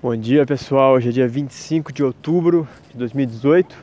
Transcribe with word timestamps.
Bom 0.00 0.14
dia 0.14 0.46
pessoal, 0.46 0.92
hoje 0.92 1.08
é 1.08 1.12
dia 1.12 1.26
25 1.26 1.92
de 1.92 2.04
outubro 2.04 2.68
de 2.88 2.96
2018, 2.98 3.74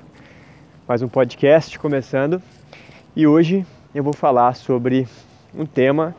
mais 0.88 1.02
um 1.02 1.10
podcast 1.10 1.78
começando 1.78 2.42
e 3.14 3.28
hoje 3.28 3.66
eu 3.94 4.02
vou 4.02 4.14
falar 4.14 4.56
sobre 4.56 5.10
um 5.54 5.66
tema 5.66 6.16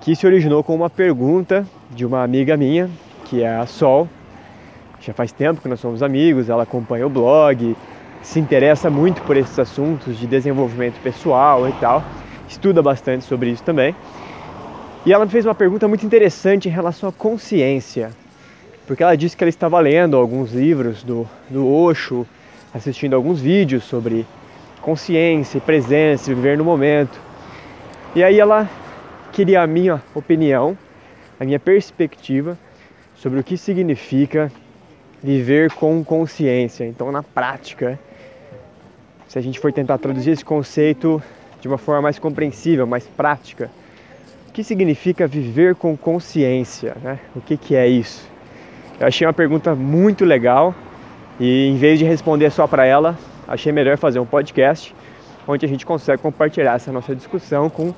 que 0.00 0.14
se 0.14 0.24
originou 0.24 0.62
com 0.62 0.72
uma 0.72 0.88
pergunta 0.88 1.66
de 1.90 2.06
uma 2.06 2.22
amiga 2.22 2.56
minha, 2.56 2.88
que 3.24 3.42
é 3.42 3.56
a 3.56 3.66
Sol. 3.66 4.08
Já 5.00 5.12
faz 5.12 5.32
tempo 5.32 5.60
que 5.60 5.68
nós 5.68 5.80
somos 5.80 6.00
amigos, 6.00 6.48
ela 6.48 6.62
acompanha 6.62 7.04
o 7.04 7.10
blog, 7.10 7.76
se 8.22 8.38
interessa 8.38 8.88
muito 8.88 9.20
por 9.22 9.36
esses 9.36 9.58
assuntos 9.58 10.16
de 10.16 10.28
desenvolvimento 10.28 11.02
pessoal 11.02 11.68
e 11.68 11.72
tal, 11.72 12.04
estuda 12.48 12.80
bastante 12.80 13.24
sobre 13.24 13.50
isso 13.50 13.64
também. 13.64 13.96
E 15.04 15.12
ela 15.12 15.24
me 15.24 15.30
fez 15.32 15.44
uma 15.44 15.56
pergunta 15.56 15.88
muito 15.88 16.06
interessante 16.06 16.68
em 16.68 16.70
relação 16.70 17.08
à 17.08 17.12
consciência 17.12 18.21
porque 18.86 19.02
ela 19.02 19.16
disse 19.16 19.36
que 19.36 19.44
ela 19.44 19.48
estava 19.48 19.78
lendo 19.80 20.16
alguns 20.16 20.52
livros 20.52 21.02
do, 21.02 21.28
do 21.48 21.66
Osho, 21.66 22.26
assistindo 22.74 23.14
alguns 23.14 23.40
vídeos 23.40 23.84
sobre 23.84 24.26
consciência, 24.80 25.60
presença, 25.60 26.34
viver 26.34 26.58
no 26.58 26.64
momento. 26.64 27.18
E 28.14 28.22
aí 28.22 28.40
ela 28.40 28.68
queria 29.32 29.62
a 29.62 29.66
minha 29.66 30.02
opinião, 30.14 30.76
a 31.38 31.44
minha 31.44 31.60
perspectiva 31.60 32.58
sobre 33.14 33.38
o 33.38 33.44
que 33.44 33.56
significa 33.56 34.50
viver 35.22 35.70
com 35.72 36.02
consciência. 36.04 36.84
Então, 36.84 37.12
na 37.12 37.22
prática, 37.22 37.98
se 39.28 39.38
a 39.38 39.42
gente 39.42 39.60
for 39.60 39.72
tentar 39.72 39.98
traduzir 39.98 40.32
esse 40.32 40.44
conceito 40.44 41.22
de 41.60 41.68
uma 41.68 41.78
forma 41.78 42.02
mais 42.02 42.18
compreensível, 42.18 42.86
mais 42.86 43.04
prática, 43.04 43.70
o 44.48 44.52
que 44.52 44.64
significa 44.64 45.26
viver 45.26 45.76
com 45.76 45.96
consciência? 45.96 46.96
Né? 47.00 47.20
O 47.36 47.40
que, 47.40 47.56
que 47.56 47.76
é 47.76 47.86
isso? 47.86 48.31
Eu 49.02 49.08
achei 49.08 49.26
uma 49.26 49.32
pergunta 49.32 49.74
muito 49.74 50.24
legal 50.24 50.72
e 51.40 51.66
em 51.66 51.76
vez 51.76 51.98
de 51.98 52.04
responder 52.04 52.50
só 52.50 52.68
para 52.68 52.86
ela, 52.86 53.18
achei 53.48 53.72
melhor 53.72 53.98
fazer 53.98 54.20
um 54.20 54.24
podcast 54.24 54.94
onde 55.44 55.66
a 55.66 55.68
gente 55.68 55.84
consegue 55.84 56.22
compartilhar 56.22 56.74
essa 56.74 56.92
nossa 56.92 57.12
discussão 57.12 57.68
com 57.68 57.92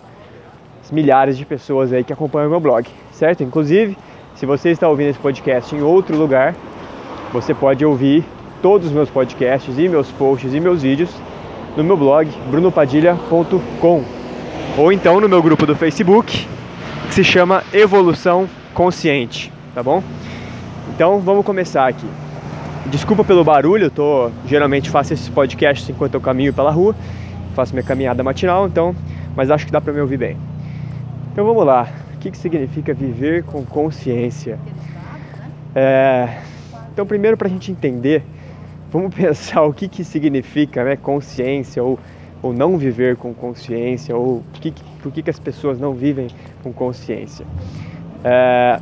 milhares 0.91 1.37
de 1.37 1.45
pessoas 1.45 1.93
aí 1.93 2.03
que 2.03 2.11
acompanham 2.11 2.47
o 2.47 2.51
meu 2.53 2.61
blog, 2.61 2.89
certo? 3.13 3.43
Inclusive, 3.43 3.99
se 4.35 4.47
você 4.47 4.71
está 4.71 4.89
ouvindo 4.89 5.11
esse 5.11 5.19
podcast 5.19 5.77
em 5.77 5.83
outro 5.83 6.17
lugar, 6.17 6.55
você 7.35 7.53
pode 7.53 7.85
ouvir 7.85 8.25
todos 8.63 8.87
os 8.87 8.93
meus 8.95 9.11
podcasts 9.11 9.79
e 9.79 9.87
meus 9.87 10.11
posts 10.11 10.55
e 10.55 10.59
meus 10.59 10.81
vídeos 10.81 11.11
no 11.77 11.85
meu 11.85 11.99
blog 11.99 12.31
brunopadilha.com 12.51 14.05
ou 14.79 14.91
então 14.91 15.21
no 15.21 15.29
meu 15.29 15.43
grupo 15.43 15.67
do 15.67 15.77
Facebook 15.77 16.49
que 17.09 17.15
se 17.15 17.23
chama 17.23 17.63
Evolução 17.75 18.49
Consciente, 18.73 19.53
tá 19.75 19.83
bom? 19.83 20.03
Então 20.95 21.19
vamos 21.19 21.45
começar 21.45 21.89
aqui. 21.89 22.07
Desculpa 22.87 23.25
pelo 23.25 23.43
barulho, 23.43 23.87
eu 23.87 23.91
tô 23.91 24.31
geralmente 24.47 24.89
faço 24.89 25.13
esses 25.13 25.29
podcasts 25.29 25.91
enquanto 25.91 26.15
eu 26.15 26.21
caminho 26.21 26.53
pela 26.53 26.71
rua, 26.71 26.95
faço 27.53 27.75
minha 27.75 27.83
caminhada 27.83 28.23
matinal, 28.23 28.69
então, 28.69 28.95
mas 29.35 29.51
acho 29.51 29.67
que 29.67 29.73
dá 29.73 29.81
para 29.81 29.93
me 29.93 30.01
ouvir 30.01 30.19
bem. 30.19 30.37
Então 31.33 31.45
vamos 31.45 31.67
lá. 31.67 31.89
O 32.15 32.19
que, 32.19 32.31
que 32.31 32.39
significa 32.39 32.95
viver 32.95 33.43
com 33.43 33.65
consciência? 33.65 34.57
É... 35.75 36.29
Então 36.93 37.05
primeiro 37.05 37.37
para 37.37 37.49
a 37.49 37.51
gente 37.51 37.73
entender, 37.73 38.23
vamos 38.89 39.13
pensar 39.13 39.63
o 39.63 39.73
que, 39.73 39.89
que 39.89 40.05
significa 40.05 40.85
né, 40.85 40.95
consciência 40.95 41.83
ou, 41.83 41.99
ou 42.41 42.53
não 42.53 42.79
viver 42.79 43.17
com 43.17 43.35
consciência 43.35 44.17
ou 44.17 44.45
que, 44.53 44.73
por 45.03 45.11
que, 45.11 45.25
que 45.25 45.31
as 45.31 45.41
pessoas 45.41 45.77
não 45.77 45.93
vivem 45.93 46.29
com 46.63 46.73
consciência. 46.73 47.45
É, 48.23 48.79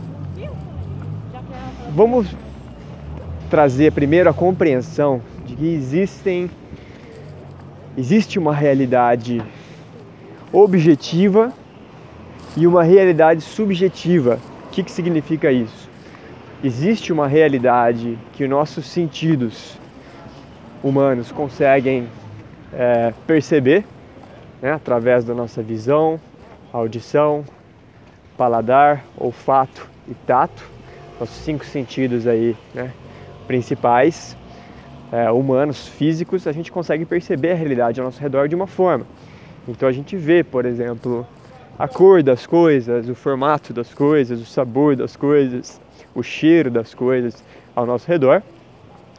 vamos 1.94 2.26
trazer 3.50 3.92
primeiro 3.92 4.30
a 4.30 4.32
compreensão 4.32 5.20
de 5.44 5.54
que 5.54 5.74
existem 5.74 6.50
existe 7.96 8.38
uma 8.38 8.54
realidade 8.54 9.42
objetiva 10.50 11.52
e 12.56 12.66
uma 12.66 12.82
realidade 12.82 13.42
subjetiva. 13.42 14.38
O 14.66 14.70
que, 14.70 14.82
que 14.82 14.90
significa 14.90 15.52
isso? 15.52 15.90
Existe 16.64 17.12
uma 17.12 17.28
realidade 17.28 18.18
que 18.32 18.48
nossos 18.48 18.86
sentidos 18.86 19.78
humanos 20.82 21.30
conseguem 21.30 22.08
é, 22.72 23.12
perceber 23.26 23.84
né, 24.62 24.72
através 24.72 25.24
da 25.24 25.34
nossa 25.34 25.62
visão, 25.62 26.18
audição, 26.72 27.44
paladar, 28.38 29.04
olfato 29.18 29.86
e 30.08 30.14
tato 30.14 30.71
nossos 31.22 31.36
cinco 31.36 31.64
sentidos 31.64 32.26
aí, 32.26 32.56
né, 32.74 32.90
principais, 33.46 34.36
é, 35.12 35.30
humanos, 35.30 35.86
físicos, 35.86 36.48
a 36.48 36.52
gente 36.52 36.72
consegue 36.72 37.04
perceber 37.04 37.52
a 37.52 37.54
realidade 37.54 38.00
ao 38.00 38.06
nosso 38.06 38.20
redor 38.20 38.48
de 38.48 38.56
uma 38.56 38.66
forma. 38.66 39.06
Então 39.68 39.88
a 39.88 39.92
gente 39.92 40.16
vê, 40.16 40.42
por 40.42 40.64
exemplo, 40.64 41.24
a 41.78 41.86
cor 41.86 42.24
das 42.24 42.44
coisas, 42.44 43.08
o 43.08 43.14
formato 43.14 43.72
das 43.72 43.94
coisas, 43.94 44.40
o 44.40 44.44
sabor 44.44 44.96
das 44.96 45.14
coisas, 45.14 45.80
o 46.12 46.24
cheiro 46.24 46.68
das 46.68 46.92
coisas 46.92 47.44
ao 47.76 47.86
nosso 47.86 48.08
redor. 48.08 48.42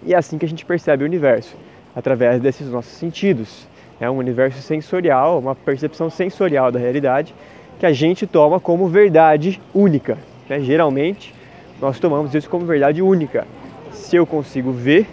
E 0.06 0.14
é 0.14 0.18
assim 0.18 0.38
que 0.38 0.44
a 0.46 0.50
gente 0.50 0.66
percebe 0.66 1.06
o 1.06 1.08
universo, 1.08 1.56
através 1.96 2.42
desses 2.42 2.68
nossos 2.68 2.92
sentidos. 2.92 3.66
É 3.98 4.10
um 4.10 4.18
universo 4.18 4.62
sensorial, 4.62 5.40
uma 5.40 5.56
percepção 5.56 6.10
sensorial 6.10 6.70
da 6.70 6.80
realidade 6.80 7.34
que 7.80 7.86
a 7.86 7.94
gente 7.94 8.28
toma 8.28 8.60
como 8.60 8.90
verdade 8.90 9.62
única. 9.74 10.18
Né? 10.50 10.60
Geralmente, 10.60 11.34
nós 11.82 12.00
tomamos 12.00 12.34
isso 12.34 12.50
como 12.50 12.66
verdade 12.66 13.02
única. 13.02 13.46
Se 13.92 14.16
eu 14.16 14.26
consigo 14.26 14.72
ver, 14.72 15.08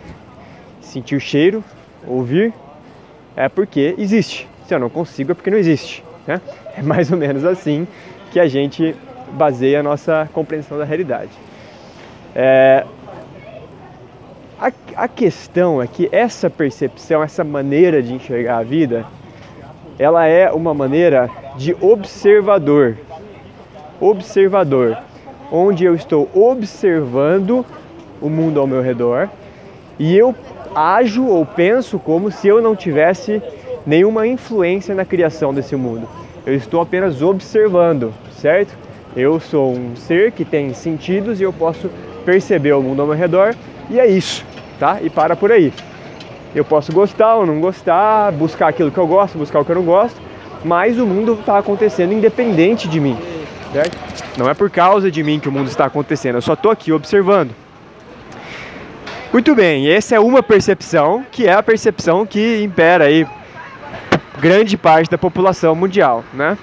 sentir 0.80 1.16
o 1.16 1.20
cheiro, 1.20 1.64
ouvir, 2.06 2.52
é 3.36 3.48
porque 3.48 3.94
existe. 3.98 4.48
Se 4.66 4.74
eu 4.74 4.78
não 4.78 4.90
consigo, 4.90 5.32
é 5.32 5.34
porque 5.34 5.50
não 5.50 5.58
existe. 5.58 6.04
Né? 6.26 6.40
É 6.76 6.82
mais 6.82 7.10
ou 7.10 7.18
menos 7.18 7.44
assim 7.44 7.86
que 8.30 8.38
a 8.38 8.46
gente 8.46 8.94
baseia 9.32 9.80
a 9.80 9.82
nossa 9.82 10.30
compreensão 10.32 10.78
da 10.78 10.84
realidade. 10.84 11.30
É... 12.34 12.86
A, 14.58 14.70
a 14.94 15.08
questão 15.08 15.82
é 15.82 15.86
que 15.88 16.08
essa 16.12 16.48
percepção, 16.48 17.24
essa 17.24 17.42
maneira 17.42 18.00
de 18.00 18.14
enxergar 18.14 18.58
a 18.58 18.62
vida, 18.62 19.04
ela 19.98 20.26
é 20.26 20.50
uma 20.52 20.72
maneira 20.72 21.28
de 21.56 21.76
observador. 21.80 22.96
Observador 24.00 24.96
onde 25.50 25.84
eu 25.84 25.94
estou 25.94 26.28
observando 26.34 27.64
o 28.20 28.28
mundo 28.28 28.60
ao 28.60 28.66
meu 28.66 28.82
redor 28.82 29.28
e 29.98 30.16
eu 30.16 30.34
ajo 30.74 31.26
ou 31.26 31.44
penso 31.44 31.98
como 31.98 32.30
se 32.30 32.48
eu 32.48 32.62
não 32.62 32.76
tivesse 32.76 33.42
nenhuma 33.86 34.26
influência 34.26 34.94
na 34.94 35.04
criação 35.04 35.52
desse 35.52 35.74
mundo. 35.74 36.08
Eu 36.46 36.54
estou 36.54 36.80
apenas 36.80 37.20
observando, 37.22 38.12
certo? 38.32 38.76
Eu 39.16 39.40
sou 39.40 39.72
um 39.72 39.96
ser 39.96 40.32
que 40.32 40.44
tem 40.44 40.72
sentidos 40.72 41.40
e 41.40 41.42
eu 41.42 41.52
posso 41.52 41.90
perceber 42.24 42.72
o 42.72 42.82
mundo 42.82 43.02
ao 43.02 43.08
meu 43.08 43.16
redor 43.16 43.54
e 43.90 43.98
é 43.98 44.06
isso, 44.06 44.44
tá? 44.78 44.98
E 45.02 45.10
para 45.10 45.34
por 45.34 45.50
aí. 45.50 45.72
Eu 46.54 46.64
posso 46.64 46.92
gostar 46.92 47.36
ou 47.36 47.46
não 47.46 47.60
gostar, 47.60 48.32
buscar 48.32 48.68
aquilo 48.68 48.90
que 48.90 48.98
eu 48.98 49.06
gosto, 49.06 49.38
buscar 49.38 49.60
o 49.60 49.64
que 49.64 49.70
eu 49.70 49.76
não 49.76 49.84
gosto, 49.84 50.20
mas 50.64 50.98
o 50.98 51.06
mundo 51.06 51.34
está 51.34 51.58
acontecendo 51.58 52.12
independente 52.12 52.88
de 52.88 53.00
mim 53.00 53.16
certo? 53.72 53.96
Não 54.36 54.48
é 54.48 54.54
por 54.54 54.70
causa 54.70 55.10
de 55.10 55.22
mim 55.22 55.38
que 55.38 55.48
o 55.48 55.52
mundo 55.52 55.68
está 55.68 55.86
acontecendo, 55.86 56.36
eu 56.36 56.42
só 56.42 56.54
estou 56.54 56.70
aqui 56.70 56.92
observando. 56.92 57.54
Muito 59.32 59.54
bem, 59.54 59.88
essa 59.88 60.16
é 60.16 60.20
uma 60.20 60.42
percepção 60.42 61.24
que 61.30 61.46
é 61.46 61.52
a 61.52 61.62
percepção 61.62 62.26
que 62.26 62.62
impera 62.62 63.04
aí 63.04 63.26
grande 64.40 64.76
parte 64.76 65.10
da 65.10 65.18
população 65.18 65.74
mundial, 65.74 66.24
né? 66.32 66.58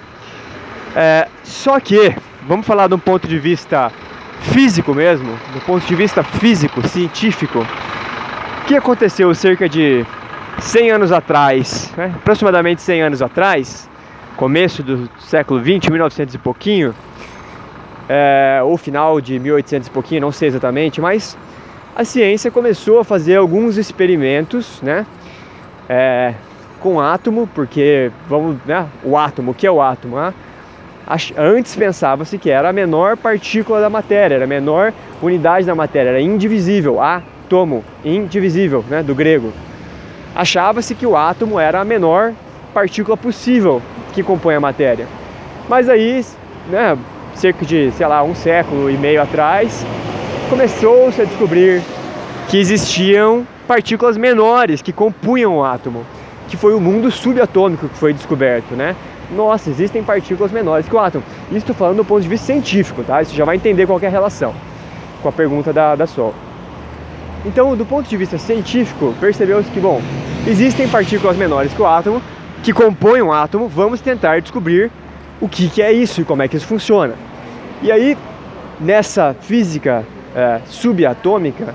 É, 0.96 1.28
só 1.44 1.79
que, 1.79 2.13
vamos 2.47 2.66
falar 2.66 2.88
de 2.88 2.96
um 2.96 3.00
ponto 3.00 3.28
de 3.28 3.38
vista 3.38 3.91
físico 4.51 4.94
mesmo, 4.94 5.38
do 5.53 5.62
ponto 5.62 5.85
de 5.85 5.96
vista 5.96 6.23
físico, 6.23 6.85
científico. 6.87 7.66
O 8.61 8.66
que 8.66 8.76
aconteceu 8.76 9.34
cerca 9.34 9.70
de 9.70 10.05
100 10.59 10.91
anos 10.91 11.11
atrás, 11.11 11.93
né? 11.96 12.11
aproximadamente 12.16 12.81
100 12.81 13.02
anos 13.03 13.22
atrás, 13.22 13.87
começo 14.35 14.84
do 14.84 15.09
século 15.20 15.59
20, 15.61 15.91
1900 15.91 16.35
e 16.35 16.37
pouquinho, 16.37 16.96
é, 18.09 18.61
ou 18.63 18.77
final 18.77 19.19
de 19.19 19.39
1800 19.39 19.87
e 19.87 19.91
pouquinho, 19.91 20.21
não 20.21 20.31
sei 20.31 20.47
exatamente, 20.47 21.01
mas 21.01 21.37
a 21.95 22.03
ciência 22.03 22.51
começou 22.51 22.99
a 22.99 23.03
fazer 23.03 23.37
alguns 23.37 23.77
experimentos, 23.77 24.81
né, 24.81 25.05
é, 25.89 26.33
com 26.79 26.99
átomo, 26.99 27.49
porque 27.53 28.11
vamos, 28.27 28.57
né, 28.65 28.87
o 29.03 29.17
átomo, 29.17 29.51
o 29.51 29.53
que 29.53 29.65
é 29.65 29.71
o 29.71 29.81
átomo? 29.81 30.15
Né? 30.17 30.33
Antes 31.37 31.75
pensava-se 31.75 32.37
que 32.37 32.49
era 32.49 32.69
a 32.69 32.73
menor 32.73 33.17
partícula 33.17 33.79
da 33.79 33.89
matéria, 33.89 34.35
era 34.35 34.43
a 34.43 34.47
menor 34.47 34.93
unidade 35.21 35.65
da 35.65 35.73
matéria, 35.73 36.09
era 36.09 36.21
indivisível, 36.21 37.01
átomo, 37.01 37.83
indivisível, 38.03 38.83
né, 38.89 39.01
do 39.01 39.15
grego. 39.15 39.51
Achava-se 40.35 40.93
que 40.93 41.05
o 41.05 41.17
átomo 41.17 41.59
era 41.59 41.81
a 41.81 41.85
menor 41.85 42.33
partícula 42.73 43.17
possível 43.17 43.81
que 44.13 44.21
compõe 44.21 44.53
a 44.53 44.59
matéria. 44.59 45.07
Mas 45.67 45.89
aí, 45.89 46.23
né, 46.69 46.95
cerca 47.37 47.66
de, 47.66 47.91
sei 47.91 48.07
lá, 48.07 48.23
um 48.23 48.34
século 48.35 48.89
e 48.89 48.97
meio 48.97 49.22
atrás, 49.22 49.85
começou-se 50.49 51.22
a 51.22 51.25
descobrir 51.25 51.81
que 52.49 52.57
existiam 52.57 53.45
partículas 53.67 54.17
menores 54.17 54.81
que 54.81 54.91
compunham 54.91 55.57
o 55.57 55.63
átomo, 55.63 56.05
que 56.47 56.57
foi 56.57 56.73
o 56.73 56.79
mundo 56.79 57.11
subatômico 57.11 57.87
que 57.87 57.97
foi 57.97 58.13
descoberto, 58.13 58.73
né? 58.75 58.95
Nossa, 59.35 59.69
existem 59.69 60.01
partículas 60.01 60.51
menores 60.51 60.87
que 60.87 60.95
o 60.95 60.99
átomo. 60.99 61.23
Isso 61.49 61.57
estou 61.57 61.75
falando 61.75 61.97
do 61.97 62.05
ponto 62.05 62.22
de 62.22 62.29
vista 62.29 62.45
científico, 62.45 63.03
tá? 63.03 63.23
Você 63.23 63.35
já 63.35 63.45
vai 63.45 63.57
entender 63.57 63.85
qual 63.85 63.99
é 64.01 64.07
a 64.07 64.09
relação 64.09 64.53
com 65.22 65.29
a 65.29 65.31
pergunta 65.31 65.73
da, 65.73 65.95
da 65.95 66.07
Sol. 66.07 66.33
Então, 67.45 67.75
do 67.75 67.85
ponto 67.85 68.09
de 68.09 68.17
vista 68.17 68.37
científico, 68.37 69.13
percebeu-se 69.19 69.69
que, 69.69 69.79
bom, 69.79 70.01
existem 70.47 70.87
partículas 70.87 71.37
menores 71.37 71.73
que 71.73 71.81
o 71.81 71.85
átomo, 71.85 72.22
que 72.63 72.73
compõem 72.73 73.22
um 73.22 73.31
átomo, 73.31 73.67
vamos 73.67 74.01
tentar 74.01 74.40
descobrir 74.41 74.90
o 75.39 75.47
que, 75.47 75.69
que 75.69 75.81
é 75.81 75.91
isso 75.91 76.22
e 76.22 76.25
como 76.25 76.41
é 76.41 76.47
que 76.47 76.57
isso 76.57 76.67
funciona. 76.67 77.16
E 77.81 77.91
aí, 77.91 78.17
nessa 78.79 79.35
física 79.39 80.03
é, 80.35 80.61
subatômica, 80.66 81.73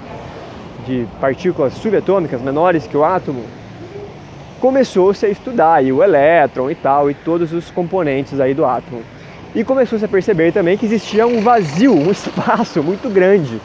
de 0.86 1.06
partículas 1.20 1.74
subatômicas 1.74 2.40
menores 2.40 2.86
que 2.86 2.96
o 2.96 3.04
átomo, 3.04 3.44
começou-se 4.60 5.24
a 5.24 5.28
estudar 5.28 5.74
aí 5.74 5.92
o 5.92 6.02
elétron 6.02 6.70
e 6.70 6.74
tal, 6.74 7.10
e 7.10 7.14
todos 7.14 7.52
os 7.52 7.70
componentes 7.70 8.40
aí 8.40 8.54
do 8.54 8.64
átomo. 8.64 9.02
E 9.54 9.64
começou-se 9.64 10.04
a 10.04 10.08
perceber 10.08 10.52
também 10.52 10.78
que 10.78 10.86
existia 10.86 11.26
um 11.26 11.40
vazio, 11.40 11.94
um 11.94 12.10
espaço 12.12 12.82
muito 12.82 13.08
grande. 13.10 13.60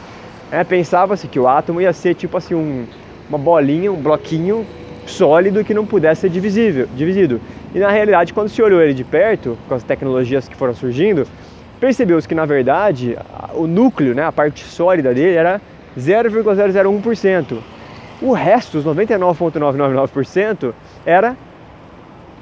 É, 0.50 0.62
Pensava-se 0.64 1.28
que 1.28 1.38
o 1.38 1.46
átomo 1.46 1.80
ia 1.80 1.92
ser 1.92 2.14
tipo 2.14 2.36
assim 2.36 2.54
um, 2.54 2.84
uma 3.28 3.38
bolinha, 3.38 3.92
um 3.92 4.00
bloquinho 4.00 4.66
sólido 5.06 5.64
que 5.64 5.72
não 5.72 5.86
pudesse 5.86 6.22
ser 6.22 6.30
divisível, 6.30 6.88
dividido. 6.94 7.40
E 7.74 7.78
na 7.78 7.90
realidade, 7.90 8.32
quando 8.32 8.48
se 8.48 8.62
olhou 8.62 8.80
ele 8.80 8.94
de 8.94 9.04
perto, 9.04 9.58
com 9.68 9.74
as 9.74 9.82
tecnologias 9.82 10.48
que 10.48 10.56
foram 10.56 10.74
surgindo, 10.74 11.26
percebeu-se 11.78 12.26
que 12.26 12.34
na 12.34 12.46
verdade 12.46 13.16
o 13.54 13.66
núcleo, 13.66 14.14
né, 14.14 14.24
a 14.24 14.32
parte 14.32 14.64
sólida 14.64 15.12
dele 15.12 15.36
era 15.36 15.60
0,001%. 15.98 17.58
O 18.20 18.32
resto, 18.32 18.78
os 18.78 18.84
99,999%, 18.84 20.72
era 21.04 21.36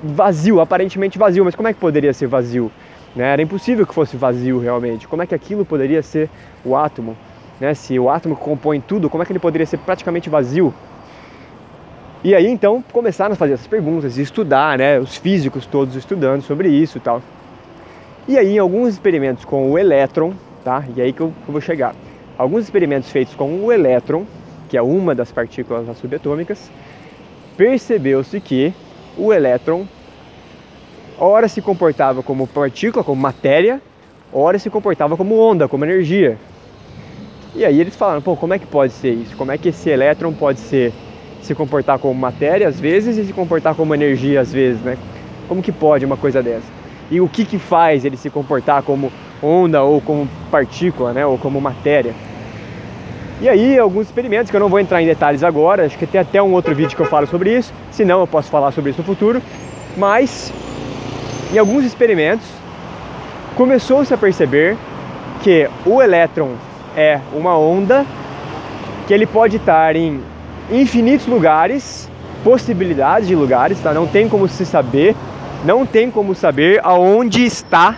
vazio, 0.03 0.61
aparentemente 0.61 1.19
vazio. 1.19 1.45
Mas 1.45 1.55
como 1.55 1.69
é 1.69 1.73
que 1.73 1.81
poderia 1.81 2.13
ser 2.13 2.27
vazio? 2.27 2.71
Né? 3.15 3.33
Era 3.33 3.43
impossível 3.43 3.87
que 3.87 3.95
fosse 3.95 4.17
vazio 4.17 4.59
realmente. 4.59 5.09
Como 5.09 5.23
é 5.23 5.27
que 5.27 5.35
aquilo 5.35 5.65
poderia 5.65 6.03
ser 6.03 6.31
o 6.65 6.77
átomo? 6.77 7.17
Né? 7.61 7.75
Se 7.75 7.99
o 7.99 8.09
átomo 8.09 8.37
compõe 8.37 8.81
tudo, 8.81 9.11
como 9.11 9.23
é 9.23 9.27
que 9.27 9.33
ele 9.33 9.39
poderia 9.39 9.67
ser 9.67 9.79
praticamente 9.79 10.31
vazio? 10.31 10.73
E 12.25 12.35
aí 12.35 12.47
então 12.47 12.83
começaram 12.93 13.35
a 13.35 13.37
fazer 13.37 13.55
essas 13.55 13.67
perguntas 13.67 14.19
e 14.19 14.23
estudar, 14.23 14.79
né? 14.79 14.99
Os 14.99 15.17
físicos 15.17 15.67
todos 15.67 15.95
estudando 15.95 16.43
sobre 16.43 16.69
isso 16.69 16.99
e 16.99 17.01
tal. 17.01 17.23
E 18.27 18.37
aí 18.37 18.55
em 18.55 18.59
alguns 18.59 18.95
experimentos 18.95 19.45
com 19.45 19.71
o 19.71 19.79
elétron, 19.79 20.33
tá? 20.65 20.85
E 20.97 21.01
aí 21.01 21.13
que 21.13 21.21
eu, 21.21 21.33
vou 21.47 21.61
chegar. 21.61 21.95
Alguns 22.37 22.65
experimentos 22.65 23.11
feitos 23.11 23.35
com 23.35 23.65
o 23.65 23.73
elétron, 23.73 24.25
que 24.69 24.77
é 24.77 24.83
uma 24.83 25.15
das 25.15 25.31
partículas 25.31 25.97
subatômicas, 25.99 26.71
percebeu-se 27.57 28.41
que 28.41 28.75
o 29.17 29.33
elétron 29.33 29.87
ora 31.19 31.49
se 31.49 31.63
comportava 31.63 32.23
como 32.23 32.47
partícula, 32.47 33.05
como 33.05 33.21
matéria, 33.21 33.81
ora 34.33 34.59
se 34.59 34.69
comportava 34.69 35.17
como 35.17 35.39
onda, 35.39 35.69
como 35.69 35.85
energia. 35.85 36.37
E 37.55 37.65
aí 37.65 37.81
eles 37.81 37.97
falaram, 37.97 38.21
pô, 38.21 38.37
como 38.37 38.53
é 38.53 38.59
que 38.59 38.67
pode 38.67 38.93
ser 38.93 39.13
isso? 39.13 39.37
Como 39.37 39.51
é 39.51 39.57
que 39.57 39.69
esse 39.71 39.89
elétron 39.89 40.33
pode 40.33 40.59
ser 40.61 40.93
se 41.47 41.55
comportar 41.55 41.99
como 41.99 42.15
matéria 42.15 42.69
às 42.69 42.79
vezes 42.79 43.17
e 43.17 43.25
se 43.25 43.33
comportar 43.33 43.75
como 43.75 43.95
energia 43.95 44.41
às 44.41 44.53
vezes, 44.53 44.81
né? 44.83 44.99
Como 45.49 45.63
que 45.63 45.73
pode 45.73 46.05
uma 46.05 46.17
coisa 46.17 46.43
dessa? 46.43 46.67
E 47.11 47.21
o 47.21 47.29
que 47.29 47.45
que 47.45 47.59
faz 47.59 48.05
ele 48.05 48.17
se 48.17 48.29
comportar 48.29 48.83
como 48.83 49.13
onda 49.43 49.83
ou 49.83 50.01
como 50.01 50.29
partícula, 50.51 51.13
né, 51.13 51.25
ou 51.25 51.39
como 51.39 51.61
matéria? 51.61 52.13
E 53.41 53.49
aí, 53.49 53.79
alguns 53.79 54.07
experimentos 54.07 54.51
que 54.51 54.57
eu 54.57 54.61
não 54.61 54.69
vou 54.69 54.81
entrar 54.81 55.03
em 55.03 55.07
detalhes 55.07 55.45
agora, 55.45 55.85
acho 55.85 55.97
que 55.99 56.07
tem 56.07 56.21
até 56.21 56.43
um 56.43 56.53
outro 56.53 56.75
vídeo 56.75 56.97
que 56.97 57.03
eu 57.03 57.07
falo 57.07 57.27
sobre 57.27 57.55
isso, 57.55 57.73
se 57.91 58.05
não 58.05 58.21
eu 58.21 58.27
posso 58.27 58.51
falar 58.51 58.73
sobre 58.73 58.91
isso 58.91 59.01
no 59.01 59.05
futuro, 59.05 59.43
mas 59.97 60.53
em 61.53 61.59
alguns 61.59 61.85
experimentos 61.85 62.47
começou-se 63.55 64.13
a 64.13 64.17
perceber 64.17 64.77
que 65.43 65.69
o 65.85 66.03
elétron 66.03 66.53
é 66.97 67.21
uma 67.33 67.57
onda 67.57 68.07
que 69.07 69.13
ele 69.13 69.27
pode 69.27 69.57
estar 69.57 69.95
em 69.95 70.21
infinitos 70.71 71.27
lugares, 71.27 72.11
possibilidades 72.43 73.29
de 73.29 73.35
lugares, 73.35 73.79
tá? 73.81 73.93
Não 73.93 74.07
tem 74.07 74.29
como 74.29 74.49
se 74.49 74.65
saber, 74.65 75.15
não 75.65 75.87
tem 75.87 76.11
como 76.11 76.35
saber 76.35 76.81
aonde 76.83 77.45
está 77.45 77.97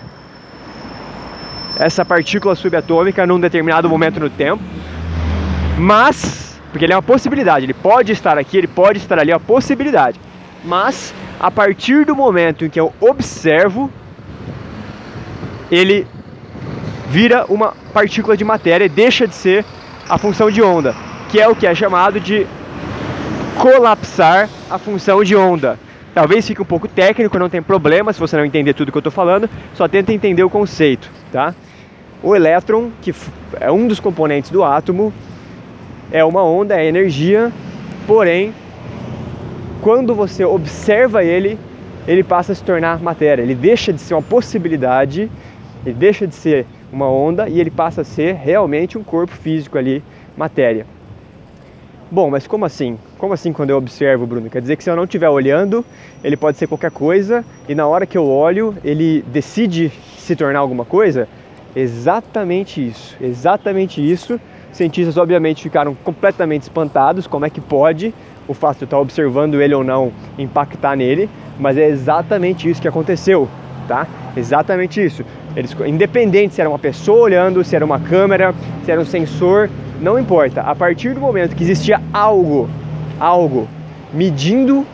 essa 1.78 2.04
partícula 2.04 2.54
subatômica 2.54 3.26
num 3.26 3.38
determinado 3.38 3.88
momento 3.88 4.18
no 4.18 4.28
tempo. 4.28 4.62
Mas, 5.78 6.60
porque 6.72 6.84
ele 6.84 6.92
é 6.92 6.96
uma 6.96 7.02
possibilidade, 7.02 7.64
ele 7.64 7.74
pode 7.74 8.12
estar 8.12 8.36
aqui, 8.36 8.58
ele 8.58 8.66
pode 8.66 8.98
estar 8.98 9.18
ali, 9.18 9.30
é 9.30 9.34
uma 9.34 9.40
possibilidade. 9.40 10.20
Mas, 10.64 11.14
a 11.38 11.50
partir 11.50 12.04
do 12.04 12.16
momento 12.16 12.64
em 12.64 12.70
que 12.70 12.80
eu 12.80 12.92
observo, 13.00 13.90
ele 15.70 16.06
vira 17.08 17.46
uma 17.48 17.74
partícula 17.92 18.36
de 18.36 18.44
matéria 18.44 18.84
e 18.84 18.88
deixa 18.88 19.26
de 19.26 19.34
ser 19.34 19.64
a 20.08 20.18
função 20.18 20.50
de 20.50 20.62
onda, 20.62 20.94
que 21.28 21.40
é 21.40 21.46
o 21.46 21.54
que 21.54 21.66
é 21.66 21.74
chamado 21.74 22.18
de 22.18 22.46
colapsar 23.58 24.48
a 24.70 24.78
função 24.78 25.22
de 25.22 25.36
onda. 25.36 25.78
Talvez 26.14 26.46
fique 26.46 26.62
um 26.62 26.64
pouco 26.64 26.88
técnico, 26.88 27.38
não 27.38 27.48
tem 27.48 27.62
problema 27.62 28.12
se 28.12 28.18
você 28.18 28.36
não 28.36 28.44
entender 28.44 28.72
tudo 28.72 28.90
que 28.90 28.96
eu 28.96 29.00
estou 29.00 29.12
falando, 29.12 29.48
só 29.74 29.86
tenta 29.86 30.12
entender 30.12 30.42
o 30.42 30.50
conceito, 30.50 31.10
tá? 31.30 31.54
O 32.22 32.34
elétron, 32.34 32.90
que 33.02 33.14
é 33.60 33.70
um 33.70 33.86
dos 33.86 34.00
componentes 34.00 34.50
do 34.50 34.64
átomo, 34.64 35.12
é 36.10 36.24
uma 36.24 36.42
onda, 36.42 36.80
é 36.80 36.86
energia, 36.86 37.52
porém, 38.06 38.54
quando 39.82 40.14
você 40.14 40.44
observa 40.44 41.22
ele, 41.22 41.58
ele 42.06 42.24
passa 42.24 42.52
a 42.52 42.54
se 42.54 42.64
tornar 42.64 43.00
matéria. 43.00 43.42
Ele 43.42 43.54
deixa 43.54 43.92
de 43.92 44.00
ser 44.00 44.14
uma 44.14 44.22
possibilidade, 44.22 45.30
ele 45.84 45.94
deixa 45.94 46.26
de 46.26 46.34
ser 46.34 46.66
uma 46.90 47.08
onda 47.08 47.48
e 47.48 47.60
ele 47.60 47.70
passa 47.70 48.00
a 48.00 48.04
ser 48.04 48.34
realmente 48.34 48.96
um 48.96 49.04
corpo 49.04 49.34
físico 49.34 49.76
ali, 49.76 50.02
matéria. 50.36 50.86
Bom, 52.10 52.30
mas 52.30 52.46
como 52.46 52.64
assim? 52.64 52.98
Como 53.18 53.34
assim 53.34 53.52
quando 53.52 53.70
eu 53.70 53.76
observo, 53.76 54.26
Bruno? 54.26 54.48
Quer 54.48 54.62
dizer 54.62 54.76
que 54.76 54.84
se 54.84 54.90
eu 54.90 54.96
não 54.96 55.04
estiver 55.04 55.28
olhando, 55.28 55.84
ele 56.24 56.36
pode 56.36 56.56
ser 56.56 56.66
qualquer 56.66 56.90
coisa 56.90 57.44
e 57.68 57.74
na 57.74 57.86
hora 57.86 58.06
que 58.06 58.16
eu 58.16 58.26
olho, 58.26 58.74
ele 58.82 59.22
decide 59.28 59.92
se 60.16 60.34
tornar 60.34 60.60
alguma 60.60 60.84
coisa? 60.84 61.28
Exatamente 61.76 62.86
isso, 62.86 63.14
exatamente 63.20 64.00
isso 64.00 64.40
cientistas 64.72 65.16
obviamente 65.16 65.62
ficaram 65.62 65.94
completamente 65.94 66.62
espantados, 66.62 67.26
como 67.26 67.44
é 67.44 67.50
que 67.50 67.60
pode 67.60 68.14
o 68.46 68.54
fato 68.54 68.78
de 68.78 68.84
eu 68.84 68.86
estar 68.86 68.98
observando 68.98 69.60
ele 69.60 69.74
ou 69.74 69.84
não 69.84 70.12
impactar 70.38 70.96
nele, 70.96 71.28
mas 71.58 71.76
é 71.76 71.88
exatamente 71.88 72.68
isso 72.68 72.80
que 72.80 72.88
aconteceu, 72.88 73.48
tá? 73.86 74.06
Exatamente 74.36 75.04
isso. 75.04 75.24
Eles, 75.58 75.74
independente 75.88 76.54
se 76.54 76.60
era 76.60 76.70
uma 76.70 76.78
pessoa 76.78 77.18
olhando, 77.18 77.64
se 77.64 77.74
era 77.74 77.84
uma 77.84 77.98
câmera, 77.98 78.54
se 78.84 78.92
era 78.92 79.00
um 79.00 79.04
sensor, 79.04 79.68
não 80.00 80.16
importa. 80.16 80.60
A 80.60 80.72
partir 80.72 81.14
do 81.14 81.20
momento 81.20 81.56
que 81.56 81.64
existia 81.64 82.00
algo, 82.12 82.70
algo 83.18 83.66
medindo 84.14 84.86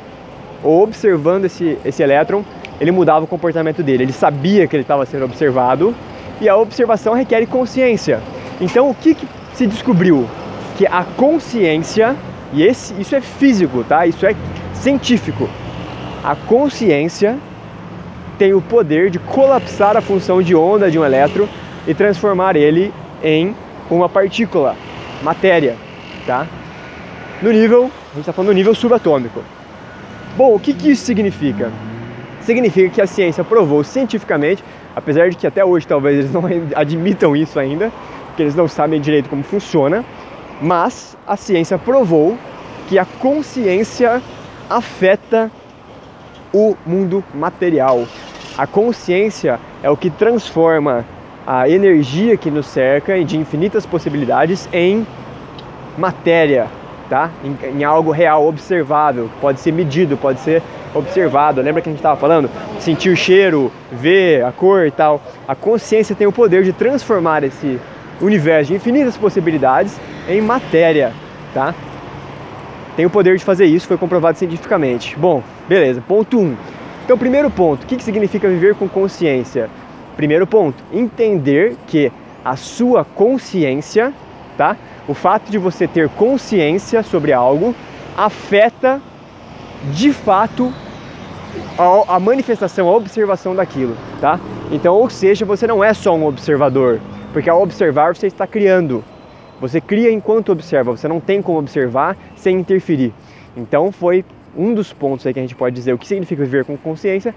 ou 0.62 0.82
observando 0.82 1.44
esse, 1.44 1.76
esse 1.84 2.02
elétron, 2.02 2.42
ele 2.80 2.90
mudava 2.90 3.26
o 3.26 3.28
comportamento 3.28 3.82
dele. 3.82 4.04
Ele 4.04 4.12
sabia 4.12 4.66
que 4.66 4.74
ele 4.74 4.84
estava 4.84 5.04
sendo 5.04 5.26
observado 5.26 5.94
e 6.40 6.48
a 6.48 6.56
observação 6.56 7.12
requer 7.12 7.46
consciência. 7.46 8.20
Então, 8.58 8.88
o 8.88 8.94
que, 8.94 9.14
que 9.14 9.28
se 9.52 9.66
descobriu 9.66 10.26
que 10.78 10.86
a 10.86 11.04
consciência, 11.14 12.16
e 12.54 12.62
esse, 12.62 12.94
isso 12.98 13.14
é 13.14 13.20
físico, 13.20 13.84
tá? 13.84 14.06
Isso 14.06 14.24
é 14.24 14.34
científico. 14.72 15.46
A 16.24 16.34
consciência 16.34 17.36
tem 18.38 18.52
o 18.52 18.60
poder 18.60 19.10
de 19.10 19.18
colapsar 19.18 19.96
a 19.96 20.00
função 20.00 20.42
de 20.42 20.54
onda 20.54 20.90
de 20.90 20.98
um 20.98 21.04
elétron 21.04 21.46
e 21.86 21.94
transformar 21.94 22.56
ele 22.56 22.92
em 23.22 23.54
uma 23.90 24.08
partícula, 24.08 24.76
matéria, 25.22 25.76
tá? 26.26 26.46
No 27.42 27.50
nível, 27.50 27.84
a 27.84 28.14
gente 28.14 28.20
está 28.20 28.32
falando 28.32 28.48
no 28.48 28.54
nível 28.54 28.74
subatômico. 28.74 29.42
Bom, 30.36 30.54
o 30.54 30.60
que, 30.60 30.72
que 30.72 30.90
isso 30.90 31.04
significa? 31.04 31.70
Significa 32.40 32.88
que 32.88 33.00
a 33.00 33.06
ciência 33.06 33.44
provou 33.44 33.84
cientificamente, 33.84 34.62
apesar 34.94 35.30
de 35.30 35.36
que 35.36 35.46
até 35.46 35.64
hoje 35.64 35.86
talvez 35.86 36.18
eles 36.18 36.32
não 36.32 36.42
admitam 36.74 37.36
isso 37.36 37.58
ainda, 37.58 37.92
porque 38.26 38.42
eles 38.42 38.54
não 38.54 38.66
sabem 38.66 39.00
direito 39.00 39.28
como 39.28 39.42
funciona, 39.42 40.04
mas 40.60 41.16
a 41.26 41.36
ciência 41.36 41.78
provou 41.78 42.36
que 42.88 42.98
a 42.98 43.04
consciência 43.04 44.20
afeta 44.68 45.50
o 46.52 46.76
mundo 46.86 47.24
material. 47.34 48.06
A 48.56 48.68
consciência 48.68 49.58
é 49.82 49.90
o 49.90 49.96
que 49.96 50.08
transforma 50.08 51.04
a 51.44 51.68
energia 51.68 52.36
que 52.36 52.50
nos 52.50 52.66
cerca 52.66 53.22
de 53.24 53.36
infinitas 53.36 53.84
possibilidades 53.84 54.68
em 54.72 55.04
matéria, 55.98 56.68
tá? 57.10 57.30
Em, 57.42 57.78
em, 57.78 57.84
algo 57.84 58.12
real, 58.12 58.46
observável, 58.46 59.28
pode 59.40 59.58
ser 59.58 59.72
medido, 59.72 60.16
pode 60.16 60.38
ser 60.40 60.62
observado. 60.94 61.60
Lembra 61.60 61.82
que 61.82 61.88
a 61.88 61.92
gente 61.92 61.98
estava 61.98 62.18
falando? 62.18 62.48
Sentir 62.78 63.10
o 63.10 63.16
cheiro, 63.16 63.72
ver 63.90 64.44
a 64.44 64.52
cor 64.52 64.86
e 64.86 64.90
tal. 64.92 65.20
A 65.48 65.56
consciência 65.56 66.14
tem 66.14 66.26
o 66.26 66.32
poder 66.32 66.62
de 66.62 66.72
transformar 66.72 67.42
esse 67.42 67.80
universo 68.20 68.70
de 68.70 68.76
infinitas 68.76 69.16
possibilidades 69.16 69.98
em 70.28 70.40
matéria, 70.40 71.12
tá? 71.52 71.74
Tem 72.96 73.04
o 73.04 73.10
poder 73.10 73.36
de 73.36 73.44
fazer 73.44 73.66
isso, 73.66 73.88
foi 73.88 73.98
comprovado 73.98 74.38
cientificamente. 74.38 75.18
Bom, 75.18 75.42
beleza. 75.68 76.00
Ponto 76.06 76.38
1. 76.38 76.40
Um. 76.40 76.56
Então, 77.04 77.18
primeiro 77.18 77.50
ponto, 77.50 77.82
o 77.82 77.86
que 77.86 78.02
significa 78.02 78.48
viver 78.48 78.74
com 78.74 78.88
consciência? 78.88 79.68
Primeiro 80.16 80.46
ponto, 80.46 80.82
entender 80.90 81.76
que 81.86 82.10
a 82.42 82.56
sua 82.56 83.04
consciência, 83.04 84.10
tá? 84.56 84.74
O 85.06 85.12
fato 85.12 85.50
de 85.50 85.58
você 85.58 85.86
ter 85.86 86.08
consciência 86.08 87.02
sobre 87.02 87.30
algo 87.30 87.74
afeta 88.16 89.02
de 89.92 90.14
fato 90.14 90.72
a, 92.08 92.18
manifestação, 92.18 92.88
a 92.88 92.96
observação 92.96 93.54
daquilo, 93.54 93.94
tá? 94.18 94.40
Então, 94.72 94.94
ou 94.94 95.10
seja, 95.10 95.44
você 95.44 95.66
não 95.66 95.84
é 95.84 95.92
só 95.92 96.14
um 96.14 96.24
observador, 96.24 97.00
porque 97.34 97.50
ao 97.50 97.62
observar 97.62 98.16
você 98.16 98.26
está 98.26 98.46
criando. 98.46 99.04
Você 99.60 99.78
cria 99.78 100.10
enquanto 100.10 100.52
observa, 100.52 100.96
você 100.96 101.06
não 101.06 101.20
tem 101.20 101.42
como 101.42 101.58
observar 101.58 102.16
sem 102.34 102.56
interferir. 102.56 103.12
Então, 103.56 103.92
foi 103.92 104.24
um 104.56 104.74
dos 104.74 104.92
pontos 104.92 105.26
aí 105.26 105.32
que 105.32 105.38
a 105.38 105.42
gente 105.42 105.54
pode 105.54 105.74
dizer 105.74 105.92
o 105.92 105.98
que 105.98 106.06
significa 106.06 106.44
viver 106.44 106.64
com 106.64 106.76
consciência 106.76 107.34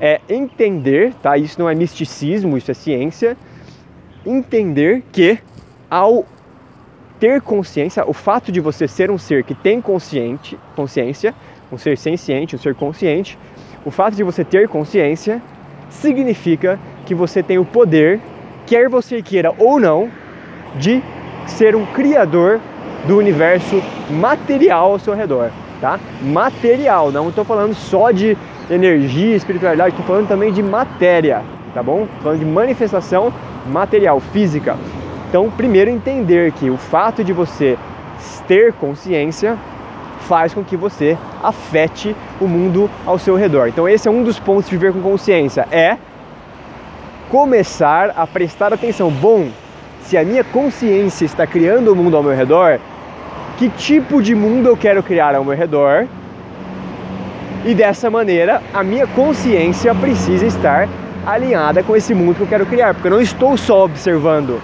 é 0.00 0.20
entender, 0.28 1.12
tá? 1.22 1.36
Isso 1.36 1.60
não 1.60 1.68
é 1.68 1.74
misticismo, 1.74 2.56
isso 2.56 2.70
é 2.70 2.74
ciência. 2.74 3.36
Entender 4.24 5.02
que 5.12 5.38
ao 5.90 6.24
ter 7.18 7.42
consciência, 7.42 8.08
o 8.08 8.14
fato 8.14 8.50
de 8.50 8.60
você 8.60 8.88
ser 8.88 9.10
um 9.10 9.18
ser 9.18 9.44
que 9.44 9.54
tem 9.54 9.80
consciente, 9.80 10.58
consciência, 10.74 11.34
um 11.70 11.76
ser 11.76 11.98
senciente, 11.98 12.56
um 12.56 12.58
ser 12.58 12.74
consciente, 12.74 13.38
o 13.84 13.90
fato 13.90 14.14
de 14.14 14.22
você 14.22 14.42
ter 14.42 14.68
consciência 14.68 15.42
significa 15.90 16.80
que 17.04 17.14
você 17.14 17.42
tem 17.42 17.58
o 17.58 17.64
poder, 17.64 18.20
quer 18.66 18.88
você 18.88 19.20
queira 19.20 19.52
ou 19.58 19.78
não, 19.78 20.10
de 20.76 21.02
ser 21.46 21.76
um 21.76 21.84
criador 21.86 22.60
do 23.06 23.18
universo 23.18 23.82
material 24.10 24.92
ao 24.92 24.98
seu 24.98 25.14
redor, 25.14 25.50
tá? 25.80 25.98
Material, 26.22 27.10
não 27.10 27.28
estou 27.28 27.44
falando 27.44 27.74
só 27.74 28.10
de 28.10 28.36
energia, 28.70 29.34
espiritualidade, 29.34 29.90
estou 29.90 30.04
falando 30.04 30.28
também 30.28 30.52
de 30.52 30.62
matéria, 30.62 31.42
tá 31.74 31.82
bom? 31.82 32.06
Falando 32.22 32.38
de 32.38 32.44
manifestação 32.44 33.32
material, 33.66 34.20
física. 34.20 34.76
Então, 35.28 35.50
primeiro 35.50 35.90
entender 35.90 36.52
que 36.52 36.70
o 36.70 36.76
fato 36.76 37.22
de 37.24 37.32
você 37.32 37.78
ter 38.46 38.72
consciência 38.72 39.56
faz 40.28 40.52
com 40.52 40.62
que 40.62 40.76
você 40.76 41.16
afete 41.42 42.14
o 42.40 42.46
mundo 42.46 42.90
ao 43.06 43.18
seu 43.18 43.36
redor. 43.36 43.68
Então, 43.68 43.88
esse 43.88 44.06
é 44.06 44.10
um 44.10 44.22
dos 44.22 44.38
pontos 44.38 44.68
de 44.68 44.76
viver 44.76 44.92
com 44.92 45.00
consciência, 45.00 45.66
é 45.70 45.96
começar 47.30 48.12
a 48.16 48.26
prestar 48.26 48.72
atenção. 48.72 49.10
Bom, 49.10 49.48
se 50.02 50.16
a 50.16 50.24
minha 50.24 50.42
consciência 50.42 51.24
está 51.24 51.46
criando 51.46 51.92
o 51.92 51.96
mundo 51.96 52.16
ao 52.16 52.22
meu 52.22 52.34
redor, 52.34 52.80
que 53.60 53.68
tipo 53.68 54.20
de 54.20 54.34
mundo 54.34 54.68
eu 54.68 54.76
quero 54.76 55.02
criar 55.02 55.36
ao 55.36 55.44
meu 55.44 55.54
redor? 55.54 56.08
E 57.64 57.74
dessa 57.74 58.10
maneira, 58.10 58.60
a 58.74 58.82
minha 58.82 59.06
consciência 59.06 59.94
precisa 59.94 60.46
estar 60.46 60.88
alinhada 61.24 61.82
com 61.82 61.94
esse 61.94 62.12
mundo 62.14 62.34
que 62.34 62.40
eu 62.40 62.46
quero 62.48 62.66
criar, 62.66 62.94
porque 62.94 63.06
eu 63.06 63.12
não 63.12 63.20
estou 63.20 63.56
só 63.56 63.84
observando 63.84 64.60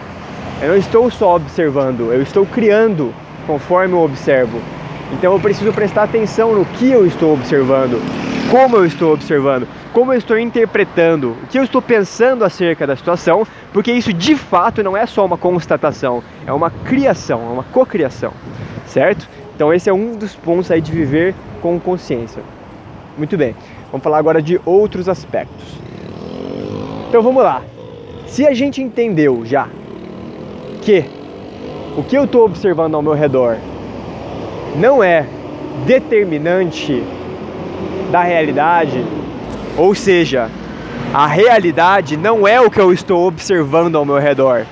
eu 0.60 0.68
não 0.70 0.76
estou 0.76 1.10
só 1.10 1.36
observando, 1.36 2.12
eu 2.12 2.22
estou 2.22 2.46
criando 2.46 3.12
conforme 3.46 3.92
eu 3.92 4.00
observo. 4.00 4.58
Então 5.12 5.34
eu 5.34 5.38
preciso 5.38 5.70
prestar 5.70 6.04
atenção 6.04 6.54
no 6.54 6.64
que 6.64 6.90
eu 6.90 7.06
estou 7.06 7.34
observando, 7.34 8.00
como 8.50 8.76
eu 8.76 8.86
estou 8.86 9.12
observando, 9.12 9.68
como 9.92 10.14
eu 10.14 10.18
estou 10.18 10.38
interpretando, 10.38 11.36
o 11.42 11.46
que 11.46 11.58
eu 11.58 11.62
estou 11.62 11.82
pensando 11.82 12.42
acerca 12.42 12.86
da 12.86 12.96
situação, 12.96 13.46
porque 13.70 13.92
isso 13.92 14.14
de 14.14 14.34
fato 14.34 14.82
não 14.82 14.96
é 14.96 15.04
só 15.04 15.26
uma 15.26 15.36
constatação, 15.36 16.22
é 16.46 16.52
uma 16.52 16.70
criação, 16.70 17.42
é 17.42 17.52
uma 17.52 17.64
cocriação, 17.64 18.32
certo? 18.96 19.28
Então 19.54 19.74
esse 19.74 19.90
é 19.90 19.92
um 19.92 20.16
dos 20.16 20.34
pontos 20.34 20.70
aí 20.70 20.80
de 20.80 20.90
viver 20.90 21.34
com 21.60 21.78
consciência. 21.78 22.42
Muito 23.18 23.36
bem, 23.36 23.54
vamos 23.92 24.02
falar 24.02 24.16
agora 24.16 24.40
de 24.40 24.58
outros 24.64 25.06
aspectos. 25.06 25.66
Então 27.06 27.20
vamos 27.20 27.42
lá. 27.42 27.62
Se 28.26 28.46
a 28.46 28.54
gente 28.54 28.80
entendeu 28.80 29.44
já 29.44 29.68
que 30.80 31.04
o 31.94 32.02
que 32.02 32.16
eu 32.16 32.24
estou 32.24 32.46
observando 32.46 32.94
ao 32.94 33.02
meu 33.02 33.12
redor 33.12 33.58
não 34.76 35.04
é 35.04 35.26
determinante 35.84 37.04
da 38.10 38.22
realidade, 38.22 39.04
ou 39.76 39.94
seja, 39.94 40.50
a 41.12 41.26
realidade 41.26 42.16
não 42.16 42.48
é 42.48 42.58
o 42.58 42.70
que 42.70 42.80
eu 42.80 42.94
estou 42.94 43.26
observando 43.26 43.96
ao 43.96 44.06
meu 44.06 44.16
redor. 44.16 44.64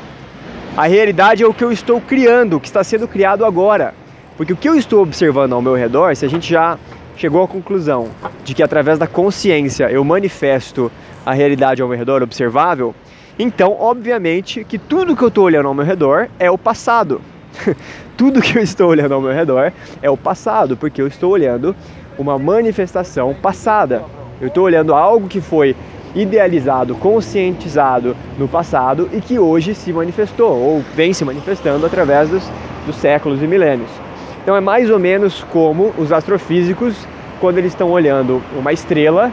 A 0.75 0.87
realidade 0.87 1.43
é 1.43 1.47
o 1.47 1.53
que 1.53 1.63
eu 1.63 1.71
estou 1.71 2.01
criando, 2.01 2.57
o 2.57 2.61
que 2.61 2.69
está 2.69 2.83
sendo 2.83 3.07
criado 3.07 3.45
agora. 3.45 3.93
Porque 4.37 4.53
o 4.53 4.57
que 4.57 4.69
eu 4.69 4.75
estou 4.75 5.03
observando 5.03 5.53
ao 5.53 5.63
meu 5.63 5.75
redor, 5.75 6.15
se 6.17 6.25
a 6.25 6.29
gente 6.29 6.51
já 6.51 6.79
chegou 7.17 7.43
à 7.43 7.49
conclusão 7.49 8.09
de 8.45 8.55
que 8.55 8.63
através 8.63 8.99
da 8.99 9.07
consciência 9.07 9.91
eu 9.91 10.05
manifesto 10.05 10.91
a 11.25 11.33
realidade 11.33 11.81
ao 11.81 11.89
meu 11.89 11.97
redor 11.97 12.23
observável, 12.23 12.95
então, 13.39 13.77
obviamente, 13.79 14.65
que 14.65 14.79
tudo 14.79 15.17
que 15.17 15.23
eu 15.23 15.29
estou 15.29 15.45
olhando 15.45 15.67
ao 15.67 15.75
meu 15.75 15.85
redor 15.85 16.29
é 16.39 16.51
o 16.51 16.59
passado. 16.59 17.21
tudo 18.17 18.41
que 18.41 18.57
eu 18.57 18.63
estou 18.63 18.89
olhando 18.89 19.15
ao 19.15 19.21
meu 19.21 19.33
redor 19.33 19.73
é 20.01 20.11
o 20.11 20.17
passado, 20.17 20.77
porque 20.77 21.03
eu 21.03 21.07
estou 21.07 21.33
olhando 21.33 21.75
uma 22.19 22.39
manifestação 22.39 23.35
passada. 23.35 24.05
Eu 24.41 24.49
estou 24.49 24.65
olhando 24.65 24.95
algo 24.95 25.29
que 25.29 25.41
foi 25.41 25.75
idealizado, 26.15 26.95
conscientizado 26.95 28.17
no 28.39 28.47
passado 28.47 29.09
e 29.13 29.21
que 29.21 29.39
hoje 29.39 29.75
se 29.75 29.93
manifestou 29.93 30.57
ou 30.57 30.85
vem 30.95 31.13
se 31.13 31.25
manifestando 31.25 31.85
através 31.85 32.29
dos, 32.29 32.45
dos 32.87 32.97
séculos 32.97 33.43
e 33.43 33.47
milênios. 33.49 34.04
Então 34.45 34.55
é 34.55 34.61
mais 34.61 34.91
ou 34.91 34.99
menos 34.99 35.43
como 35.51 35.95
os 35.97 36.13
astrofísicos, 36.13 36.95
quando 37.41 37.57
eles 37.57 37.73
estão 37.73 37.91
olhando 37.91 38.43
uma 38.55 38.75
estrela, 38.75 39.33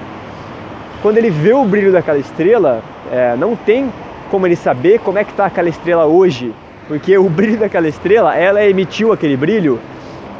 quando 1.01 1.17
ele 1.17 1.29
vê 1.29 1.51
o 1.51 1.65
brilho 1.65 1.91
daquela 1.91 2.17
estrela, 2.17 2.81
é, 3.11 3.35
não 3.35 3.53
tem 3.53 3.91
como 4.29 4.47
ele 4.47 4.55
saber 4.55 4.99
como 4.99 5.19
é 5.19 5.25
que 5.25 5.31
está 5.31 5.47
aquela 5.47 5.67
estrela 5.67 6.05
hoje, 6.05 6.53
porque 6.87 7.17
o 7.17 7.29
brilho 7.29 7.57
daquela 7.57 7.89
estrela, 7.89 8.37
ela 8.37 8.63
emitiu 8.63 9.11
aquele 9.11 9.35
brilho, 9.35 9.81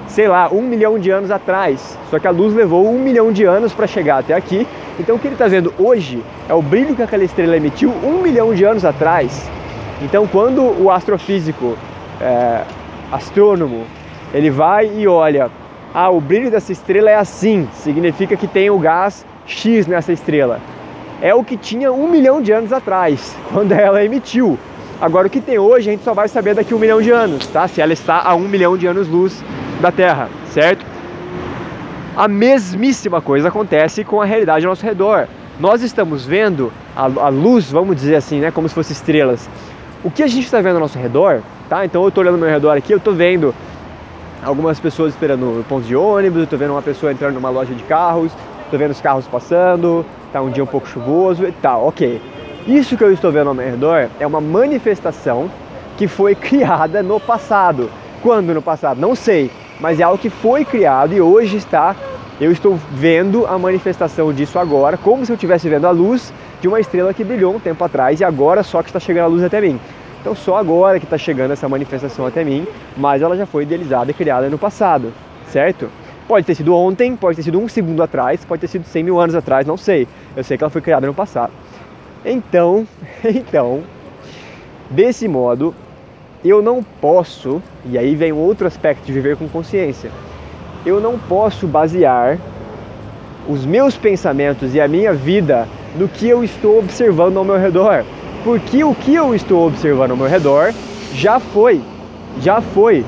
sei 0.08 0.30
lá, 0.30 0.48
um 0.50 0.62
milhão 0.62 0.98
de 0.98 1.10
anos 1.10 1.32
atrás. 1.32 2.00
Só 2.10 2.18
que 2.18 2.26
a 2.26 2.32
luz 2.32 2.54
levou 2.54 2.90
um 2.90 2.98
milhão 2.98 3.30
de 3.30 3.44
anos 3.44 3.74
para 3.74 3.88
chegar 3.88 4.20
até 4.20 4.34
aqui. 4.34 4.66
Então 4.98 5.18
o 5.18 5.20
que 5.20 5.28
ele 5.28 5.36
está 5.36 5.50
vendo 5.50 5.74
hoje 5.78 6.24
é 6.48 6.54
o 6.54 6.62
brilho 6.62 6.96
que 6.96 7.04
aquela 7.04 7.26
estrela 7.26 7.58
emitiu 7.58 7.92
um 8.02 8.22
milhão 8.22 8.54
de 8.54 8.64
anos 8.64 8.86
atrás. 8.86 9.52
Então 10.02 10.26
quando 10.28 10.62
o 10.82 10.90
astrofísico, 10.90 11.78
é, 12.22 12.62
astrônomo, 13.12 13.86
ele 14.34 14.50
vai 14.50 14.92
e 14.96 15.08
olha, 15.08 15.50
ah, 15.94 16.10
o 16.10 16.22
brilho 16.22 16.50
dessa 16.50 16.72
estrela 16.72 17.10
é 17.10 17.16
assim, 17.16 17.68
significa 17.74 18.36
que 18.36 18.48
tem 18.48 18.70
o 18.70 18.80
gás 18.80 19.26
X 19.46 19.88
nessa 19.88 20.14
estrela 20.14 20.60
é 21.22 21.36
o 21.36 21.44
que 21.44 21.56
tinha 21.56 21.92
um 21.92 22.08
milhão 22.08 22.42
de 22.42 22.52
anos 22.52 22.74
atrás, 22.74 23.36
quando 23.54 23.72
ela 23.72 24.04
emitiu. 24.04 24.58
Agora, 25.00 25.28
o 25.28 25.30
que 25.30 25.40
tem 25.40 25.58
hoje 25.58 25.90
a 25.90 25.92
gente 25.94 26.04
só 26.04 26.14
vai 26.14 26.28
saber 26.28 26.56
daqui 26.56 26.74
a 26.74 26.76
um 26.76 26.80
milhão 26.80 27.02
de 27.02 27.12
anos, 27.12 27.46
tá? 27.48 27.68
Se 27.68 27.82
ela 27.82 27.94
está 27.94 28.22
a 28.22 28.36
um 28.36 28.48
milhão 28.48 28.76
de 28.78 28.86
anos-luz 28.88 29.44
da 29.80 29.92
Terra, 29.92 30.30
certo? 30.52 30.86
A 32.16 32.28
mesmíssima 32.28 33.22
coisa 33.22 33.48
acontece 33.48 34.04
com 34.04 34.22
a 34.22 34.26
realidade 34.26 34.66
ao 34.66 34.72
nosso 34.72 34.86
redor. 34.86 35.28
Nós 35.60 35.82
estamos 35.82 36.26
vendo 36.26 36.72
a, 36.96 37.04
a 37.04 37.30
luz, 37.30 37.72
vamos 37.72 37.96
dizer 37.96 38.16
assim, 38.16 38.40
né? 38.40 38.52
Como 38.52 38.68
se 38.68 38.76
fossem 38.76 38.94
estrelas. 38.94 39.50
O 40.04 40.12
que 40.12 40.22
a 40.22 40.28
gente 40.28 40.46
está 40.46 40.62
vendo 40.62 40.76
ao 40.76 40.82
nosso 40.82 41.00
redor, 41.00 41.42
tá? 41.68 41.84
Então 41.84 42.04
eu 42.04 42.10
estou 42.10 42.24
olhando 42.24 42.36
ao 42.36 42.42
meu 42.42 42.50
redor 42.50 42.78
aqui, 42.78 42.94
eu 42.94 42.98
estou 42.98 43.14
vendo 43.14 43.56
algumas 44.44 44.80
pessoas 44.80 45.14
esperando 45.14 45.46
no 45.46 45.64
ponto 45.64 45.86
de 45.86 45.96
ônibus, 45.96 46.44
estou 46.44 46.58
vendo 46.58 46.72
uma 46.72 46.82
pessoa 46.82 47.12
entrando 47.12 47.36
numa 47.36 47.50
loja 47.50 47.74
de 47.74 47.84
carros, 47.84 48.32
estou 48.64 48.80
vendo 48.80 48.92
os 48.92 49.02
carros 49.02 49.28
passando, 49.28 50.06
tá 50.32 50.42
um 50.42 50.50
dia 50.50 50.64
um 50.64 50.68
pouco 50.68 50.88
chuvoso 50.88 51.46
e 51.46 51.52
tal, 51.52 51.88
ok. 51.88 52.22
Isso 52.68 52.96
que 52.96 53.04
eu 53.04 53.12
estou 53.12 53.32
vendo 53.32 53.48
ao 53.48 53.54
meu 53.54 53.66
redor 53.66 54.08
é 54.20 54.26
uma 54.26 54.42
manifestação 54.42 55.50
que 55.98 56.08
foi 56.08 56.34
criada 56.36 57.04
no 57.04 57.20
passado. 57.20 57.90
Quando 58.22 58.54
no 58.54 58.62
passado? 58.62 59.00
Não 59.00 59.16
sei, 59.16 59.50
mas 59.80 60.00
é 60.00 60.04
algo 60.04 60.18
que 60.18 60.30
foi 60.30 60.64
criado 60.64 61.14
e 61.14 61.22
hoje 61.22 61.58
está. 61.58 61.96
Eu 62.40 62.52
estou 62.52 62.80
vendo 62.92 63.46
a 63.46 63.58
manifestação 63.58 64.34
disso 64.34 64.58
agora, 64.58 64.98
como 64.98 65.26
se 65.26 65.32
eu 65.32 65.36
estivesse 65.36 65.70
vendo 65.70 65.86
a 65.86 65.92
luz 65.92 66.34
de 66.60 66.68
uma 66.68 66.80
estrela 66.80 67.14
que 67.14 67.24
brilhou 67.24 67.56
um 67.56 67.60
tempo 67.60 67.84
atrás 67.84 68.20
e 68.20 68.24
agora 68.24 68.64
só 68.64 68.82
que 68.82 68.90
está 68.90 69.00
chegando 69.00 69.26
a 69.26 69.28
luz 69.28 69.44
até 69.44 69.62
mim. 69.62 69.80
Então 70.22 70.36
só 70.36 70.58
agora 70.58 71.00
que 71.00 71.06
está 71.06 71.18
chegando 71.18 71.52
essa 71.52 71.68
manifestação 71.68 72.28
até 72.28 72.44
mim, 72.44 72.68
mas 72.96 73.24
ela 73.24 73.36
já 73.36 73.48
foi 73.48 73.64
idealizada 73.64 74.12
e 74.12 74.14
criada 74.14 74.48
no 74.50 74.58
passado, 74.58 75.12
certo? 75.48 75.90
Pode 76.28 76.46
ter 76.46 76.54
sido 76.54 76.76
ontem, 76.76 77.16
pode 77.16 77.38
ter 77.38 77.44
sido 77.44 77.60
um 77.60 77.68
segundo 77.68 78.04
atrás, 78.04 78.46
pode 78.46 78.62
ter 78.62 78.68
sido 78.68 78.86
100 78.86 79.04
mil 79.04 79.20
anos 79.20 79.34
atrás, 79.34 79.66
não 79.66 79.76
sei. 79.76 80.08
Eu 80.36 80.44
sei 80.44 80.58
que 80.58 80.64
ela 80.64 80.70
foi 80.70 80.80
criada 80.80 81.08
no 81.08 81.14
passado. 81.14 81.52
Então, 82.24 82.88
então, 83.26 83.82
desse 84.92 85.28
modo, 85.28 85.74
eu 86.46 86.62
não 86.62 86.84
posso, 86.84 87.62
e 87.84 87.98
aí 87.98 88.16
vem 88.16 88.32
outro 88.32 88.68
aspecto 88.68 89.04
de 89.04 89.12
viver 89.12 89.36
com 89.36 89.50
consciência, 89.50 90.12
eu 90.86 91.02
não 91.02 91.18
posso 91.18 91.66
basear 91.66 92.38
os 93.50 93.66
meus 93.66 93.98
pensamentos 93.98 94.76
e 94.76 94.80
a 94.80 94.88
minha 94.88 95.14
vida 95.14 95.68
no 95.98 96.08
que 96.08 96.30
eu 96.30 96.44
estou 96.44 96.78
observando 96.78 97.38
ao 97.38 97.44
meu 97.44 97.58
redor. 97.58 98.06
Porque 98.44 98.84
o 98.84 98.96
que 98.96 99.14
eu 99.14 99.36
estou 99.36 99.68
observando 99.68 100.12
ao 100.12 100.18
meu 100.18 100.28
redor 100.28 100.74
já 101.14 101.40
foi, 101.40 101.82
já 102.40 102.62
foi. 102.62 103.06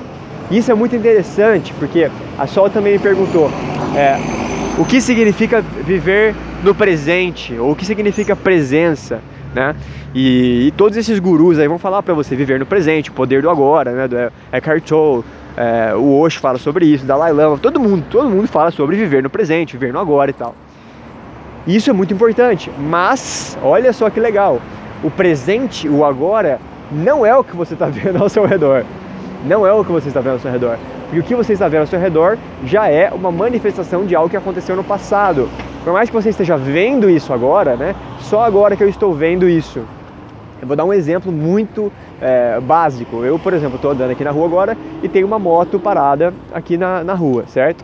Isso 0.51 0.71
é 0.71 0.75
muito 0.75 0.95
interessante, 0.95 1.73
porque 1.73 2.09
a 2.37 2.45
Sol 2.45 2.69
também 2.69 2.93
me 2.93 2.99
perguntou 2.99 3.49
é, 3.95 4.17
o 4.77 4.85
que 4.85 5.01
significa 5.01 5.61
viver 5.61 6.35
no 6.63 6.75
presente, 6.75 7.57
ou 7.57 7.71
o 7.71 7.75
que 7.75 7.85
significa 7.85 8.35
presença, 8.35 9.21
né? 9.53 9.75
E, 10.13 10.67
e 10.67 10.71
todos 10.71 10.97
esses 10.97 11.17
gurus 11.19 11.57
aí 11.57 11.67
vão 11.67 11.79
falar 11.79 12.03
para 12.03 12.13
você 12.13 12.35
viver 12.35 12.59
no 12.59 12.65
presente, 12.65 13.09
o 13.09 13.13
poder 13.13 13.41
do 13.41 13.49
agora, 13.49 13.91
né? 13.91 14.07
Do 14.07 14.31
Eckhart 14.51 14.83
Tolle, 14.83 15.23
é, 15.55 15.93
o 15.95 16.19
Osho 16.19 16.39
fala 16.39 16.57
sobre 16.57 16.85
isso, 16.85 17.05
Dalai 17.05 17.31
Lama, 17.31 17.57
todo 17.57 17.79
mundo, 17.79 18.05
todo 18.09 18.29
mundo 18.29 18.47
fala 18.47 18.71
sobre 18.71 18.95
viver 18.95 19.23
no 19.23 19.29
presente, 19.29 19.73
viver 19.77 19.93
no 19.93 19.99
agora 19.99 20.31
e 20.31 20.33
tal. 20.33 20.55
Isso 21.65 21.89
é 21.89 21.93
muito 21.93 22.13
importante, 22.13 22.69
mas 22.77 23.57
olha 23.63 23.93
só 23.93 24.09
que 24.09 24.19
legal, 24.19 24.59
o 25.03 25.11
presente, 25.11 25.89
o 25.89 26.05
agora, 26.05 26.59
não 26.91 27.25
é 27.25 27.35
o 27.35 27.43
que 27.43 27.55
você 27.55 27.73
está 27.73 27.87
vendo 27.91 28.21
ao 28.21 28.29
seu 28.29 28.45
redor. 28.45 28.85
Não 29.45 29.67
é 29.67 29.73
o 29.73 29.83
que 29.83 29.91
você 29.91 30.07
está 30.07 30.21
vendo 30.21 30.33
ao 30.33 30.39
seu 30.39 30.51
redor. 30.51 30.77
Porque 31.05 31.19
o 31.19 31.23
que 31.23 31.35
você 31.35 31.53
está 31.53 31.67
vendo 31.67 31.81
ao 31.81 31.87
seu 31.87 31.99
redor 31.99 32.37
já 32.63 32.87
é 32.87 33.11
uma 33.11 33.31
manifestação 33.31 34.05
de 34.05 34.15
algo 34.15 34.29
que 34.29 34.37
aconteceu 34.37 34.75
no 34.75 34.83
passado. 34.83 35.49
Por 35.83 35.91
mais 35.91 36.09
que 36.09 36.15
você 36.15 36.29
esteja 36.29 36.55
vendo 36.55 37.09
isso 37.09 37.33
agora, 37.33 37.75
né? 37.75 37.93
Só 38.21 38.41
agora 38.41 38.75
que 38.75 38.83
eu 38.83 38.89
estou 38.89 39.13
vendo 39.13 39.47
isso. 39.47 39.83
Eu 40.61 40.67
vou 40.67 40.77
dar 40.77 40.85
um 40.85 40.93
exemplo 40.93 41.29
muito 41.29 41.91
é, 42.21 42.57
básico. 42.61 43.17
Eu, 43.23 43.37
por 43.37 43.53
exemplo, 43.53 43.75
estou 43.75 43.91
andando 43.91 44.11
aqui 44.11 44.23
na 44.23 44.31
rua 44.31 44.45
agora 44.45 44.77
e 45.03 45.09
tem 45.09 45.23
uma 45.25 45.37
moto 45.37 45.77
parada 45.77 46.33
aqui 46.53 46.77
na, 46.77 47.03
na 47.03 47.13
rua, 47.13 47.43
certo? 47.47 47.83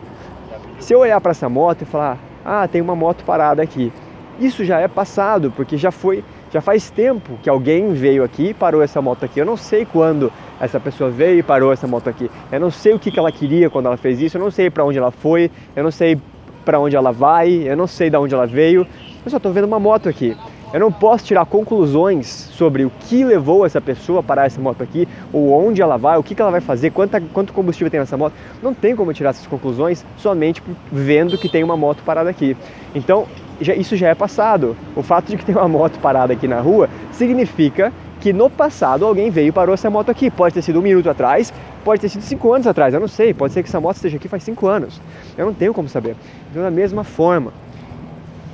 Se 0.79 0.93
eu 0.93 0.99
olhar 0.99 1.19
para 1.19 1.31
essa 1.31 1.49
moto 1.49 1.81
e 1.81 1.85
falar, 1.85 2.17
ah, 2.45 2.65
tem 2.69 2.79
uma 2.79 2.95
moto 2.95 3.25
parada 3.25 3.61
aqui, 3.61 3.91
isso 4.39 4.63
já 4.63 4.79
é 4.79 4.87
passado, 4.87 5.51
porque 5.53 5.75
já 5.75 5.91
foi 5.91 6.23
já 6.51 6.61
faz 6.61 6.89
tempo 6.89 7.37
que 7.43 7.49
alguém 7.49 7.93
veio 7.93 8.23
aqui 8.23 8.49
e 8.49 8.53
parou 8.53 8.81
essa 8.81 9.01
moto 9.01 9.23
aqui. 9.23 9.39
Eu 9.39 9.45
não 9.45 9.57
sei 9.57 9.85
quando 9.85 10.31
essa 10.59 10.79
pessoa 10.79 11.09
veio 11.09 11.39
e 11.39 11.43
parou 11.43 11.71
essa 11.71 11.87
moto 11.87 12.09
aqui. 12.09 12.29
Eu 12.51 12.59
não 12.59 12.71
sei 12.71 12.93
o 12.93 12.99
que 12.99 13.17
ela 13.17 13.31
queria 13.31 13.69
quando 13.69 13.85
ela 13.85 13.97
fez 13.97 14.19
isso. 14.19 14.37
Eu 14.37 14.41
não 14.41 14.51
sei 14.51 14.69
para 14.69 14.83
onde 14.83 14.97
ela 14.97 15.11
foi. 15.11 15.51
Eu 15.75 15.83
não 15.83 15.91
sei 15.91 16.19
para 16.65 16.79
onde 16.79 16.95
ela 16.95 17.11
vai. 17.11 17.49
Eu 17.67 17.77
não 17.77 17.87
sei 17.87 18.09
de 18.09 18.17
onde 18.17 18.33
ela 18.33 18.47
veio. 18.47 18.85
Eu 19.23 19.29
só 19.29 19.37
estou 19.37 19.53
vendo 19.53 19.65
uma 19.65 19.79
moto 19.79 20.09
aqui. 20.09 20.35
Eu 20.71 20.79
não 20.79 20.91
posso 20.91 21.25
tirar 21.25 21.47
conclusões 21.47 22.27
sobre 22.27 22.85
o 22.85 22.91
que 22.99 23.23
levou 23.23 23.65
essa 23.65 23.81
pessoa 23.81 24.19
a 24.19 24.23
parar 24.23 24.45
essa 24.45 24.61
moto 24.61 24.83
aqui, 24.83 25.07
ou 25.33 25.51
onde 25.51 25.81
ela 25.81 25.97
vai, 25.97 26.15
o 26.15 26.21
que 26.21 26.39
ela 26.39 26.51
vai 26.51 26.61
fazer, 26.61 26.91
quanto 26.91 27.51
combustível 27.53 27.89
tem 27.89 27.99
nessa 27.99 28.15
moto. 28.15 28.33
Não 28.61 28.71
tem 28.71 28.95
como 28.95 29.11
tirar 29.11 29.31
essas 29.31 29.47
conclusões 29.47 30.05
somente 30.15 30.61
vendo 30.91 31.39
que 31.39 31.49
tem 31.49 31.63
uma 31.63 31.75
moto 31.75 32.03
parada 32.05 32.29
aqui. 32.29 32.55
Então, 32.93 33.25
já, 33.61 33.73
isso 33.73 33.95
já 33.95 34.09
é 34.09 34.15
passado. 34.15 34.75
O 34.95 35.03
fato 35.03 35.27
de 35.27 35.37
que 35.37 35.45
tem 35.45 35.55
uma 35.55 35.67
moto 35.67 35.99
parada 35.99 36.33
aqui 36.33 36.47
na 36.47 36.59
rua 36.59 36.89
significa 37.11 37.91
que 38.19 38.33
no 38.33 38.49
passado 38.49 39.05
alguém 39.05 39.29
veio 39.29 39.47
e 39.47 39.51
parou 39.51 39.73
essa 39.73 39.89
moto 39.89 40.09
aqui. 40.09 40.29
Pode 40.29 40.53
ter 40.53 40.61
sido 40.61 40.79
um 40.79 40.81
minuto 40.81 41.09
atrás, 41.09 41.53
pode 41.83 42.01
ter 42.01 42.09
sido 42.09 42.21
cinco 42.21 42.53
anos 42.53 42.67
atrás, 42.67 42.93
eu 42.93 42.99
não 42.99 43.07
sei. 43.07 43.33
Pode 43.33 43.53
ser 43.53 43.63
que 43.63 43.69
essa 43.69 43.79
moto 43.79 43.95
esteja 43.95 44.17
aqui 44.17 44.27
faz 44.27 44.43
cinco 44.43 44.67
anos. 44.67 44.99
Eu 45.37 45.45
não 45.45 45.53
tenho 45.53 45.73
como 45.73 45.87
saber. 45.87 46.15
Então, 46.51 46.61
da 46.61 46.71
mesma 46.71 47.03
forma, 47.03 47.53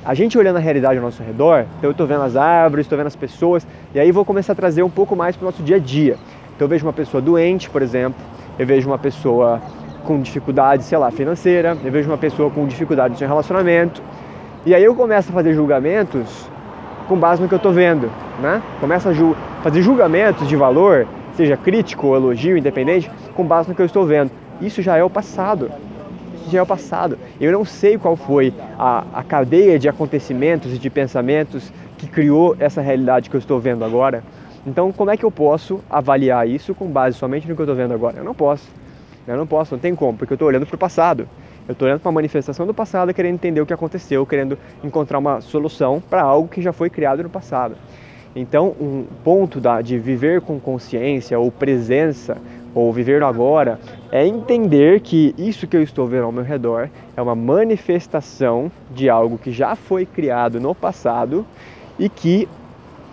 a 0.04 0.14
gente 0.14 0.38
olhando 0.38 0.56
a 0.56 0.60
realidade 0.60 0.98
ao 0.98 1.04
nosso 1.04 1.20
redor, 1.20 1.66
então 1.78 1.88
eu 1.88 1.90
estou 1.90 2.06
vendo 2.06 2.22
as 2.22 2.36
árvores, 2.36 2.86
estou 2.86 2.96
vendo 2.96 3.08
as 3.08 3.16
pessoas, 3.16 3.66
e 3.92 3.98
aí 3.98 4.12
vou 4.12 4.24
começar 4.24 4.52
a 4.52 4.56
trazer 4.56 4.84
um 4.84 4.90
pouco 4.90 5.16
mais 5.16 5.34
para 5.34 5.44
o 5.44 5.50
nosso 5.50 5.64
dia 5.64 5.76
a 5.76 5.78
dia. 5.80 6.16
Então 6.54 6.66
eu 6.66 6.68
vejo 6.68 6.86
uma 6.86 6.92
pessoa 6.92 7.20
doente, 7.20 7.68
por 7.68 7.82
exemplo, 7.82 8.20
eu 8.56 8.64
vejo 8.64 8.88
uma 8.88 8.98
pessoa 8.98 9.60
com 10.04 10.20
dificuldade, 10.22 10.84
sei 10.84 10.96
lá, 10.96 11.10
financeira, 11.10 11.76
eu 11.84 11.90
vejo 11.90 12.08
uma 12.08 12.16
pessoa 12.16 12.48
com 12.50 12.64
dificuldade 12.68 13.14
no 13.14 13.18
seu 13.18 13.26
relacionamento, 13.26 14.00
e 14.66 14.74
aí 14.74 14.82
eu 14.82 14.96
começo 14.96 15.30
a 15.30 15.32
fazer 15.32 15.54
julgamentos 15.54 16.50
com 17.06 17.16
base 17.16 17.40
no 17.40 17.46
que 17.46 17.54
eu 17.54 17.58
estou 17.58 17.72
vendo, 17.72 18.10
né? 18.42 18.60
Começo 18.80 19.08
a 19.08 19.12
ju 19.12 19.36
fazer 19.62 19.80
julgamentos 19.80 20.48
de 20.48 20.56
valor, 20.56 21.06
seja 21.36 21.56
crítico 21.56 22.16
elogio, 22.16 22.58
independente, 22.58 23.08
com 23.36 23.44
base 23.44 23.68
no 23.68 23.76
que 23.76 23.80
eu 23.80 23.86
estou 23.86 24.04
vendo. 24.04 24.32
Isso 24.60 24.82
já 24.82 24.96
é 24.96 25.04
o 25.04 25.08
passado. 25.08 25.70
Isso 26.40 26.50
já 26.50 26.58
é 26.58 26.62
o 26.62 26.66
passado. 26.66 27.16
Eu 27.40 27.52
não 27.52 27.64
sei 27.64 27.96
qual 27.96 28.16
foi 28.16 28.52
a, 28.76 29.04
a 29.14 29.22
cadeia 29.22 29.78
de 29.78 29.88
acontecimentos 29.88 30.74
e 30.74 30.78
de 30.78 30.90
pensamentos 30.90 31.72
que 31.96 32.08
criou 32.08 32.56
essa 32.58 32.80
realidade 32.80 33.30
que 33.30 33.36
eu 33.36 33.40
estou 33.40 33.60
vendo 33.60 33.84
agora. 33.84 34.24
Então, 34.66 34.90
como 34.90 35.12
é 35.12 35.16
que 35.16 35.24
eu 35.24 35.30
posso 35.30 35.78
avaliar 35.88 36.48
isso 36.48 36.74
com 36.74 36.88
base 36.88 37.16
somente 37.16 37.46
no 37.46 37.54
que 37.54 37.60
eu 37.60 37.64
estou 37.64 37.76
vendo 37.76 37.94
agora? 37.94 38.16
Eu 38.16 38.24
não 38.24 38.34
posso. 38.34 38.66
Eu 39.28 39.36
não 39.36 39.46
posso, 39.46 39.76
não 39.76 39.80
tem 39.80 39.94
como, 39.94 40.18
porque 40.18 40.32
eu 40.32 40.36
estou 40.36 40.48
olhando 40.48 40.66
para 40.66 40.74
o 40.74 40.78
passado. 40.78 41.28
Eu 41.68 41.72
estou 41.72 41.86
olhando 41.86 42.00
para 42.00 42.08
uma 42.08 42.14
manifestação 42.14 42.64
do 42.64 42.72
passado, 42.72 43.12
querendo 43.12 43.34
entender 43.34 43.60
o 43.60 43.66
que 43.66 43.72
aconteceu, 43.72 44.24
querendo 44.24 44.56
encontrar 44.84 45.18
uma 45.18 45.40
solução 45.40 46.00
para 46.00 46.22
algo 46.22 46.48
que 46.48 46.62
já 46.62 46.72
foi 46.72 46.88
criado 46.88 47.22
no 47.22 47.28
passado. 47.28 47.76
Então, 48.36 48.76
um 48.80 49.04
ponto 49.24 49.58
da, 49.58 49.80
de 49.80 49.98
viver 49.98 50.42
com 50.42 50.60
consciência 50.60 51.38
ou 51.38 51.50
presença 51.50 52.36
ou 52.74 52.92
viver 52.92 53.18
no 53.18 53.26
agora 53.26 53.80
é 54.12 54.24
entender 54.26 55.00
que 55.00 55.34
isso 55.38 55.66
que 55.66 55.76
eu 55.76 55.82
estou 55.82 56.06
vendo 56.06 56.24
ao 56.24 56.32
meu 56.32 56.44
redor 56.44 56.90
é 57.16 57.22
uma 57.22 57.34
manifestação 57.34 58.70
de 58.90 59.08
algo 59.08 59.38
que 59.38 59.50
já 59.50 59.74
foi 59.74 60.04
criado 60.04 60.60
no 60.60 60.74
passado 60.74 61.44
e 61.98 62.08
que 62.08 62.46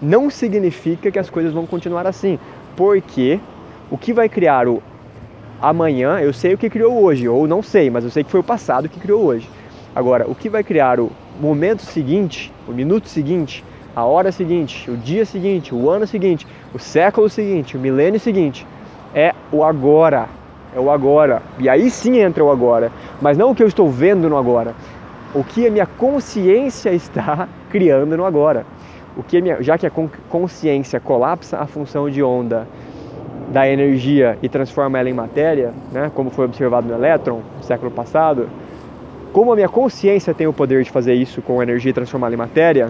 não 0.01 0.29
significa 0.29 1.09
que 1.09 1.17
as 1.17 1.29
coisas 1.29 1.53
vão 1.53 1.65
continuar 1.65 2.05
assim, 2.05 2.37
porque 2.75 3.39
o 3.89 3.97
que 3.97 4.11
vai 4.11 4.27
criar 4.27 4.67
o 4.67 4.83
amanhã 5.63 6.19
eu 6.19 6.33
sei 6.33 6.53
o 6.53 6.57
que 6.57 6.69
criou 6.69 7.01
hoje, 7.01 7.25
ou 7.25 7.47
não 7.47 7.63
sei, 7.63 7.89
mas 7.89 8.03
eu 8.03 8.09
sei 8.09 8.21
que 8.21 8.29
foi 8.29 8.41
o 8.41 8.43
passado 8.43 8.89
que 8.89 8.99
criou 8.99 9.23
hoje. 9.23 9.49
Agora, 9.95 10.29
o 10.29 10.35
que 10.35 10.49
vai 10.49 10.61
criar 10.61 10.99
o 10.99 11.09
momento 11.39 11.83
seguinte, 11.83 12.51
o 12.67 12.73
minuto 12.73 13.07
seguinte, 13.07 13.63
a 13.95 14.03
hora 14.03 14.29
seguinte, 14.29 14.91
o 14.91 14.97
dia 14.97 15.23
seguinte, 15.23 15.73
o 15.73 15.89
ano 15.89 16.05
seguinte, 16.05 16.45
o 16.73 16.79
século 16.79 17.29
seguinte, 17.29 17.77
o 17.77 17.79
milênio 17.79 18.19
seguinte, 18.19 18.67
é 19.15 19.33
o 19.53 19.63
agora. 19.63 20.27
É 20.75 20.79
o 20.79 20.91
agora. 20.91 21.41
E 21.59 21.69
aí 21.69 21.89
sim 21.89 22.17
entra 22.17 22.43
o 22.43 22.51
agora. 22.51 22.91
Mas 23.21 23.37
não 23.37 23.51
o 23.51 23.55
que 23.55 23.63
eu 23.63 23.67
estou 23.67 23.89
vendo 23.89 24.27
no 24.27 24.35
agora. 24.35 24.75
O 25.33 25.43
que 25.43 25.65
a 25.65 25.71
minha 25.71 25.85
consciência 25.85 26.89
está 26.91 27.47
criando 27.71 28.17
no 28.17 28.25
agora. 28.25 28.65
O 29.15 29.23
que 29.23 29.39
minha, 29.39 29.61
já 29.61 29.77
que 29.77 29.85
a 29.85 29.91
consciência 30.27 30.99
colapsa 30.99 31.59
a 31.59 31.67
função 31.67 32.09
de 32.09 32.21
onda 32.21 32.67
da 33.51 33.67
energia 33.67 34.37
e 34.41 34.49
transforma 34.49 34.97
ela 34.99 35.09
em 35.09 35.13
matéria, 35.13 35.73
né, 35.91 36.11
como 36.13 36.29
foi 36.29 36.45
observado 36.45 36.87
no 36.87 36.93
elétron 36.93 37.41
no 37.57 37.63
século 37.63 37.91
passado, 37.91 38.49
como 39.31 39.51
a 39.51 39.55
minha 39.55 39.69
consciência 39.69 40.33
tem 40.33 40.47
o 40.47 40.53
poder 40.53 40.83
de 40.83 40.91
fazer 40.91 41.13
isso 41.13 41.41
com 41.41 41.61
energia 41.61 41.89
e 41.89 41.93
transformá-la 41.93 42.33
em 42.33 42.37
matéria, 42.37 42.89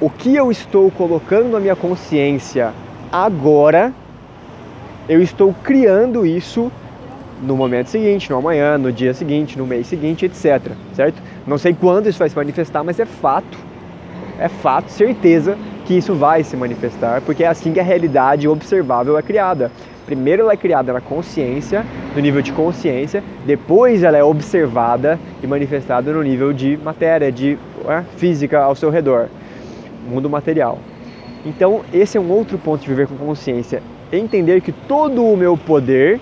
o 0.00 0.10
que 0.10 0.34
eu 0.34 0.50
estou 0.50 0.90
colocando 0.90 1.50
na 1.50 1.60
minha 1.60 1.76
consciência 1.76 2.72
agora, 3.12 3.92
eu 5.08 5.22
estou 5.22 5.54
criando 5.62 6.24
isso 6.24 6.70
no 7.42 7.56
momento 7.56 7.88
seguinte, 7.88 8.30
no 8.30 8.36
amanhã, 8.36 8.76
no 8.76 8.92
dia 8.92 9.14
seguinte, 9.14 9.58
no 9.58 9.66
mês 9.66 9.86
seguinte, 9.86 10.26
etc. 10.26 10.72
Certo? 10.94 11.22
Não 11.46 11.58
sei 11.58 11.74
quando 11.74 12.08
isso 12.08 12.18
vai 12.18 12.28
se 12.28 12.36
manifestar, 12.36 12.84
mas 12.84 13.00
é 13.00 13.06
fato, 13.06 13.58
é 14.38 14.48
fato, 14.48 14.90
certeza 14.90 15.56
que 15.90 15.98
isso 15.98 16.14
vai 16.14 16.44
se 16.44 16.56
manifestar, 16.56 17.20
porque 17.20 17.42
é 17.42 17.48
assim 17.48 17.72
que 17.72 17.80
a 17.80 17.82
realidade 17.82 18.46
observável 18.46 19.18
é 19.18 19.22
criada. 19.22 19.72
Primeiro 20.06 20.42
ela 20.42 20.52
é 20.52 20.56
criada 20.56 20.92
na 20.92 21.00
consciência, 21.00 21.84
no 22.14 22.22
nível 22.22 22.40
de 22.40 22.52
consciência, 22.52 23.24
depois 23.44 24.04
ela 24.04 24.16
é 24.16 24.22
observada 24.22 25.18
e 25.42 25.48
manifestada 25.48 26.12
no 26.12 26.22
nível 26.22 26.52
de 26.52 26.76
matéria, 26.76 27.32
de 27.32 27.58
é, 27.88 28.04
física 28.16 28.62
ao 28.62 28.76
seu 28.76 28.88
redor, 28.88 29.26
mundo 30.08 30.30
material. 30.30 30.78
Então, 31.44 31.80
esse 31.92 32.16
é 32.16 32.20
um 32.20 32.30
outro 32.30 32.56
ponto 32.56 32.82
de 32.82 32.86
viver 32.86 33.08
com 33.08 33.16
consciência. 33.16 33.82
Entender 34.12 34.60
que 34.60 34.70
todo 34.70 35.24
o 35.24 35.36
meu 35.36 35.56
poder 35.56 36.20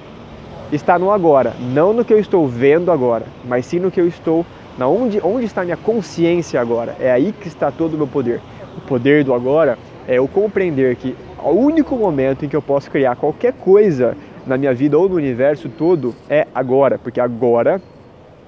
está 0.72 0.98
no 0.98 1.10
agora, 1.10 1.52
não 1.60 1.92
no 1.92 2.06
que 2.06 2.14
eu 2.14 2.18
estou 2.18 2.48
vendo 2.48 2.90
agora, 2.90 3.26
mas 3.46 3.66
sim 3.66 3.78
no 3.78 3.90
que 3.90 4.00
eu 4.00 4.08
estou, 4.08 4.46
na 4.78 4.88
onde, 4.88 5.20
onde 5.22 5.44
está 5.44 5.62
minha 5.62 5.76
consciência 5.76 6.58
agora. 6.58 6.96
É 6.98 7.10
aí 7.10 7.34
que 7.38 7.48
está 7.48 7.70
todo 7.70 7.92
o 7.92 7.96
meu 7.98 8.06
poder 8.06 8.40
o 8.78 8.80
poder 8.80 9.24
do 9.24 9.34
agora 9.34 9.78
é 10.06 10.14
eu 10.18 10.26
compreender 10.26 10.96
que 10.96 11.14
o 11.42 11.50
único 11.50 11.96
momento 11.96 12.44
em 12.44 12.48
que 12.48 12.56
eu 12.56 12.62
posso 12.62 12.90
criar 12.90 13.16
qualquer 13.16 13.52
coisa 13.52 14.16
na 14.46 14.56
minha 14.56 14.72
vida 14.72 14.98
ou 14.98 15.08
no 15.08 15.16
universo 15.16 15.68
todo 15.68 16.14
é 16.28 16.46
agora, 16.54 16.98
porque 16.98 17.20
agora, 17.20 17.80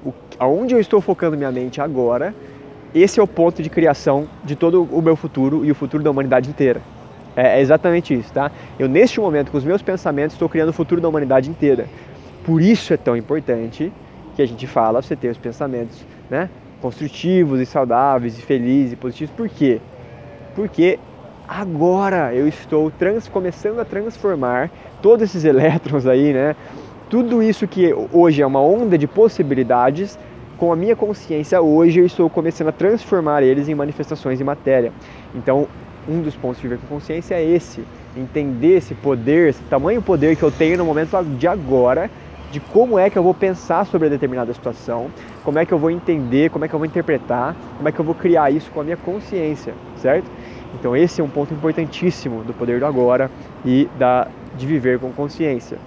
o, 0.04 0.12
aonde 0.38 0.74
eu 0.74 0.80
estou 0.80 1.00
focando 1.00 1.36
minha 1.36 1.52
mente 1.52 1.80
agora, 1.80 2.34
esse 2.94 3.20
é 3.20 3.22
o 3.22 3.26
ponto 3.26 3.62
de 3.62 3.68
criação 3.68 4.26
de 4.42 4.56
todo 4.56 4.82
o 4.90 5.02
meu 5.02 5.14
futuro 5.14 5.64
e 5.64 5.70
o 5.70 5.74
futuro 5.74 6.02
da 6.02 6.10
humanidade 6.10 6.48
inteira. 6.48 6.80
É, 7.36 7.58
é 7.58 7.60
exatamente 7.60 8.14
isso, 8.14 8.32
tá? 8.32 8.50
Eu 8.78 8.88
neste 8.88 9.20
momento, 9.20 9.50
com 9.52 9.58
os 9.58 9.64
meus 9.64 9.82
pensamentos, 9.82 10.34
estou 10.34 10.48
criando 10.48 10.70
o 10.70 10.72
futuro 10.72 11.00
da 11.00 11.08
humanidade 11.08 11.50
inteira. 11.50 11.86
Por 12.44 12.60
isso 12.60 12.92
é 12.92 12.96
tão 12.96 13.16
importante 13.16 13.92
que 14.34 14.42
a 14.42 14.46
gente 14.46 14.66
fala 14.66 15.02
você 15.02 15.14
ter 15.14 15.28
os 15.28 15.38
pensamentos, 15.38 16.04
né? 16.28 16.48
Construtivos 16.80 17.60
e 17.60 17.66
saudáveis 17.66 18.38
e 18.38 18.42
felizes 18.42 18.94
e 18.94 18.96
positivos. 18.96 19.34
Por 19.36 19.48
quê? 19.48 19.80
Porque 20.54 20.98
agora 21.48 22.34
eu 22.34 22.46
estou 22.46 22.90
trans, 22.90 23.28
começando 23.28 23.80
a 23.80 23.84
transformar 23.84 24.70
todos 25.02 25.24
esses 25.24 25.44
elétrons 25.46 26.06
aí, 26.06 26.32
né? 26.32 26.54
Tudo 27.08 27.42
isso 27.42 27.66
que 27.66 27.92
hoje 28.12 28.40
é 28.40 28.46
uma 28.46 28.60
onda 28.60 28.96
de 28.96 29.06
possibilidades, 29.06 30.18
com 30.56 30.72
a 30.72 30.76
minha 30.76 30.94
consciência 30.94 31.60
hoje 31.60 32.00
eu 32.00 32.06
estou 32.06 32.28
começando 32.28 32.68
a 32.68 32.72
transformar 32.72 33.42
eles 33.42 33.68
em 33.68 33.74
manifestações 33.74 34.38
de 34.38 34.44
matéria. 34.44 34.92
Então, 35.34 35.66
um 36.08 36.20
dos 36.20 36.36
pontos 36.36 36.60
de 36.60 36.68
ver 36.68 36.78
com 36.78 36.86
consciência 36.86 37.34
é 37.34 37.44
esse, 37.44 37.82
entender 38.16 38.76
esse 38.76 38.94
poder, 38.94 39.48
esse 39.48 39.62
tamanho 39.64 40.02
poder 40.02 40.36
que 40.36 40.42
eu 40.42 40.50
tenho 40.50 40.76
no 40.76 40.84
momento 40.84 41.16
de 41.36 41.48
agora, 41.48 42.10
de 42.50 42.58
como 42.58 42.98
é 42.98 43.08
que 43.08 43.16
eu 43.16 43.22
vou 43.22 43.32
pensar 43.32 43.86
sobre 43.86 44.08
a 44.08 44.10
determinada 44.10 44.52
situação, 44.52 45.06
como 45.44 45.58
é 45.58 45.64
que 45.64 45.72
eu 45.72 45.78
vou 45.78 45.90
entender, 45.90 46.50
como 46.50 46.64
é 46.64 46.68
que 46.68 46.74
eu 46.74 46.78
vou 46.78 46.86
interpretar, 46.86 47.54
como 47.76 47.88
é 47.88 47.92
que 47.92 47.98
eu 47.98 48.04
vou 48.04 48.14
criar 48.14 48.50
isso 48.50 48.70
com 48.70 48.80
a 48.80 48.84
minha 48.84 48.96
consciência, 48.96 49.72
certo? 49.96 50.30
Então 50.74 50.96
esse 50.96 51.20
é 51.20 51.24
um 51.24 51.28
ponto 51.28 51.52
importantíssimo 51.52 52.42
do 52.44 52.52
poder 52.52 52.80
do 52.80 52.86
agora 52.86 53.30
e 53.64 53.88
da 53.98 54.28
de 54.56 54.66
viver 54.66 54.98
com 54.98 55.10
consciência. 55.12 55.78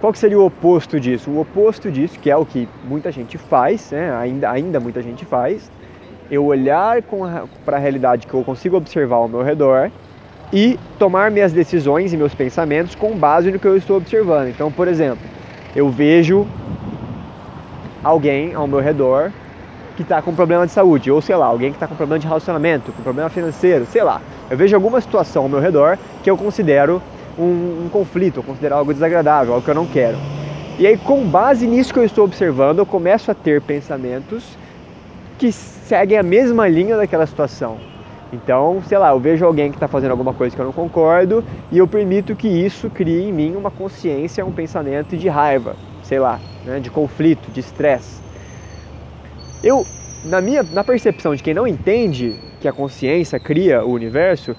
Qual 0.00 0.12
que 0.12 0.18
seria 0.18 0.38
o 0.38 0.44
oposto 0.44 0.98
disso? 0.98 1.30
O 1.30 1.40
oposto 1.40 1.90
disso, 1.90 2.18
que 2.18 2.30
é 2.30 2.36
o 2.36 2.44
que 2.44 2.68
muita 2.84 3.12
gente 3.12 3.38
faz, 3.38 3.90
né? 3.92 4.12
ainda, 4.16 4.50
ainda 4.50 4.80
muita 4.80 5.00
gente 5.00 5.24
faz, 5.24 5.70
eu 6.30 6.44
olhar 6.44 7.02
para 7.64 7.76
a 7.76 7.80
realidade 7.80 8.26
que 8.26 8.34
eu 8.34 8.42
consigo 8.42 8.76
observar 8.76 9.16
ao 9.16 9.28
meu 9.28 9.42
redor 9.42 9.90
e 10.52 10.78
tomar 10.98 11.30
minhas 11.30 11.52
decisões 11.52 12.12
e 12.12 12.16
meus 12.16 12.34
pensamentos 12.34 12.94
com 12.94 13.16
base 13.16 13.50
no 13.50 13.58
que 13.58 13.66
eu 13.66 13.76
estou 13.76 13.96
observando. 13.96 14.48
Então, 14.48 14.72
por 14.72 14.88
exemplo, 14.88 15.24
eu 15.74 15.88
vejo 15.88 16.46
alguém 18.02 18.54
ao 18.54 18.66
meu 18.66 18.80
redor 18.80 19.30
que 19.96 20.02
está 20.02 20.22
com 20.22 20.34
problema 20.34 20.66
de 20.66 20.72
saúde, 20.72 21.10
ou 21.10 21.20
sei 21.20 21.36
lá, 21.36 21.46
alguém 21.46 21.70
que 21.70 21.76
está 21.76 21.86
com 21.86 21.94
problema 21.94 22.18
de 22.18 22.26
relacionamento, 22.26 22.92
com 22.92 23.02
problema 23.02 23.28
financeiro, 23.28 23.86
sei 23.86 24.02
lá. 24.02 24.20
Eu 24.50 24.56
vejo 24.56 24.74
alguma 24.74 25.00
situação 25.00 25.44
ao 25.44 25.48
meu 25.48 25.60
redor 25.60 25.98
que 26.22 26.30
eu 26.30 26.36
considero 26.36 27.02
um, 27.38 27.84
um 27.84 27.88
conflito, 27.90 28.38
eu 28.38 28.42
considero 28.42 28.74
algo 28.76 28.92
desagradável, 28.92 29.54
algo 29.54 29.64
que 29.64 29.70
eu 29.70 29.74
não 29.74 29.86
quero. 29.86 30.16
E 30.78 30.86
aí, 30.86 30.96
com 30.96 31.24
base 31.24 31.66
nisso 31.66 31.92
que 31.92 31.98
eu 31.98 32.04
estou 32.04 32.24
observando, 32.24 32.78
eu 32.78 32.86
começo 32.86 33.30
a 33.30 33.34
ter 33.34 33.60
pensamentos 33.60 34.56
que 35.38 35.52
seguem 35.52 36.18
a 36.18 36.22
mesma 36.22 36.66
linha 36.68 36.96
daquela 36.96 37.26
situação. 37.26 37.76
Então, 38.32 38.82
sei 38.86 38.96
lá, 38.96 39.10
eu 39.10 39.20
vejo 39.20 39.44
alguém 39.44 39.70
que 39.70 39.76
está 39.76 39.86
fazendo 39.86 40.12
alguma 40.12 40.32
coisa 40.32 40.56
que 40.56 40.62
eu 40.62 40.64
não 40.64 40.72
concordo 40.72 41.44
e 41.70 41.76
eu 41.76 41.86
permito 41.86 42.34
que 42.34 42.48
isso 42.48 42.88
crie 42.88 43.28
em 43.28 43.32
mim 43.32 43.54
uma 43.54 43.70
consciência, 43.70 44.44
um 44.44 44.52
pensamento 44.52 45.16
de 45.16 45.28
raiva, 45.28 45.76
sei 46.02 46.18
lá, 46.18 46.40
né, 46.64 46.80
de 46.80 46.90
conflito, 46.90 47.50
de 47.52 47.60
estresse. 47.60 48.22
Eu, 49.62 49.86
na 50.24 50.40
minha, 50.40 50.62
na 50.62 50.82
percepção 50.82 51.34
de 51.34 51.42
quem 51.42 51.54
não 51.54 51.66
entende 51.66 52.34
que 52.60 52.66
a 52.66 52.72
consciência 52.72 53.38
cria 53.38 53.84
o 53.84 53.90
universo, 53.92 54.56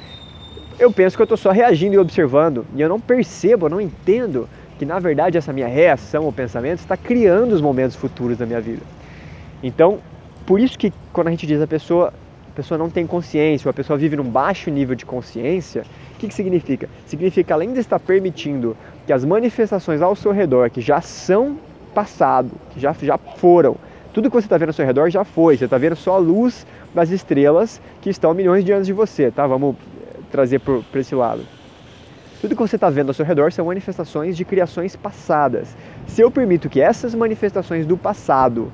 eu 0.79 0.91
penso 0.91 1.15
que 1.15 1.21
eu 1.21 1.25
estou 1.25 1.37
só 1.37 1.51
reagindo 1.51 1.95
e 1.95 1.97
observando 1.97 2.65
e 2.75 2.81
eu 2.81 2.89
não 2.89 2.99
percebo, 2.99 3.65
eu 3.65 3.69
não 3.69 3.81
entendo 3.81 4.47
que 4.77 4.85
na 4.85 4.99
verdade 4.99 5.37
essa 5.37 5.53
minha 5.53 5.67
reação 5.67 6.23
ou 6.23 6.33
pensamento 6.33 6.79
está 6.79 6.97
criando 6.97 7.53
os 7.53 7.61
momentos 7.61 7.95
futuros 7.95 8.37
da 8.37 8.45
minha 8.45 8.61
vida. 8.61 8.81
Então, 9.61 9.99
por 10.45 10.59
isso 10.59 10.77
que 10.77 10.91
quando 11.11 11.27
a 11.27 11.31
gente 11.31 11.45
diz 11.45 11.61
a 11.61 11.67
pessoa, 11.67 12.13
a 12.51 12.55
pessoa 12.55 12.77
não 12.77 12.89
tem 12.89 13.05
consciência, 13.05 13.67
ou 13.67 13.71
a 13.71 13.73
pessoa 13.73 13.97
vive 13.97 14.15
num 14.15 14.23
baixo 14.23 14.69
nível 14.69 14.95
de 14.95 15.05
consciência, 15.05 15.83
o 16.15 16.19
que, 16.19 16.27
que 16.27 16.33
significa? 16.33 16.89
Significa 17.05 17.53
além 17.53 17.73
de 17.73 17.79
estar 17.79 17.99
permitindo 17.99 18.75
que 19.05 19.13
as 19.13 19.23
manifestações 19.23 20.01
ao 20.01 20.15
seu 20.15 20.31
redor, 20.31 20.69
que 20.69 20.81
já 20.81 21.01
são 21.01 21.57
passado, 21.93 22.51
que 22.71 22.79
já, 22.79 22.93
já 22.93 23.17
foram, 23.17 23.77
tudo 24.13 24.29
que 24.29 24.35
você 24.35 24.45
está 24.45 24.57
vendo 24.57 24.69
ao 24.69 24.73
seu 24.73 24.85
redor 24.85 25.09
já 25.09 25.23
foi, 25.23 25.57
você 25.57 25.65
está 25.65 25.77
vendo 25.77 25.95
só 25.95 26.15
a 26.15 26.19
luz 26.19 26.67
das 26.93 27.09
estrelas 27.09 27.81
que 27.99 28.11
estão 28.11 28.33
milhões 28.33 28.63
de 28.63 28.71
anos 28.71 28.85
de 28.85 28.93
você, 28.93 29.31
tá? 29.31 29.47
Vamos 29.47 29.75
eh, 29.75 30.19
trazer 30.31 30.59
para 30.59 31.01
esse 31.01 31.15
lado. 31.15 31.41
Tudo 32.39 32.55
que 32.55 32.61
você 32.61 32.75
está 32.75 32.89
vendo 32.89 33.07
ao 33.07 33.13
seu 33.13 33.25
redor 33.25 33.51
são 33.51 33.65
manifestações 33.65 34.37
de 34.37 34.45
criações 34.45 34.95
passadas. 34.95 35.75
Se 36.05 36.21
eu 36.21 36.29
permito 36.29 36.69
que 36.69 36.79
essas 36.79 37.15
manifestações 37.15 37.85
do 37.87 37.97
passado 37.97 38.71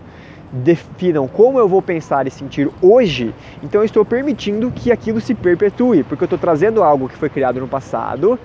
definam 0.51 1.27
como 1.27 1.59
eu 1.59 1.69
vou 1.69 1.81
pensar 1.81 2.27
e 2.27 2.31
sentir 2.31 2.69
hoje, 2.81 3.33
então 3.63 3.81
eu 3.81 3.85
estou 3.85 4.03
permitindo 4.03 4.71
que 4.71 4.91
aquilo 4.91 5.21
se 5.21 5.35
perpetue, 5.35 6.03
porque 6.03 6.23
eu 6.23 6.25
estou 6.25 6.39
trazendo 6.39 6.83
algo 6.83 7.07
que 7.07 7.15
foi 7.15 7.29
criado 7.29 7.59
no 7.59 7.67
passado 7.67 8.37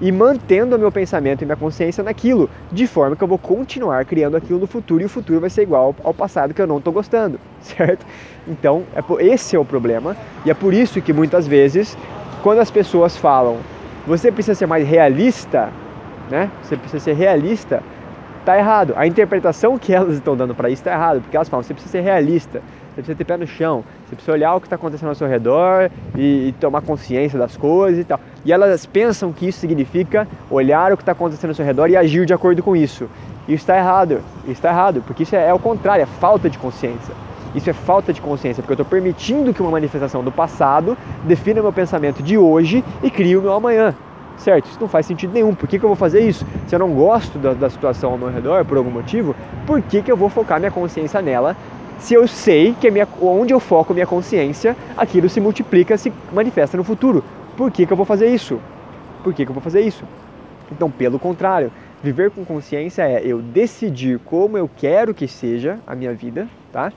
e 0.00 0.10
mantendo 0.10 0.76
o 0.76 0.78
meu 0.78 0.90
pensamento 0.90 1.42
e 1.42 1.44
minha 1.44 1.56
consciência 1.56 2.02
naquilo, 2.02 2.50
de 2.70 2.86
forma 2.86 3.16
que 3.16 3.22
eu 3.22 3.28
vou 3.28 3.38
continuar 3.38 4.04
criando 4.04 4.36
aquilo 4.36 4.58
no 4.58 4.66
futuro 4.66 5.02
e 5.02 5.06
o 5.06 5.08
futuro 5.08 5.40
vai 5.40 5.50
ser 5.50 5.62
igual 5.62 5.94
ao 6.02 6.12
passado 6.12 6.52
que 6.52 6.60
eu 6.60 6.66
não 6.66 6.78
estou 6.78 6.92
gostando, 6.92 7.38
certo? 7.60 8.04
Então, 8.46 8.84
é 8.94 9.24
esse 9.24 9.56
é 9.56 9.58
o 9.58 9.64
problema 9.64 10.16
e 10.44 10.50
é 10.50 10.54
por 10.54 10.74
isso 10.74 11.00
que 11.00 11.12
muitas 11.12 11.46
vezes, 11.46 11.96
quando 12.42 12.58
as 12.58 12.70
pessoas 12.70 13.16
falam, 13.16 13.58
você 14.06 14.30
precisa 14.30 14.54
ser 14.54 14.66
mais 14.66 14.86
realista, 14.86 15.70
né? 16.30 16.50
Você 16.62 16.76
precisa 16.76 17.02
ser 17.02 17.14
realista 17.14 17.82
Está 18.44 18.58
errado. 18.58 18.92
A 18.94 19.06
interpretação 19.06 19.78
que 19.78 19.90
elas 19.90 20.16
estão 20.16 20.36
dando 20.36 20.54
para 20.54 20.68
isso 20.68 20.82
está 20.82 20.92
errado, 20.92 21.22
porque 21.22 21.34
elas 21.34 21.48
falam, 21.48 21.62
você 21.62 21.72
precisa 21.72 21.92
ser 21.92 22.02
realista, 22.02 22.60
você 22.94 23.02
precisa 23.02 23.18
ter 23.18 23.24
pé 23.24 23.36
no 23.36 23.46
chão, 23.46 23.84
você 24.06 24.14
precisa 24.14 24.32
olhar 24.32 24.54
o 24.54 24.60
que 24.60 24.66
está 24.66 24.76
acontecendo 24.76 25.08
ao 25.08 25.14
seu 25.14 25.26
redor 25.26 25.90
e, 26.16 26.48
e, 26.48 26.54
tomar 26.60 26.80
consciência 26.80 27.36
das 27.38 27.56
coisas 27.56 28.00
e 28.00 28.04
tal. 28.04 28.20
E 28.44 28.52
elas 28.52 28.86
pensam 28.86 29.32
que 29.32 29.48
isso 29.48 29.58
significa 29.58 30.28
olhar 30.48 30.92
o 30.92 30.96
que 30.96 31.02
está 31.02 31.12
acontecendo 31.12 31.50
ao 31.50 31.54
seu 31.54 31.64
redor 31.64 31.88
e 31.88 31.96
agir 31.96 32.24
de 32.24 32.32
acordo 32.32 32.62
com 32.62 32.76
isso. 32.76 33.08
Isso 33.48 33.62
está 33.62 33.76
errado, 33.76 34.20
isso 34.44 34.52
está 34.52 34.70
errado, 34.70 35.02
porque 35.06 35.24
isso 35.24 35.34
é, 35.34 35.48
é 35.48 35.52
o 35.52 35.58
contrário, 35.58 36.02
é 36.02 36.06
falta 36.06 36.48
de 36.48 36.56
consciência. 36.56 37.14
Isso 37.54 37.68
é 37.68 37.72
falta 37.72 38.12
de 38.12 38.20
consciência, 38.20 38.62
porque 38.62 38.72
eu 38.72 38.82
estou 38.82 38.86
permitindo 38.86 39.52
que 39.52 39.60
uma 39.60 39.70
manifestação 39.70 40.24
do 40.24 40.32
passado 40.32 40.96
defina 41.24 41.62
meu 41.62 41.72
pensamento 41.72 42.22
de 42.22 42.38
hoje 42.38 42.84
e 43.02 43.10
crie 43.10 43.36
o 43.36 43.42
meu 43.42 43.52
amanhã 43.52 43.94
certo? 44.38 44.66
Isso 44.66 44.78
não 44.80 44.88
faz 44.88 45.06
sentido 45.06 45.32
nenhum. 45.32 45.54
Por 45.54 45.68
que, 45.68 45.78
que 45.78 45.84
eu 45.84 45.88
vou 45.88 45.96
fazer 45.96 46.20
isso? 46.20 46.46
Se 46.66 46.74
eu 46.74 46.78
não 46.78 46.92
gosto 46.92 47.38
da, 47.38 47.54
da 47.54 47.70
situação 47.70 48.12
ao 48.12 48.18
meu 48.18 48.28
redor 48.28 48.64
por 48.64 48.76
algum 48.76 48.90
motivo, 48.90 49.34
por 49.66 49.80
que, 49.82 50.02
que 50.02 50.10
eu 50.10 50.16
vou 50.16 50.28
focar 50.28 50.58
minha 50.58 50.70
consciência 50.70 51.20
nela? 51.22 51.56
Se 51.98 52.14
eu 52.14 52.26
sei 52.28 52.74
que 52.80 52.90
minha, 52.90 53.08
onde 53.20 53.52
eu 53.52 53.60
foco 53.60 53.94
minha 53.94 54.06
consciência, 54.06 54.76
aquilo 54.96 55.28
se 55.28 55.40
multiplica, 55.40 55.96
se 55.96 56.12
manifesta 56.32 56.76
no 56.76 56.84
futuro. 56.84 57.24
Por 57.56 57.70
que, 57.70 57.86
que 57.86 57.92
eu 57.92 57.96
vou 57.96 58.06
fazer 58.06 58.26
isso? 58.26 58.60
Por 59.22 59.32
que, 59.32 59.44
que 59.44 59.50
eu 59.50 59.54
vou 59.54 59.62
fazer 59.62 59.80
isso? 59.80 60.04
Então, 60.70 60.90
pelo 60.90 61.18
contrário, 61.18 61.70
viver 62.02 62.30
com 62.30 62.44
consciência 62.44 63.02
é 63.02 63.22
eu 63.24 63.40
decidir 63.40 64.18
como 64.24 64.58
eu 64.58 64.68
quero 64.76 65.14
que 65.14 65.26
seja 65.26 65.78
a 65.86 65.94
minha 65.94 66.12
vida, 66.12 66.48
tá? 66.72 66.92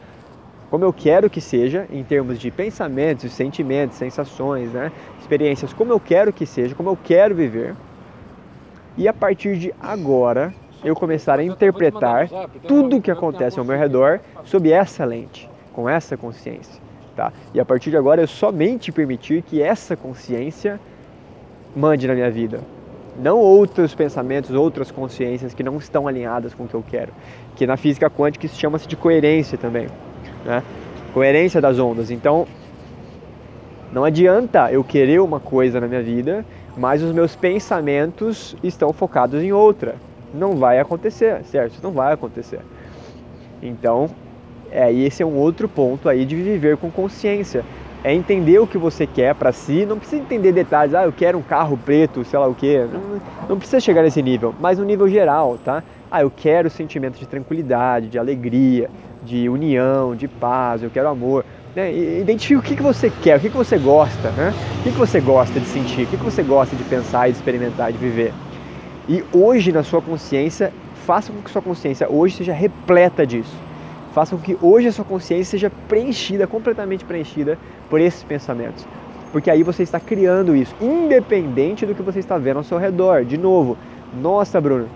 como 0.70 0.84
eu 0.84 0.92
quero 0.92 1.30
que 1.30 1.40
seja, 1.40 1.88
em 1.90 2.04
termos 2.04 2.38
de 2.38 2.52
pensamentos, 2.52 3.32
sentimentos, 3.32 3.98
sensações, 3.98 4.72
né? 4.72 4.92
experiências, 5.20 5.72
como 5.72 5.94
eu 5.94 6.00
quero 6.00 6.34
que 6.34 6.46
seja, 6.46 6.76
como 6.76 6.90
eu 6.90 6.98
quero 7.02 7.34
viver. 7.34 7.74
E 8.98 9.08
a 9.08 9.14
partir 9.14 9.58
de 9.58 9.74
agora, 9.80 10.54
eu 10.84 10.96
começar 10.96 11.40
a 11.40 11.44
interpretar 11.44 12.30
tudo 12.68 12.98
o 12.98 13.02
que 13.02 13.12
acontece 13.12 13.60
ao 13.60 13.66
meu 13.66 13.78
redor 13.78 14.20
sob 14.46 14.72
essa 14.72 15.04
lente, 15.06 15.50
com 15.74 15.90
essa 15.90 16.16
consciência. 16.16 16.82
Tá? 17.16 17.32
E 17.54 17.60
a 17.60 17.66
partir 17.66 17.90
de 17.90 17.98
agora, 17.98 18.22
eu 18.22 18.28
somente 18.28 18.92
permitir 18.92 19.42
que 19.42 19.62
essa 19.62 19.96
consciência 19.96 20.80
mande 21.76 22.08
na 22.08 22.14
minha 22.14 22.30
vida. 22.30 22.60
Não 23.20 23.40
outros 23.40 23.96
pensamentos, 23.96 24.52
outras 24.52 24.92
consciências 24.92 25.54
que 25.54 25.64
não 25.64 25.78
estão 25.78 26.08
alinhadas 26.08 26.54
com 26.54 26.66
o 26.66 26.68
que 26.68 26.76
eu 26.76 26.84
quero. 26.88 27.12
Que 27.56 27.66
na 27.66 27.76
física 27.76 28.10
quântica 28.10 28.46
isso 28.46 28.60
chama-se 28.60 28.88
de 28.88 28.96
coerência 28.96 29.58
também 29.58 29.88
né? 30.48 30.64
Coerência 31.14 31.60
das 31.60 31.78
ondas. 31.78 32.10
Então, 32.10 32.48
não 33.92 34.04
adianta 34.04 34.72
eu 34.72 34.84
querer 34.84 35.20
uma 35.20 35.40
coisa 35.40 35.80
na 35.80 35.88
minha 35.88 36.02
vida, 36.02 36.46
mas 36.78 37.04
os 37.04 37.12
meus 37.12 37.36
pensamentos 37.36 38.56
estão 38.64 38.94
focados 38.94 39.44
em 39.44 39.52
outra. 39.52 39.96
Não 40.34 40.56
vai 40.56 40.80
acontecer, 40.80 41.44
certo? 41.46 41.74
Isso 41.74 41.84
não 41.84 41.92
vai 41.92 42.14
acontecer. 42.14 42.60
Então, 43.62 44.10
é, 44.72 44.92
esse 44.92 45.24
é 45.24 45.26
um 45.26 45.36
outro 45.36 45.68
ponto 45.68 46.10
aí 46.10 46.26
de 46.26 46.36
viver 46.36 46.78
com 46.78 46.92
consciência. 46.92 47.64
É 48.04 48.14
entender 48.14 48.60
o 48.60 48.68
que 48.68 48.78
você 48.78 49.08
quer 49.08 49.34
para 49.34 49.52
si, 49.52 49.86
não 49.86 49.98
precisa 49.98 50.22
entender 50.22 50.52
detalhes, 50.52 50.94
ah, 50.94 51.06
eu 51.06 51.12
quero 51.12 51.38
um 51.38 51.42
carro 51.42 51.78
preto, 51.78 52.24
sei 52.24 52.38
lá 52.38 52.48
o 52.48 52.54
quê. 52.54 52.86
Não, 52.92 53.22
não 53.50 53.58
precisa 53.58 53.80
chegar 53.80 54.04
nesse 54.04 54.22
nível, 54.22 54.54
mas 54.60 54.78
no 54.78 54.86
nível 54.86 55.10
geral, 55.10 55.58
tá? 55.58 55.84
Ah, 56.10 56.22
eu 56.22 56.32
quero 56.32 56.70
sentimento 56.70 57.18
de 57.18 57.28
tranquilidade, 57.28 58.08
de 58.08 58.20
alegria, 58.20 58.90
de 59.24 59.50
união, 59.50 60.16
de 60.16 60.28
paz, 60.28 60.84
eu 60.84 60.90
quero 60.90 61.10
amor. 61.10 61.44
Né? 61.76 61.94
Identifique 61.94 62.56
o 62.56 62.62
que, 62.62 62.76
que 62.76 62.84
você 62.84 63.10
quer, 63.10 63.38
o 63.38 63.40
que, 63.40 63.50
que 63.50 63.58
você 63.58 63.78
gosta, 63.78 64.30
né? 64.32 64.54
o 64.80 64.84
que, 64.84 64.92
que 64.92 64.98
você 64.98 65.20
gosta 65.20 65.60
de 65.60 65.66
sentir, 65.66 66.04
o 66.04 66.08
que, 66.08 66.18
que 66.18 66.24
você 66.24 66.42
gosta 66.42 66.76
de 66.76 66.84
pensar, 66.84 67.30
de 67.30 67.36
experimentar, 67.36 67.92
de 67.92 67.98
viver. 67.98 68.34
E 69.08 69.24
hoje, 69.32 69.72
na 69.72 69.84
sua 69.84 70.02
consciência, 70.02 70.74
faça 71.06 71.32
com 71.32 71.42
que 71.42 71.50
sua 71.50 71.62
consciência 71.62 72.10
hoje 72.10 72.36
seja 72.36 72.52
repleta 72.52 73.26
disso. 73.26 73.56
Faça 74.14 74.36
com 74.36 74.42
que 74.42 74.58
hoje 74.62 74.88
a 74.88 74.92
sua 74.92 75.06
consciência 75.06 75.52
seja 75.52 75.72
preenchida, 75.88 76.46
completamente 76.46 77.06
preenchida 77.06 77.58
por 77.90 78.02
esses 78.02 78.24
pensamentos. 78.24 78.86
Porque 79.32 79.50
aí 79.50 79.64
você 79.64 79.84
está 79.84 80.00
criando 80.00 80.56
isso, 80.56 80.76
independente 80.82 81.86
do 81.86 81.96
que 81.96 82.02
você 82.02 82.20
está 82.20 82.38
vendo 82.38 82.58
ao 82.58 82.64
seu 82.64 82.78
redor. 82.78 83.24
De 83.24 83.38
novo, 83.38 83.78
nossa, 84.22 84.60
Bruno, 84.60 84.88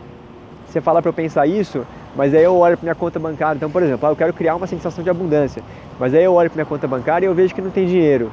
você 0.68 0.82
fala 0.82 1.02
para 1.02 1.10
eu 1.10 1.14
pensar 1.14 1.46
isso, 1.48 1.86
mas 2.16 2.34
aí 2.34 2.44
eu 2.44 2.56
olho 2.56 2.78
para 2.78 2.86
minha 2.86 2.96
conta 2.96 3.20
bancária. 3.20 3.58
Então, 3.58 3.70
por 3.70 3.84
exemplo, 3.84 4.08
ah, 4.08 4.12
eu 4.12 4.16
quero 4.16 4.34
criar 4.34 4.56
uma 4.56 4.68
sensação 4.68 5.04
de 5.04 5.10
abundância, 5.10 5.62
mas 6.00 6.14
aí 6.14 6.24
eu 6.24 6.34
olho 6.34 6.50
para 6.50 6.58
minha 6.58 6.66
conta 6.66 6.88
bancária 6.88 7.26
e 7.26 7.30
eu 7.30 7.36
vejo 7.36 7.54
que 7.54 7.62
não 7.62 7.72
tem 7.72 7.86
dinheiro. 7.86 8.32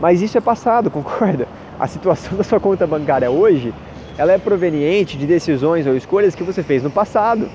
Mas 0.00 0.22
isso 0.22 0.38
é 0.38 0.40
passado, 0.40 0.88
concorda? 0.90 1.46
A 1.78 1.86
situação 1.86 2.36
da 2.36 2.42
sua 2.42 2.58
conta 2.58 2.86
bancária 2.86 3.30
hoje, 3.30 3.72
ela 4.18 4.32
é 4.32 4.38
proveniente 4.38 5.16
de 5.16 5.26
decisões 5.26 5.86
ou 5.86 5.96
escolhas 5.96 6.34
que 6.34 6.42
você 6.42 6.62
fez 6.62 6.82
no 6.82 6.90
passado. 6.90 7.48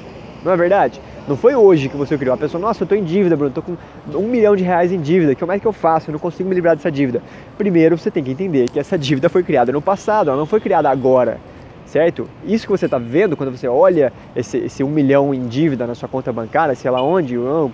Não 0.43 0.51
é 0.51 0.57
verdade? 0.57 0.99
Não 1.27 1.37
foi 1.37 1.55
hoje 1.55 1.89
que 1.89 1.95
você 1.95 2.17
criou. 2.17 2.33
A 2.33 2.37
pessoa, 2.37 2.59
nossa, 2.59 2.81
eu 2.81 2.85
estou 2.85 2.97
em 2.97 3.03
dívida, 3.03 3.35
Bruno, 3.35 3.49
estou 3.49 3.63
com 3.63 4.17
um 4.17 4.27
milhão 4.27 4.55
de 4.55 4.63
reais 4.63 4.91
em 4.91 4.99
dívida. 4.99 5.35
Como 5.35 5.51
é 5.51 5.59
que 5.59 5.65
eu 5.65 5.73
faço? 5.73 6.09
Eu 6.09 6.13
não 6.13 6.19
consigo 6.19 6.49
me 6.49 6.55
livrar 6.55 6.75
dessa 6.75 6.91
dívida. 6.91 7.21
Primeiro, 7.57 7.97
você 7.97 8.09
tem 8.09 8.23
que 8.23 8.31
entender 8.31 8.69
que 8.69 8.79
essa 8.79 8.97
dívida 8.97 9.29
foi 9.29 9.43
criada 9.43 9.71
no 9.71 9.81
passado, 9.81 10.29
ela 10.29 10.37
não 10.37 10.45
foi 10.45 10.59
criada 10.59 10.89
agora 10.89 11.39
certo? 11.85 12.27
Isso 12.43 12.65
que 12.65 12.71
você 12.71 12.85
está 12.85 12.97
vendo 12.97 13.37
quando 13.37 13.55
você 13.55 13.67
olha 13.67 14.11
esse, 14.35 14.57
esse 14.57 14.83
um 14.83 14.89
milhão 14.89 15.31
em 15.31 15.47
dívida 15.47 15.85
na 15.85 15.93
sua 15.93 16.09
conta 16.09 16.33
bancária, 16.33 16.73
sei 16.73 16.89
lá 16.89 17.03
onde, 17.03 17.37
o 17.37 17.71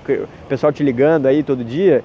pessoal 0.49 0.73
te 0.73 0.83
ligando 0.83 1.25
aí 1.25 1.41
todo 1.41 1.63
dia, 1.63 2.03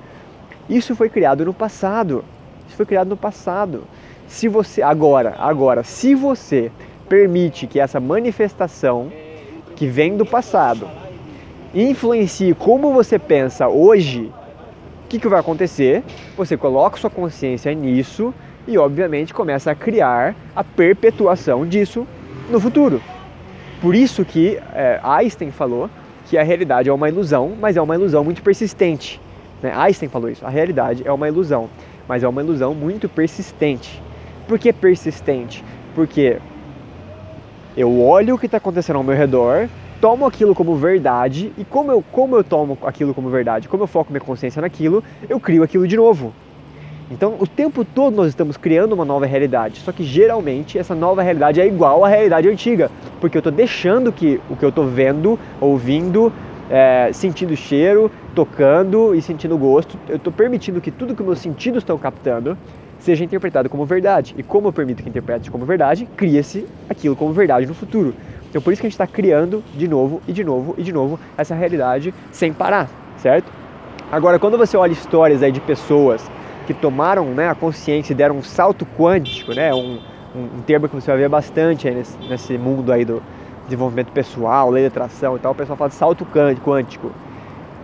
isso 0.71 0.95
foi 0.95 1.09
criado 1.09 1.45
no 1.45 1.53
passado. 1.53 2.25
Isso 2.69 2.77
foi 2.77 2.87
criado 2.87 3.09
no 3.09 3.17
passado. 3.17 3.83
Se 4.27 4.49
você 4.49 4.83
agora, 4.83 5.35
agora, 5.39 5.83
se 5.85 6.15
você 6.15 6.71
permite 7.09 7.67
que 7.67 7.79
essa 7.79 8.01
manifestação 8.01 9.11
que 9.77 9.87
vem 9.87 10.17
do 10.17 10.25
passado 10.25 10.89
influencie 11.75 12.55
como 12.55 12.93
você 12.93 13.19
pensa 13.19 13.69
hoje, 13.69 14.33
o 15.05 15.09
que, 15.09 15.19
que 15.19 15.29
vai 15.29 15.41
acontecer? 15.41 16.03
Você 16.37 16.57
coloca 16.57 16.97
sua 16.97 17.11
consciência 17.11 17.73
nisso 17.75 18.33
e, 18.67 18.79
obviamente, 18.79 19.35
começa 19.35 19.71
a 19.71 19.75
criar 19.75 20.35
a 20.57 20.65
perpetuação 20.65 21.67
disso 21.67 22.07
no 22.51 22.59
futuro. 22.59 23.01
Por 23.81 23.95
isso 23.95 24.25
que 24.25 24.59
é, 24.75 24.99
Einstein 25.03 25.51
falou 25.51 25.91
que 26.27 26.39
a 26.39 26.43
realidade 26.43 26.89
é 26.89 26.93
uma 26.93 27.09
ilusão, 27.09 27.53
mas 27.61 27.77
é 27.77 27.83
uma 27.83 27.95
ilusão 27.95 28.25
muito 28.25 28.43
persistente. 28.43 29.21
Né? 29.63 29.73
Einstein 29.77 30.09
falou 30.09 30.31
isso. 30.31 30.45
A 30.45 30.49
realidade 30.49 31.03
é 31.07 31.13
uma 31.13 31.29
ilusão, 31.29 31.69
mas 32.09 32.23
é 32.23 32.29
uma 32.29 32.43
ilusão 32.43 32.75
muito 32.75 33.09
persistente. 33.09 34.03
Por 34.47 34.59
que 34.59 34.73
persistente? 34.73 35.65
Porque 35.95 36.39
eu 37.77 38.01
olho 38.03 38.35
o 38.35 38.39
que 38.39 38.47
está 38.47 38.59
acontecendo 38.59 38.97
ao 38.97 39.03
meu 39.03 39.17
redor, 39.17 39.69
tomo 40.01 40.27
aquilo 40.27 40.55
como 40.55 40.77
verdade 40.77 41.53
e 41.57 41.65
como 41.65 41.91
eu, 41.91 42.05
como 42.13 42.37
eu 42.37 42.45
tomo 42.45 42.77
aquilo 42.83 43.15
como 43.15 43.31
verdade, 43.31 43.69
como 43.69 43.83
eu 43.83 43.87
foco 43.87 44.13
minha 44.13 44.21
consciência 44.21 44.61
naquilo, 44.61 45.03
eu 45.29 45.41
crio 45.41 45.63
aquilo 45.63 45.89
de 45.89 45.97
novo. 45.97 46.33
Então, 47.11 47.37
o 47.39 47.47
tempo 47.47 47.85
todo 47.85 48.15
nós 48.15 48.29
estamos 48.29 48.57
criando 48.57 48.93
uma 48.93 49.05
nova 49.05 49.27
realidade, 49.27 49.81
só 49.81 49.93
que 49.93 50.03
geralmente 50.03 50.79
essa 50.79 50.95
nova 50.95 51.23
realidade 51.23 51.61
é 51.61 51.67
igual 51.67 52.05
à 52.05 52.09
realidade 52.09 52.49
antiga, 52.49 52.91
porque 53.21 53.37
eu 53.37 53.41
estou 53.41 53.53
deixando 53.53 54.11
que 54.11 54.41
o 54.49 54.57
que 54.57 54.65
eu 54.65 54.71
estou 54.71 54.87
vendo, 54.87 55.39
ouvindo, 55.61 56.33
é, 56.71 57.11
sentindo 57.13 57.55
cheiro, 57.57 58.11
tocando 58.35 59.15
e 59.15 59.21
sentindo 59.21 59.57
gosto, 59.57 59.99
eu 60.09 60.17
estou 60.17 60.33
permitindo 60.33 60.81
que 60.81 60.91
tudo 60.91 61.15
que 61.15 61.23
meus 61.23 61.39
sentidos 61.39 61.83
estão 61.83 61.99
captando 61.99 62.57
seja 63.05 63.23
interpretado 63.23 63.69
como 63.69 63.85
verdade. 63.85 64.35
E 64.37 64.43
como 64.43 64.69
eu 64.69 64.73
permito 64.73 65.03
que 65.03 65.09
interprete 65.09 65.51
como 65.51 65.65
verdade, 65.65 66.09
cria-se 66.17 66.67
aquilo 66.89 67.15
como 67.15 67.33
verdade 67.33 67.67
no 67.67 67.75
futuro. 67.75 68.15
Então, 68.49 68.63
por 68.63 68.73
isso 68.73 68.81
que 68.81 68.87
a 68.87 68.91
gente 68.91 68.95
está 68.95 69.07
criando 69.07 69.63
de 69.75 69.87
novo 69.87 70.23
e 70.27 70.33
de 70.33 70.43
novo 70.43 70.75
e 70.79 70.83
de 70.83 70.93
novo 70.93 71.19
essa 71.37 71.55
realidade 71.55 72.15
sem 72.33 72.53
parar, 72.53 72.89
certo? 73.19 73.51
Agora, 74.11 74.39
quando 74.39 74.57
você 74.57 74.77
olha 74.77 74.93
histórias 74.93 75.43
aí 75.43 75.53
de 75.53 75.61
pessoas 75.61 76.31
que 76.67 76.73
tomaram 76.73 77.27
né, 77.27 77.49
a 77.49 77.55
consciência 77.55 78.13
e 78.13 78.17
deram 78.17 78.37
um 78.37 78.43
salto 78.43 78.87
quântico, 78.97 79.53
né, 79.53 79.75
um, 79.75 79.99
um, 80.35 80.63
termo 80.65 80.89
que 80.89 80.95
você 80.95 81.11
vai 81.11 81.19
ver 81.19 81.29
bastante 81.29 81.91
nesse, 81.91 82.17
nesse, 82.29 82.57
mundo 82.57 82.93
aí 82.93 83.05
do 83.05 83.23
desenvolvimento 83.65 84.13
pessoal, 84.13 84.71
lei 84.71 84.85
de 84.85 84.89
atração 84.89 85.37
e 85.37 85.39
tal, 85.41 85.53
o 85.53 85.55
pessoal 85.55 85.77
fala 85.77 85.91
de 85.91 85.97
salto 85.97 86.27
quântico. 86.65 87.11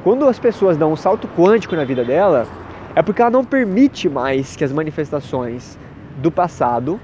Quando 0.02 0.26
as 0.26 0.38
pessoas 0.38 0.76
dão 0.76 0.92
um 0.92 0.96
salto 0.96 1.28
quântico 1.36 1.76
na 1.76 1.84
vida 1.84 2.04
dela, 2.04 2.46
é 2.94 3.02
porque 3.02 3.22
ela 3.22 3.30
não 3.30 3.44
permite 3.44 4.08
mais 4.08 4.56
que 4.56 4.64
as 4.64 4.72
manifestações 4.72 5.78
do 6.18 6.30
passado, 6.30 7.00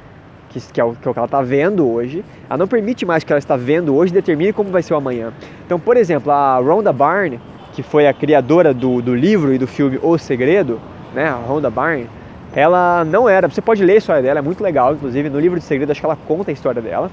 que, 0.49 0.61
que, 0.61 0.81
é, 0.81 0.85
o, 0.85 0.95
que 0.95 1.07
é 1.07 1.11
o 1.11 1.15
que 1.15 1.19
ela 1.19 1.27
está 1.27 1.43
vendo 1.43 1.89
hoje, 1.89 2.25
ela 2.49 2.59
não 2.59 2.67
permite 2.67 3.07
mais 3.07 3.23
que 3.23 3.33
ela 3.33 3.39
está 3.39 3.57
vendo 3.57 3.95
hoje 3.95 4.13
determine 4.13 4.53
como 4.53 4.71
vai 4.71 4.83
ser 4.83 4.95
o 4.95 4.97
amanhã. 4.97 5.33
Então, 5.65 5.79
por 5.79 5.97
exemplo, 5.97 6.33
a 6.33 6.59
Rhonda 6.59 6.93
Byrne, 6.93 7.41
que 7.73 7.83
foi 7.83 8.07
a 8.07 8.13
criadora 8.13 8.75
do, 8.75 9.01
do 9.01 9.15
livro 9.15 9.53
e 9.53 9.59
do 9.59 9.67
filme 9.67 9.99
O 10.03 10.19
Segredo, 10.19 10.81
né, 11.15 11.29
a 11.29 11.37
Rhonda 11.37 11.71
Byrne, 11.71 12.09
ela 12.55 13.05
não 13.05 13.29
era, 13.29 13.49
você 13.49 13.61
pode 13.61 13.85
ler 13.85 13.95
a 13.95 13.97
história 13.97 14.23
dela, 14.23 14.39
é 14.39 14.43
muito 14.43 14.63
legal, 14.63 14.95
inclusive 14.95 15.29
no 15.29 15.39
livro 15.39 15.59
de 15.59 15.65
segredo 15.65 15.91
acho 15.91 16.01
que 16.01 16.07
ela 16.07 16.17
conta 16.27 16.51
a 16.51 16.55
história 16.55 16.81
dela. 16.81 17.11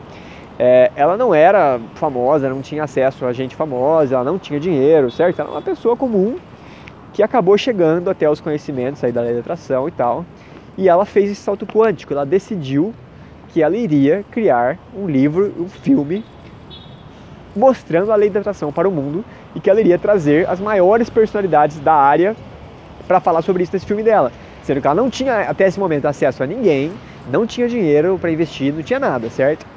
É, 0.57 0.91
ela 0.95 1.17
não 1.17 1.33
era 1.33 1.79
famosa, 1.95 2.47
não 2.47 2.61
tinha 2.61 2.83
acesso 2.83 3.25
a 3.25 3.33
gente 3.33 3.55
famosa, 3.55 4.15
ela 4.15 4.23
não 4.23 4.39
tinha 4.39 4.59
dinheiro, 4.59 5.11
certo? 5.11 5.39
Ela 5.39 5.49
era 5.49 5.57
uma 5.57 5.61
pessoa 5.61 5.97
comum 5.97 6.37
que 7.13 7.21
acabou 7.21 7.57
chegando 7.57 8.09
até 8.09 8.29
os 8.29 8.41
conhecimentos 8.41 9.03
aí 9.03 9.11
da 9.11 9.21
lei 9.21 9.33
da 9.33 9.39
atração 9.39 9.87
e 9.87 9.91
tal. 9.91 10.25
E 10.77 10.89
ela 10.89 11.05
fez 11.05 11.31
esse 11.31 11.41
salto 11.41 11.65
quântico, 11.65 12.13
ela 12.13 12.25
decidiu 12.25 12.93
que 13.49 13.61
ela 13.61 13.77
iria 13.77 14.25
criar 14.31 14.79
um 14.95 15.07
livro, 15.07 15.53
um 15.59 15.69
filme 15.69 16.25
mostrando 17.55 18.11
a 18.11 18.15
lei 18.15 18.31
da 18.31 18.39
atração 18.39 18.71
para 18.71 18.89
o 18.89 18.91
mundo 18.91 19.23
e 19.53 19.59
que 19.59 19.69
ela 19.69 19.79
iria 19.79 19.99
trazer 19.99 20.49
as 20.49 20.59
maiores 20.59 21.07
personalidades 21.07 21.79
da 21.79 21.93
área 21.93 22.35
para 23.07 23.19
falar 23.19 23.43
sobre 23.43 23.61
isso 23.61 23.73
nesse 23.73 23.85
filme 23.85 24.01
dela. 24.01 24.31
Sendo 24.63 24.81
que 24.81 24.87
ela 24.87 24.95
não 24.95 25.09
tinha 25.09 25.41
até 25.41 25.67
esse 25.67 25.79
momento 25.79 26.07
acesso 26.07 26.41
a 26.41 26.47
ninguém, 26.47 26.91
não 27.31 27.45
tinha 27.45 27.67
dinheiro 27.69 28.17
para 28.19 28.31
investir, 28.31 28.73
não 28.73 28.81
tinha 28.81 28.99
nada, 28.99 29.29
certo? 29.29 29.67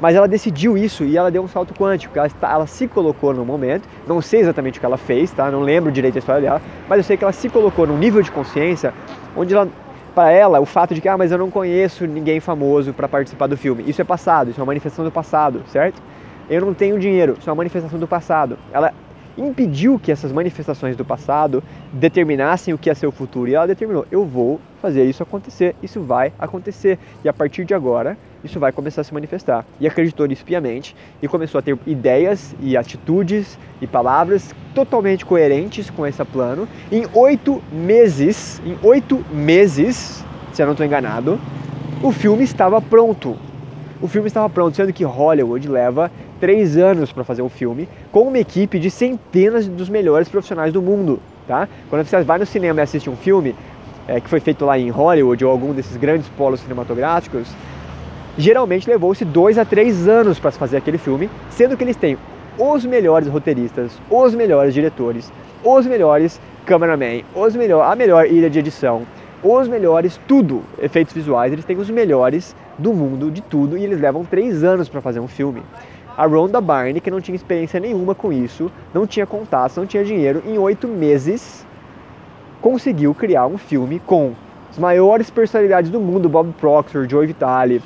Mas 0.00 0.14
ela 0.14 0.28
decidiu 0.28 0.76
isso 0.76 1.04
e 1.04 1.16
ela 1.16 1.30
deu 1.30 1.42
um 1.42 1.48
salto 1.48 1.72
quântico. 1.74 2.16
Ela, 2.18 2.26
está, 2.26 2.50
ela 2.50 2.66
se 2.66 2.86
colocou 2.86 3.32
no 3.32 3.44
momento, 3.44 3.88
não 4.06 4.20
sei 4.20 4.40
exatamente 4.40 4.78
o 4.78 4.80
que 4.80 4.86
ela 4.86 4.96
fez, 4.96 5.30
tá? 5.30 5.50
Não 5.50 5.60
lembro 5.60 5.90
direito 5.90 6.16
a 6.16 6.18
história 6.18 6.42
dela, 6.42 6.62
mas 6.88 6.98
eu 6.98 7.04
sei 7.04 7.16
que 7.16 7.24
ela 7.24 7.32
se 7.32 7.48
colocou 7.48 7.86
num 7.86 7.96
nível 7.96 8.22
de 8.22 8.30
consciência 8.30 8.92
onde 9.34 9.54
ela, 9.54 9.68
para 10.14 10.30
ela, 10.30 10.60
o 10.60 10.66
fato 10.66 10.94
de 10.94 11.00
que, 11.00 11.08
ah, 11.08 11.16
mas 11.16 11.32
eu 11.32 11.38
não 11.38 11.50
conheço 11.50 12.06
ninguém 12.06 12.40
famoso 12.40 12.92
para 12.92 13.08
participar 13.08 13.46
do 13.46 13.56
filme, 13.56 13.84
isso 13.86 14.00
é 14.00 14.04
passado, 14.04 14.50
isso 14.50 14.60
é 14.60 14.62
uma 14.62 14.66
manifestação 14.66 15.04
do 15.04 15.10
passado, 15.10 15.62
certo? 15.68 16.00
Eu 16.48 16.60
não 16.60 16.74
tenho 16.74 16.98
dinheiro, 16.98 17.36
isso 17.38 17.48
é 17.48 17.52
uma 17.52 17.56
manifestação 17.56 17.98
do 17.98 18.06
passado. 18.06 18.56
Ela 18.72 18.92
impediu 19.36 19.98
que 19.98 20.10
essas 20.10 20.32
manifestações 20.32 20.96
do 20.96 21.04
passado 21.04 21.62
determinassem 21.92 22.72
o 22.72 22.78
que 22.78 22.94
ser 22.94 23.06
o 23.06 23.12
futuro. 23.12 23.50
E 23.50 23.54
ela 23.54 23.66
determinou: 23.66 24.06
eu 24.10 24.24
vou 24.24 24.60
fazer 24.86 25.04
isso 25.04 25.20
acontecer, 25.20 25.74
isso 25.82 26.00
vai 26.00 26.32
acontecer. 26.38 26.96
E 27.24 27.28
a 27.28 27.32
partir 27.32 27.64
de 27.64 27.74
agora, 27.74 28.16
isso 28.44 28.60
vai 28.60 28.70
começar 28.70 29.00
a 29.00 29.04
se 29.04 29.12
manifestar. 29.12 29.64
E 29.80 29.86
acreditou 29.86 30.26
nisso 30.26 30.44
piamente 30.44 30.94
e 31.20 31.26
começou 31.26 31.58
a 31.58 31.62
ter 31.62 31.76
ideias 31.84 32.54
e 32.60 32.76
atitudes 32.76 33.58
e 33.80 33.86
palavras 33.86 34.54
totalmente 34.76 35.26
coerentes 35.26 35.90
com 35.90 36.06
esse 36.06 36.24
plano. 36.24 36.68
Em 36.92 37.04
oito 37.14 37.60
meses, 37.72 38.62
em 38.64 38.78
oito 38.86 39.24
meses, 39.32 40.24
se 40.52 40.62
eu 40.62 40.66
não 40.66 40.74
estou 40.74 40.86
enganado, 40.86 41.40
o 42.00 42.12
filme 42.12 42.44
estava 42.44 42.80
pronto. 42.80 43.36
O 44.00 44.06
filme 44.06 44.28
estava 44.28 44.48
pronto, 44.48 44.76
sendo 44.76 44.92
que 44.92 45.02
Hollywood 45.02 45.66
leva 45.66 46.12
três 46.38 46.76
anos 46.76 47.10
para 47.10 47.24
fazer 47.24 47.42
um 47.42 47.48
filme 47.48 47.88
com 48.12 48.20
uma 48.28 48.38
equipe 48.38 48.78
de 48.78 48.88
centenas 48.88 49.66
dos 49.66 49.88
melhores 49.88 50.28
profissionais 50.28 50.72
do 50.72 50.80
mundo. 50.80 51.18
Tá? 51.46 51.68
Quando 51.88 52.04
você 52.04 52.22
vai 52.22 52.38
no 52.38 52.46
cinema 52.46 52.80
e 52.80 52.82
assiste 52.82 53.08
um 53.08 53.16
filme 53.16 53.54
é, 54.08 54.20
que 54.20 54.28
foi 54.28 54.40
feito 54.40 54.64
lá 54.64 54.78
em 54.78 54.90
Hollywood 54.90 55.44
ou 55.44 55.50
algum 55.50 55.72
desses 55.72 55.96
grandes 55.96 56.28
polos 56.30 56.60
cinematográficos, 56.60 57.48
geralmente 58.38 58.88
levou-se 58.88 59.24
dois 59.24 59.58
a 59.58 59.64
três 59.64 60.06
anos 60.06 60.38
para 60.38 60.50
fazer 60.50 60.76
aquele 60.76 60.98
filme, 60.98 61.30
sendo 61.50 61.76
que 61.76 61.84
eles 61.84 61.96
têm 61.96 62.18
os 62.58 62.84
melhores 62.84 63.28
roteiristas, 63.28 63.92
os 64.10 64.34
melhores 64.34 64.72
diretores, 64.72 65.32
os 65.62 65.86
melhores 65.86 66.40
cameramen, 66.64 67.24
os 67.34 67.54
melhor, 67.54 67.90
a 67.90 67.94
melhor 67.94 68.26
ilha 68.26 68.48
de 68.48 68.58
edição, 68.58 69.02
os 69.42 69.68
melhores 69.68 70.18
tudo, 70.26 70.62
efeitos 70.80 71.14
visuais, 71.14 71.52
eles 71.52 71.64
têm 71.64 71.76
os 71.76 71.90
melhores 71.90 72.56
do 72.78 72.92
mundo 72.92 73.30
de 73.30 73.42
tudo 73.42 73.76
e 73.76 73.84
eles 73.84 74.00
levam 74.00 74.24
três 74.24 74.64
anos 74.64 74.88
para 74.88 75.00
fazer 75.00 75.20
um 75.20 75.28
filme. 75.28 75.62
A 76.16 76.26
Rhonda 76.26 76.60
Barney, 76.60 77.00
que 77.00 77.10
não 77.10 77.20
tinha 77.20 77.36
experiência 77.36 77.78
nenhuma 77.78 78.14
com 78.14 78.32
isso, 78.32 78.72
não 78.94 79.06
tinha 79.06 79.26
contato, 79.26 79.76
não 79.76 79.86
tinha 79.86 80.02
dinheiro, 80.02 80.42
em 80.46 80.56
oito 80.56 80.88
meses 80.88 81.66
conseguiu 82.66 83.14
criar 83.14 83.46
um 83.46 83.56
filme 83.56 84.00
com 84.04 84.32
as 84.68 84.76
maiores 84.76 85.30
personalidades 85.30 85.88
do 85.88 86.00
mundo, 86.00 86.28
Bob 86.28 86.52
Proctor, 86.58 87.08
Joe 87.08 87.24
Vitale, 87.24 87.80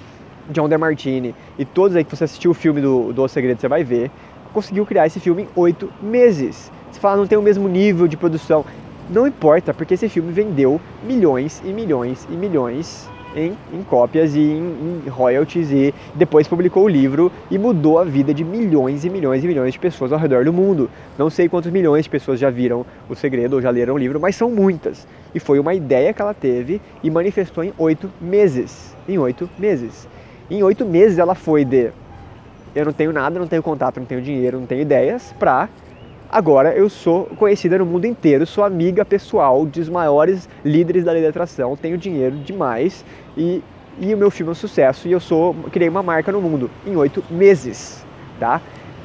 John 0.49 0.71
DeMartini 0.71 1.35
e 1.59 1.66
todos 1.66 1.95
aí 1.95 2.03
que 2.03 2.16
você 2.16 2.25
assistiu 2.25 2.53
o 2.53 2.55
filme 2.55 2.81
do, 2.81 3.12
do 3.12 3.23
O 3.23 3.29
Segredo, 3.29 3.61
você 3.61 3.69
vai 3.69 3.85
ver, 3.85 4.11
conseguiu 4.55 4.87
criar 4.87 5.07
esse 5.07 5.21
filme 5.21 5.43
em 5.43 5.49
oito 5.55 5.93
meses. 6.01 6.73
Você 6.90 6.99
fala, 6.99 7.19
não 7.19 7.27
tem 7.27 7.37
o 7.37 7.43
mesmo 7.43 7.69
nível 7.69 8.09
de 8.09 8.16
produção. 8.16 8.64
Não 9.11 9.27
importa, 9.27 9.75
porque 9.75 9.93
esse 9.93 10.09
filme 10.09 10.33
vendeu 10.33 10.81
milhões 11.05 11.61
e 11.62 11.75
milhões 11.75 12.27
e 12.31 12.33
milhões 12.33 13.07
em, 13.35 13.57
em 13.73 13.83
cópias 13.83 14.35
e 14.35 14.40
em, 14.40 15.03
em, 15.07 15.09
royalties 15.09 15.71
e 15.71 15.95
depois 16.14 16.49
publicou 16.49 16.85
o 16.85 16.88
livro 16.88 17.31
e 17.51 17.59
mudou 17.59 17.99
a 17.99 18.05
vida 18.05 18.35
de 18.35 18.45
milhões 18.45 19.05
e 19.05 19.11
milhões 19.11 19.45
e 19.45 19.47
milhões 19.47 19.73
de 19.73 19.79
pessoas 19.79 20.12
ao 20.12 20.19
redor 20.19 20.45
do 20.45 20.53
mundo. 20.53 20.90
Não 21.19 21.31
sei 21.31 21.49
quantos 21.49 21.71
milhões 21.71 22.05
de 22.05 22.11
pessoas 22.11 22.40
já 22.40 22.51
viram 22.51 22.85
o 23.09 23.14
segredo 23.14 23.55
ou 23.55 23.62
já 23.62 23.71
leram 23.71 23.95
o 23.95 23.99
livro, 23.99 24.19
mas 24.21 24.37
são 24.37 24.51
muitas. 24.51 25.07
E 25.35 25.40
foi 25.40 25.59
uma 25.59 25.75
ideia 25.75 26.12
que 26.12 26.21
ela 26.21 26.35
teve 26.35 26.81
e 27.03 27.11
manifestou 27.11 27.62
em 27.62 27.73
oito 27.79 28.11
meses. 28.21 28.95
Em 29.09 29.19
oito 29.19 29.49
meses. 29.59 30.09
Em 30.51 30.62
oito 30.62 30.85
meses 30.85 31.19
ela 31.19 31.35
foi 31.35 31.64
de 31.64 31.90
eu 32.75 32.85
não 32.85 32.93
tenho 32.93 33.12
nada, 33.12 33.38
não 33.38 33.49
tenho 33.49 33.62
contato, 33.62 33.99
não 33.99 34.07
tenho 34.07 34.23
dinheiro, 34.23 34.61
não 34.61 34.66
tenho 34.66 34.83
ideias, 34.83 35.35
para 35.38 35.69
Agora 36.33 36.73
eu 36.73 36.88
sou 36.88 37.25
conhecida 37.37 37.77
no 37.77 37.85
mundo 37.85 38.05
inteiro, 38.05 38.47
sou 38.47 38.62
amiga 38.62 39.05
pessoal 39.05 39.66
dos 39.66 39.88
maiores 39.88 40.49
líderes 40.64 41.03
da 41.03 41.11
lei 41.11 41.21
da 41.21 41.31
atração, 41.31 41.77
tenho 41.77 41.99
dinheiro 41.99 42.37
demais 42.37 43.05
e, 43.37 43.61
e 43.99 44.14
o 44.14 44.16
meu 44.16 44.31
filme 44.31 44.51
é 44.51 44.53
um 44.53 44.55
sucesso 44.55 45.09
e 45.09 45.12
eu 45.12 45.19
sou 45.19 45.53
criei 45.73 45.88
uma 45.88 46.05
marca 46.05 46.31
no 46.31 46.40
mundo 46.40 46.71
em 46.87 46.95
oito 46.95 47.25
meses, 47.29 48.07
tá? 48.38 48.61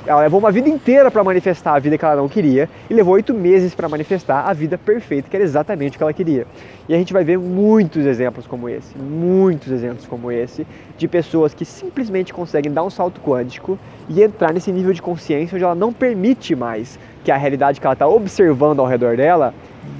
ela 0.07 0.21
levou 0.21 0.39
uma 0.39 0.51
vida 0.51 0.69
inteira 0.69 1.09
para 1.09 1.23
manifestar 1.23 1.73
a 1.73 1.79
vida 1.79 1.97
que 1.97 2.05
ela 2.05 2.15
não 2.15 2.29
queria 2.29 2.69
e 2.89 2.93
levou 2.93 3.15
oito 3.15 3.33
meses 3.33 3.73
para 3.73 3.89
manifestar 3.89 4.47
a 4.47 4.53
vida 4.53 4.77
perfeita, 4.77 5.27
que 5.27 5.35
era 5.35 5.43
exatamente 5.43 5.95
o 5.95 5.97
que 5.97 6.03
ela 6.03 6.13
queria. 6.13 6.45
E 6.87 6.93
a 6.93 6.97
gente 6.97 7.11
vai 7.11 7.23
ver 7.23 7.39
muitos 7.39 8.05
exemplos 8.05 8.45
como 8.45 8.69
esse, 8.69 8.95
muitos 8.97 9.71
exemplos 9.71 10.05
como 10.05 10.31
esse, 10.31 10.65
de 10.97 11.07
pessoas 11.07 11.53
que 11.53 11.65
simplesmente 11.65 12.33
conseguem 12.33 12.71
dar 12.71 12.83
um 12.83 12.89
salto 12.89 13.19
quântico 13.19 13.79
e 14.07 14.21
entrar 14.21 14.53
nesse 14.53 14.71
nível 14.71 14.93
de 14.93 15.01
consciência 15.01 15.55
onde 15.55 15.63
ela 15.63 15.75
não 15.75 15.91
permite 15.91 16.55
mais 16.55 16.99
que 17.25 17.31
a 17.31 17.37
realidade 17.37 17.81
que 17.81 17.85
ela 17.85 17.93
está 17.93 18.07
observando 18.07 18.79
ao 18.79 18.85
redor 18.85 19.17
dela 19.17 19.53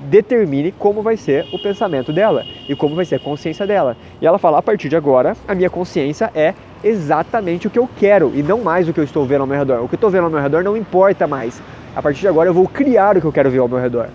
determine 0.09 0.71
como 0.71 1.01
vai 1.01 1.17
ser 1.17 1.47
o 1.51 1.59
pensamento 1.59 2.13
dela 2.13 2.45
e 2.69 2.75
como 2.75 2.95
vai 2.95 3.03
ser 3.03 3.15
a 3.15 3.19
consciência 3.19 3.65
dela. 3.65 3.97
E 4.21 4.27
ela 4.27 4.37
fala: 4.37 4.59
a 4.59 4.61
partir 4.61 4.87
de 4.87 4.95
agora, 4.95 5.35
a 5.47 5.55
minha 5.55 5.69
consciência 5.69 6.31
é 6.35 6.53
exatamente 6.83 7.67
o 7.67 7.69
que 7.69 7.79
eu 7.79 7.89
quero 7.97 8.31
e 8.35 8.43
não 8.43 8.61
mais 8.61 8.87
o 8.87 8.93
que 8.93 8.99
eu 8.99 9.03
estou 9.03 9.25
vendo 9.25 9.41
ao 9.41 9.47
meu 9.47 9.57
redor. 9.57 9.83
O 9.83 9.87
que 9.87 9.95
eu 9.95 9.97
estou 9.97 10.09
vendo 10.09 10.25
ao 10.25 10.29
meu 10.29 10.39
redor 10.39 10.63
não 10.63 10.77
importa 10.77 11.27
mais. 11.27 11.61
A 11.95 12.01
partir 12.01 12.21
de 12.21 12.27
agora, 12.27 12.47
eu 12.47 12.53
vou 12.53 12.67
criar 12.67 13.17
o 13.17 13.21
que 13.21 13.27
eu 13.27 13.31
quero 13.31 13.49
ver 13.49 13.59
ao 13.59 13.67
meu 13.67 13.79
redor. 13.79 14.09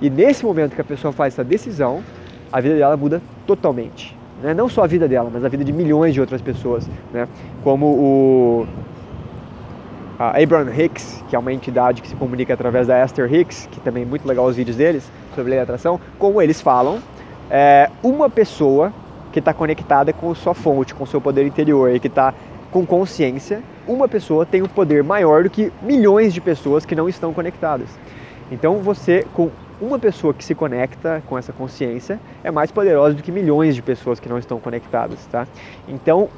E 0.00 0.10
nesse 0.10 0.44
momento 0.44 0.74
que 0.74 0.80
a 0.80 0.84
pessoa 0.84 1.12
faz 1.12 1.34
essa 1.34 1.44
decisão, 1.44 2.02
a 2.52 2.60
vida 2.60 2.76
dela 2.76 2.96
muda 2.96 3.22
totalmente. 3.46 4.16
Né? 4.42 4.52
Não 4.52 4.68
só 4.68 4.84
a 4.84 4.86
vida 4.86 5.08
dela, 5.08 5.30
mas 5.32 5.44
a 5.44 5.48
vida 5.48 5.64
de 5.64 5.72
milhões 5.72 6.12
de 6.12 6.20
outras 6.20 6.42
pessoas. 6.42 6.88
Né? 7.12 7.26
Como 7.62 7.86
o 7.86 8.66
Abraham 10.20 10.70
Hicks, 10.70 11.24
que 11.30 11.34
é 11.34 11.38
uma 11.38 11.50
entidade 11.50 12.02
que 12.02 12.08
se 12.08 12.14
comunica 12.14 12.52
através 12.52 12.86
da 12.86 13.02
Esther 13.02 13.32
Hicks, 13.32 13.66
que 13.72 13.80
também 13.80 14.02
é 14.02 14.06
muito 14.06 14.28
legal 14.28 14.44
os 14.44 14.54
vídeos 14.54 14.76
deles 14.76 15.10
sobre 15.34 15.50
lei 15.50 15.58
da 15.58 15.62
atração, 15.62 15.98
como 16.18 16.42
eles 16.42 16.60
falam, 16.60 16.98
é, 17.50 17.88
uma 18.02 18.28
pessoa 18.28 18.92
que 19.32 19.38
está 19.38 19.54
conectada 19.54 20.12
com 20.12 20.34
sua 20.34 20.52
fonte, 20.52 20.94
com 20.94 21.06
seu 21.06 21.22
poder 21.22 21.46
interior 21.46 21.90
e 21.94 21.98
que 21.98 22.08
está 22.08 22.34
com 22.70 22.84
consciência, 22.84 23.62
uma 23.88 24.06
pessoa 24.06 24.44
tem 24.44 24.62
um 24.62 24.66
poder 24.66 25.02
maior 25.02 25.42
do 25.42 25.50
que 25.50 25.72
milhões 25.80 26.34
de 26.34 26.40
pessoas 26.40 26.84
que 26.84 26.94
não 26.94 27.08
estão 27.08 27.32
conectadas. 27.32 27.88
Então 28.52 28.76
você, 28.78 29.26
com 29.32 29.50
uma 29.80 29.98
pessoa 29.98 30.34
que 30.34 30.44
se 30.44 30.54
conecta 30.54 31.22
com 31.26 31.38
essa 31.38 31.52
consciência, 31.52 32.20
é 32.44 32.50
mais 32.50 32.70
poderosa 32.70 33.14
do 33.14 33.22
que 33.22 33.32
milhões 33.32 33.74
de 33.74 33.80
pessoas 33.80 34.20
que 34.20 34.28
não 34.28 34.38
estão 34.38 34.60
conectadas, 34.60 35.24
tá? 35.32 35.46
Então, 35.88 36.28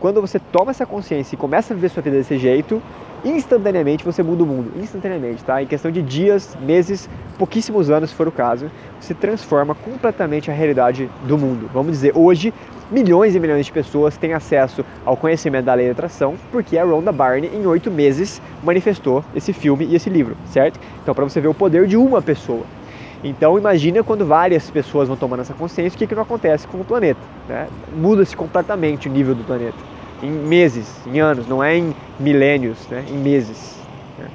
quando 0.00 0.20
você 0.20 0.38
toma 0.38 0.70
essa 0.70 0.86
consciência 0.86 1.34
e 1.34 1.38
começa 1.38 1.72
a 1.72 1.74
viver 1.74 1.90
sua 1.90 2.02
vida 2.02 2.16
desse 2.16 2.38
jeito, 2.38 2.82
instantaneamente 3.24 4.04
você 4.04 4.22
muda 4.22 4.42
o 4.42 4.46
mundo, 4.46 4.72
instantaneamente, 4.80 5.44
tá? 5.44 5.62
Em 5.62 5.66
questão 5.66 5.90
de 5.90 6.02
dias, 6.02 6.56
meses, 6.60 7.08
pouquíssimos 7.38 7.90
anos, 7.90 8.10
se 8.10 8.16
for 8.16 8.28
o 8.28 8.32
caso, 8.32 8.70
você 9.00 9.14
transforma 9.14 9.74
completamente 9.74 10.50
a 10.50 10.54
realidade 10.54 11.10
do 11.24 11.36
mundo. 11.36 11.68
Vamos 11.72 11.92
dizer, 11.92 12.12
hoje, 12.14 12.52
milhões 12.90 13.34
e 13.34 13.40
milhões 13.40 13.66
de 13.66 13.72
pessoas 13.72 14.16
têm 14.16 14.32
acesso 14.32 14.84
ao 15.04 15.16
conhecimento 15.16 15.64
da 15.64 15.74
lei 15.74 15.86
da 15.86 15.92
atração, 15.92 16.34
porque 16.52 16.78
a 16.78 16.84
Rhonda 16.84 17.12
Barney, 17.12 17.50
em 17.54 17.66
oito 17.66 17.90
meses, 17.90 18.40
manifestou 18.62 19.24
esse 19.34 19.52
filme 19.52 19.86
e 19.86 19.96
esse 19.96 20.10
livro, 20.10 20.36
certo? 20.46 20.78
Então, 21.02 21.14
para 21.14 21.24
você 21.24 21.40
ver 21.40 21.48
o 21.48 21.54
poder 21.54 21.86
de 21.86 21.96
uma 21.96 22.22
pessoa. 22.22 22.64
Então 23.24 23.58
imagina 23.58 24.04
quando 24.04 24.24
várias 24.24 24.70
pessoas 24.70 25.08
vão 25.08 25.16
tomando 25.16 25.40
essa 25.40 25.54
consciência, 25.54 25.96
o 25.96 25.98
que, 25.98 26.06
que 26.06 26.14
não 26.14 26.22
acontece 26.22 26.68
com 26.68 26.78
o 26.78 26.84
planeta. 26.84 27.18
Né? 27.48 27.66
Muda-se 27.96 28.36
completamente 28.36 29.08
o 29.08 29.10
nível 29.10 29.34
do 29.34 29.42
planeta 29.42 29.95
em 30.22 30.30
meses, 30.30 30.88
em 31.06 31.20
anos, 31.20 31.46
não 31.46 31.62
é 31.62 31.76
em 31.76 31.94
milênios, 32.18 32.86
né? 32.88 33.04
em 33.08 33.18
meses. 33.18 33.76
Né? 34.18 34.28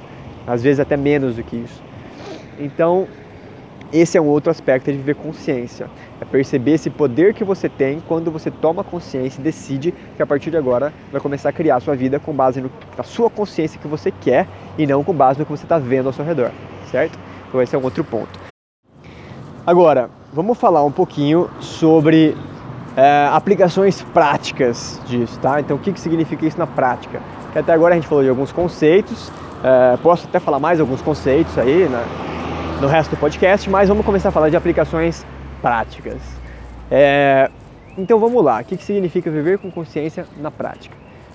Às 0.46 0.62
vezes 0.62 0.80
até 0.80 0.96
menos 0.96 1.36
do 1.36 1.42
que 1.42 1.56
isso. 1.56 1.82
Então, 2.58 3.08
esse 3.92 4.16
é 4.16 4.20
um 4.20 4.26
outro 4.26 4.50
aspecto 4.50 4.90
de 4.90 4.96
viver 4.96 5.14
consciência. 5.14 5.86
É 6.20 6.24
perceber 6.24 6.72
esse 6.72 6.88
poder 6.88 7.34
que 7.34 7.44
você 7.44 7.68
tem 7.68 8.00
quando 8.08 8.30
você 8.30 8.50
toma 8.50 8.82
consciência 8.82 9.40
e 9.40 9.44
decide 9.44 9.92
que 10.16 10.22
a 10.22 10.26
partir 10.26 10.50
de 10.50 10.56
agora 10.56 10.92
vai 11.10 11.20
começar 11.20 11.50
a 11.50 11.52
criar 11.52 11.76
a 11.76 11.80
sua 11.80 11.94
vida 11.94 12.18
com 12.18 12.32
base 12.32 12.60
no, 12.60 12.70
na 12.96 13.04
sua 13.04 13.28
consciência 13.28 13.78
que 13.78 13.88
você 13.88 14.10
quer 14.10 14.46
e 14.78 14.86
não 14.86 15.04
com 15.04 15.12
base 15.12 15.38
no 15.38 15.44
que 15.44 15.50
você 15.50 15.64
está 15.64 15.78
vendo 15.78 16.06
ao 16.06 16.12
seu 16.12 16.24
redor, 16.24 16.50
certo? 16.90 17.18
Então 17.48 17.60
esse 17.60 17.74
é 17.74 17.78
um 17.78 17.82
outro 17.82 18.02
ponto. 18.02 18.40
Agora, 19.66 20.08
vamos 20.32 20.56
falar 20.58 20.82
um 20.84 20.90
pouquinho 20.90 21.50
sobre 21.60 22.34
é, 22.96 23.28
aplicações 23.32 24.02
práticas 24.02 25.00
disso, 25.06 25.38
tá? 25.40 25.60
Então, 25.60 25.76
o 25.76 25.80
que, 25.80 25.92
que 25.92 26.00
significa 26.00 26.44
isso 26.46 26.58
na 26.58 26.66
prática? 26.66 27.20
Que 27.52 27.58
até 27.58 27.72
agora 27.72 27.94
a 27.94 27.96
gente 27.96 28.06
falou 28.06 28.22
de 28.22 28.30
alguns 28.30 28.52
conceitos, 28.52 29.30
é, 29.62 29.96
posso 29.98 30.26
até 30.26 30.38
falar 30.38 30.58
mais 30.58 30.80
alguns 30.80 31.00
conceitos 31.00 31.56
aí 31.58 31.88
na, 31.88 32.04
no 32.80 32.88
resto 32.88 33.10
do 33.10 33.16
podcast, 33.16 33.68
mas 33.70 33.88
vamos 33.88 34.04
começar 34.04 34.28
a 34.28 34.32
falar 34.32 34.50
de 34.50 34.56
aplicações 34.56 35.24
práticas. 35.60 36.18
É, 36.90 37.50
então, 37.96 38.18
vamos 38.18 38.42
lá. 38.44 38.60
O 38.60 38.64
que, 38.64 38.76
que 38.76 38.84
significa 38.84 39.30
viver 39.30 39.58
com 39.58 39.70
consciência 39.70 40.26
na 40.38 40.50
prática? 40.50 40.94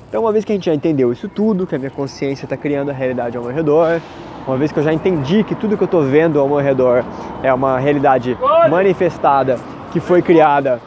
Então, 0.09 0.21
uma 0.21 0.31
vez 0.31 0.45
que 0.45 0.51
a 0.51 0.55
gente 0.55 0.65
já 0.65 0.73
entendeu 0.73 1.11
isso 1.11 1.27
tudo, 1.27 1.67
que 1.67 1.75
a 1.75 1.77
minha 1.77 1.91
consciência 1.91 2.45
está 2.45 2.55
criando 2.55 2.89
a 2.89 2.93
realidade 2.93 3.35
ao 3.35 3.43
meu 3.43 3.53
redor, 3.53 3.99
uma 4.47 4.55
vez 4.55 4.71
que 4.71 4.79
eu 4.79 4.83
já 4.83 4.93
entendi 4.93 5.43
que 5.43 5.53
tudo 5.53 5.75
que 5.75 5.83
eu 5.83 5.85
estou 5.85 6.03
vendo 6.03 6.39
ao 6.39 6.47
meu 6.47 6.57
redor 6.57 7.03
é 7.43 7.53
uma 7.53 7.77
realidade 7.77 8.37
manifestada 8.69 9.59
que 9.91 9.99
foi 9.99 10.21
criada 10.21 10.79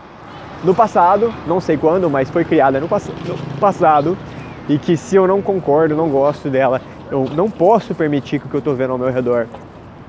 no 0.62 0.75
passado, 0.75 1.33
não 1.46 1.61
sei 1.61 1.77
quando, 1.77 2.11
mas 2.11 2.29
foi 2.29 2.44
criada 2.44 2.79
no, 2.81 2.88
pass 2.88 3.09
no 3.27 3.59
passado 3.59 4.16
e 4.68 4.79
que 4.79 4.96
se 4.96 5.16
eu 5.16 5.27
não 5.27 5.40
concordo, 5.40 5.96
não 5.96 6.09
gosto 6.09 6.51
dela, 6.51 6.81
eu 7.11 7.29
não 7.35 7.51
posso 7.51 7.94
permitir 7.94 8.38
que 8.38 8.46
o 8.46 8.49
que 8.49 8.57
eu 8.57 8.61
estou 8.61 8.75
vendo 8.75 8.92
ao 8.92 8.99
meu 8.99 9.11
redor 9.11 9.46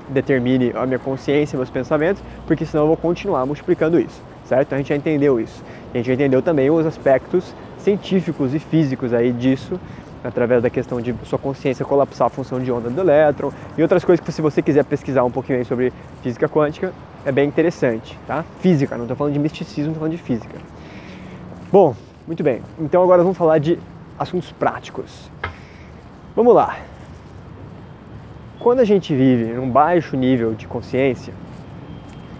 determine 0.08 0.72
a 0.74 0.86
minha 0.86 0.98
consciência, 0.98 1.56
meus 1.56 1.70
pensamentos, 1.70 2.22
porque 2.46 2.66
senão 2.66 2.84
eu 2.84 2.88
vou 2.88 2.96
continuar 2.96 3.46
multiplicando 3.46 3.98
isso, 3.98 4.20
certo? 4.44 4.74
A 4.74 4.76
gente 4.76 4.88
já 4.88 4.96
entendeu 4.96 5.40
isso. 5.40 5.62
a 5.92 5.96
gente 5.96 6.06
já 6.06 6.14
entendeu 6.14 6.42
também 6.42 6.70
os 6.70 6.86
aspectos 6.86 7.54
científicos 7.78 8.54
e 8.54 8.58
físicos 8.58 9.12
aí 9.12 9.32
disso, 9.32 9.80
através 10.24 10.62
da 10.62 10.70
questão 10.70 11.00
de 11.00 11.14
sua 11.24 11.38
consciência 11.38 11.84
colapsar 11.84 12.26
a 12.26 12.30
função 12.30 12.60
de 12.60 12.70
onda 12.70 12.88
do 12.88 13.00
elétron 13.00 13.50
e 13.76 13.82
outras 13.82 14.04
coisas 14.04 14.24
que 14.24 14.32
se 14.32 14.40
você 14.40 14.62
quiser 14.62 14.84
pesquisar 14.84 15.24
um 15.24 15.30
pouquinho 15.30 15.58
aí 15.58 15.64
sobre 15.64 15.92
física 16.22 16.48
quântica, 16.48 16.92
é 17.24 17.32
bem 17.32 17.48
interessante, 17.48 18.18
tá? 18.26 18.44
Física, 18.60 18.96
não 18.96 19.04
estou 19.04 19.16
falando 19.16 19.32
de 19.32 19.38
misticismo, 19.38 19.92
estou 19.92 20.00
falando 20.00 20.16
de 20.16 20.22
física. 20.22 20.58
Bom, 21.70 21.94
muito 22.26 22.42
bem. 22.42 22.62
Então 22.78 23.02
agora 23.02 23.22
vamos 23.22 23.36
falar 23.36 23.58
de 23.58 23.78
assuntos 24.18 24.52
práticos. 24.52 25.30
Vamos 26.34 26.54
lá. 26.54 26.78
Quando 28.58 28.80
a 28.80 28.84
gente 28.84 29.14
vive 29.14 29.52
num 29.52 29.68
baixo 29.68 30.16
nível 30.16 30.54
de 30.54 30.66
consciência, 30.66 31.34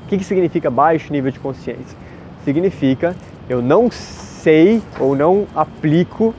o 0.05 0.09
que, 0.09 0.19
que 0.19 0.25
significa 0.25 0.71
baixo 0.71 1.13
nível 1.13 1.31
de 1.31 1.41
consciência? 1.41 1.97
Significa 2.45 3.17
eu 3.49 3.61
não 3.61 3.91
sei 3.91 4.83
ou 5.01 5.17
não 5.17 5.47
aplico 5.55 6.35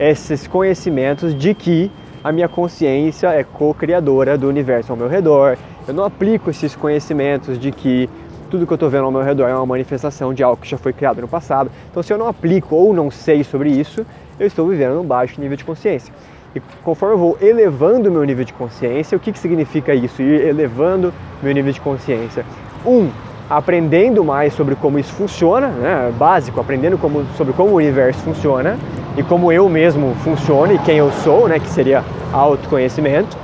esses 0.00 0.46
conhecimentos 0.46 1.34
de 1.34 1.54
que 1.54 1.92
a 2.24 2.32
minha 2.32 2.48
consciência 2.48 3.28
é 3.28 3.44
co-criadora 3.44 4.38
do 4.38 4.48
universo 4.48 4.92
ao 4.92 4.96
meu 4.96 5.08
redor, 5.08 5.58
eu 5.86 5.92
não 5.92 6.04
aplico 6.04 6.48
esses 6.48 6.74
conhecimentos 6.74 7.58
de 7.58 7.70
que 7.70 8.08
tudo 8.50 8.66
que 8.66 8.72
eu 8.72 8.76
estou 8.76 8.88
vendo 8.88 9.04
ao 9.04 9.12
meu 9.12 9.22
redor 9.22 9.48
é 9.48 9.54
uma 9.54 9.66
manifestação 9.66 10.32
de 10.32 10.42
algo 10.42 10.60
que 10.60 10.68
já 10.68 10.78
foi 10.78 10.94
criado 10.94 11.20
no 11.20 11.28
passado. 11.28 11.70
Então, 11.90 12.02
se 12.02 12.12
eu 12.12 12.18
não 12.18 12.26
aplico 12.26 12.74
ou 12.74 12.94
não 12.94 13.10
sei 13.10 13.44
sobre 13.44 13.70
isso, 13.70 14.04
eu 14.38 14.46
estou 14.46 14.66
vivendo 14.66 14.98
um 14.98 15.04
baixo 15.04 15.38
nível 15.38 15.56
de 15.56 15.64
consciência. 15.64 16.12
E 16.56 16.60
conforme 16.82 17.14
eu 17.14 17.18
vou 17.18 17.38
elevando 17.40 18.08
o 18.08 18.12
meu 18.12 18.24
nível 18.24 18.44
de 18.44 18.54
consciência, 18.54 19.16
o 19.16 19.20
que, 19.20 19.32
que 19.32 19.38
significa 19.38 19.94
isso? 19.94 20.22
Ir 20.22 20.46
elevando 20.46 21.12
meu 21.42 21.52
nível 21.52 21.72
de 21.72 21.80
consciência. 21.80 22.44
Um, 22.84 23.10
aprendendo 23.50 24.22
mais 24.22 24.52
sobre 24.52 24.76
como 24.76 24.96
isso 24.96 25.12
funciona, 25.12 25.66
né? 25.66 26.12
básico, 26.16 26.60
aprendendo 26.60 26.96
como, 26.96 27.24
sobre 27.36 27.52
como 27.52 27.72
o 27.72 27.74
universo 27.74 28.20
funciona 28.20 28.78
e 29.16 29.24
como 29.24 29.50
eu 29.50 29.68
mesmo 29.68 30.14
funciono 30.22 30.72
e 30.72 30.78
quem 30.78 30.98
eu 30.98 31.10
sou, 31.10 31.48
né? 31.48 31.58
que 31.58 31.68
seria 31.68 32.04
autoconhecimento 32.32 33.36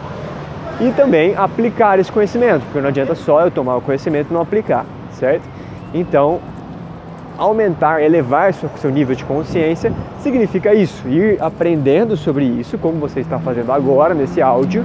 e 0.80 0.92
também 0.92 1.34
aplicar 1.34 1.98
esse 1.98 2.12
conhecimento, 2.12 2.62
porque 2.66 2.80
não 2.80 2.88
adianta 2.88 3.16
só 3.16 3.40
eu 3.40 3.50
tomar 3.50 3.76
o 3.76 3.80
conhecimento 3.80 4.28
e 4.30 4.32
não 4.32 4.42
aplicar, 4.42 4.84
certo? 5.12 5.42
Então, 5.92 6.38
aumentar, 7.38 8.02
elevar 8.02 8.52
seu, 8.52 8.68
seu 8.76 8.90
nível 8.90 9.16
de 9.16 9.24
consciência 9.24 9.92
significa 10.20 10.74
isso, 10.74 11.08
ir 11.08 11.42
aprendendo 11.42 12.16
sobre 12.16 12.44
isso, 12.44 12.78
como 12.78 12.98
você 12.98 13.20
está 13.20 13.38
fazendo 13.38 13.72
agora 13.72 14.14
nesse 14.14 14.40
áudio, 14.42 14.84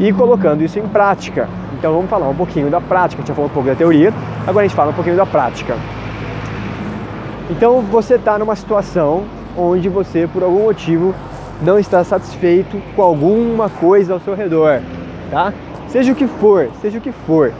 e 0.00 0.12
colocando 0.12 0.62
isso 0.62 0.78
em 0.78 0.86
prática. 0.88 1.48
Então 1.78 1.92
vamos 1.92 2.10
falar 2.10 2.28
um 2.28 2.34
pouquinho 2.34 2.70
da 2.70 2.80
prática, 2.80 3.20
a 3.20 3.22
gente 3.22 3.28
já 3.28 3.34
falou 3.34 3.50
um 3.50 3.52
pouco 3.52 3.68
da 3.68 3.74
teoria, 3.74 4.12
agora 4.46 4.64
a 4.64 4.68
gente 4.68 4.76
fala 4.76 4.90
um 4.90 4.94
pouquinho 4.94 5.16
da 5.16 5.26
prática. 5.26 5.76
Então 7.50 7.80
você 7.80 8.14
está 8.14 8.38
numa 8.38 8.56
situação 8.56 9.24
onde 9.56 9.88
você, 9.88 10.28
por 10.30 10.42
algum 10.42 10.64
motivo, 10.64 11.14
não 11.62 11.78
está 11.78 12.04
satisfeito 12.04 12.80
com 12.94 13.02
alguma 13.02 13.68
coisa 13.68 14.12
ao 14.12 14.20
seu 14.20 14.34
redor 14.34 14.80
tá? 15.30 15.52
Seja 15.88 16.12
o 16.12 16.14
que 16.14 16.26
for, 16.26 16.70
seja 16.80 16.98
o 16.98 17.00
que 17.00 17.12
for, 17.12 17.52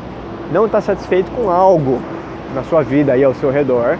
não 0.52 0.66
está 0.66 0.80
satisfeito 0.80 1.30
com 1.30 1.50
algo 1.50 2.00
na 2.54 2.62
sua 2.64 2.82
vida 2.82 3.12
aí 3.12 3.24
ao 3.24 3.34
seu 3.34 3.50
redor. 3.50 3.98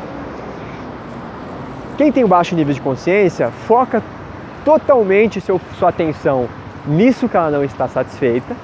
Quem 1.96 2.12
tem 2.12 2.26
baixo 2.26 2.54
nível 2.54 2.74
de 2.74 2.80
consciência 2.80 3.50
foca 3.66 4.02
totalmente 4.64 5.40
seu, 5.40 5.60
sua 5.78 5.88
atenção 5.88 6.48
nisso 6.86 7.28
que 7.28 7.36
ela 7.36 7.50
não 7.50 7.64
está 7.64 7.88
satisfeita, 7.88 8.54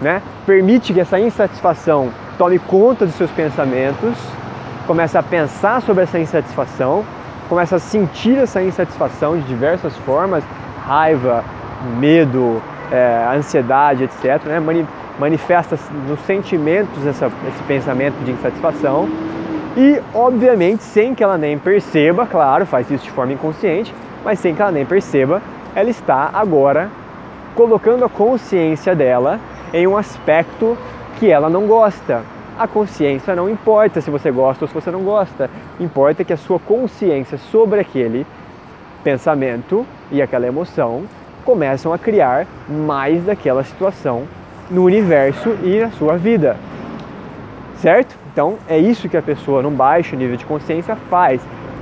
né? 0.00 0.22
Permite 0.46 0.92
que 0.92 1.00
essa 1.00 1.18
insatisfação 1.18 2.10
tome 2.42 2.58
conta 2.58 3.06
dos 3.06 3.14
seus 3.14 3.30
pensamentos, 3.30 4.18
começa 4.84 5.16
a 5.20 5.22
pensar 5.22 5.80
sobre 5.80 6.02
essa 6.02 6.18
insatisfação, 6.18 7.04
começa 7.48 7.76
a 7.76 7.78
sentir 7.78 8.36
essa 8.36 8.60
insatisfação 8.60 9.36
de 9.36 9.44
diversas 9.44 9.96
formas, 9.98 10.42
raiva, 10.84 11.44
medo, 12.00 12.60
é, 12.90 13.28
ansiedade, 13.32 14.02
etc. 14.02 14.44
Né? 14.46 14.58
Mani 14.58 14.84
manifesta 15.20 15.78
nos 16.08 16.18
sentimentos 16.22 17.06
essa, 17.06 17.26
esse 17.26 17.62
pensamento 17.68 18.16
de 18.24 18.32
insatisfação 18.32 19.08
e, 19.76 20.02
obviamente, 20.12 20.82
sem 20.82 21.14
que 21.14 21.22
ela 21.22 21.38
nem 21.38 21.56
perceba, 21.56 22.26
claro, 22.26 22.66
faz 22.66 22.90
isso 22.90 23.04
de 23.04 23.12
forma 23.12 23.34
inconsciente, 23.34 23.94
mas 24.24 24.40
sem 24.40 24.52
que 24.52 24.60
ela 24.60 24.72
nem 24.72 24.84
perceba, 24.84 25.40
ela 25.76 25.90
está 25.90 26.28
agora 26.34 26.90
colocando 27.54 28.04
a 28.04 28.08
consciência 28.08 28.96
dela 28.96 29.38
em 29.72 29.86
um 29.86 29.96
aspecto 29.96 30.76
que 31.20 31.30
ela 31.30 31.48
não 31.48 31.68
gosta. 31.68 32.31
A 32.58 32.66
consciência 32.68 33.34
não 33.34 33.48
importa 33.48 34.00
se 34.00 34.10
você 34.10 34.30
gosta 34.30 34.64
ou 34.64 34.68
se 34.68 34.74
você 34.74 34.90
não 34.90 35.02
gosta, 35.02 35.48
importa 35.80 36.22
que 36.22 36.32
a 36.32 36.36
sua 36.36 36.58
consciência 36.58 37.38
sobre 37.38 37.80
aquele 37.80 38.26
pensamento 39.02 39.86
e 40.10 40.20
aquela 40.20 40.46
emoção 40.46 41.04
começam 41.44 41.92
a 41.92 41.98
criar 41.98 42.46
mais 42.68 43.24
daquela 43.24 43.64
situação 43.64 44.24
no 44.70 44.84
universo 44.84 45.56
e 45.62 45.80
na 45.80 45.90
sua 45.90 46.16
vida. 46.16 46.56
Certo? 47.76 48.16
Então 48.32 48.58
é 48.68 48.78
isso 48.78 49.08
que 49.08 49.16
a 49.16 49.22
pessoa 49.22 49.62
num 49.62 49.70
baixo 49.70 50.14
nível 50.14 50.36
de 50.36 50.44
consciência 50.44 50.94
faz. 50.94 51.40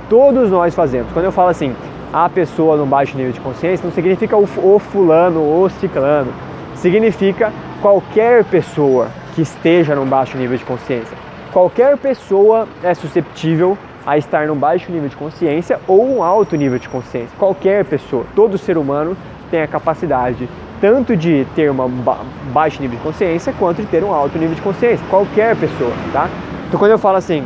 Todos 0.09 0.49
nós 0.49 0.73
fazemos. 0.73 1.11
Quando 1.13 1.25
eu 1.25 1.31
falo 1.31 1.49
assim, 1.49 1.75
a 2.11 2.27
pessoa 2.27 2.75
num 2.75 2.87
baixo 2.87 3.15
nível 3.15 3.31
de 3.31 3.39
consciência, 3.39 3.85
não 3.85 3.93
significa 3.93 4.35
o, 4.35 4.79
fulano 4.79 5.41
ou 5.41 5.69
ciclano. 5.69 6.33
Significa 6.75 7.53
qualquer 7.81 8.43
pessoa 8.45 9.07
que 9.33 9.41
esteja 9.41 9.95
num 9.95 10.05
baixo 10.05 10.37
nível 10.37 10.57
de 10.57 10.65
consciência. 10.65 11.17
Qualquer 11.51 11.97
pessoa 11.97 12.67
é 12.83 12.93
susceptível 12.93 13.77
a 14.05 14.17
estar 14.17 14.47
num 14.47 14.55
baixo 14.55 14.91
nível 14.91 15.09
de 15.09 15.15
consciência 15.15 15.79
ou 15.87 16.17
um 16.17 16.23
alto 16.23 16.55
nível 16.55 16.79
de 16.79 16.89
consciência. 16.89 17.29
Qualquer 17.37 17.85
pessoa, 17.85 18.25
todo 18.35 18.57
ser 18.57 18.77
humano 18.77 19.15
tem 19.49 19.61
a 19.61 19.67
capacidade 19.67 20.49
tanto 20.79 21.15
de 21.15 21.45
ter 21.55 21.69
um 21.69 21.75
ba 21.75 22.19
baixo 22.51 22.81
nível 22.81 22.97
de 22.97 23.03
consciência 23.03 23.53
quanto 23.57 23.81
de 23.81 23.87
ter 23.87 24.03
um 24.03 24.11
alto 24.11 24.37
nível 24.37 24.55
de 24.55 24.61
consciência. 24.61 25.05
Qualquer 25.09 25.55
pessoa, 25.55 25.91
tá? 26.11 26.27
Então 26.67 26.79
quando 26.79 26.91
eu 26.91 26.97
falo 26.97 27.17
assim, 27.17 27.43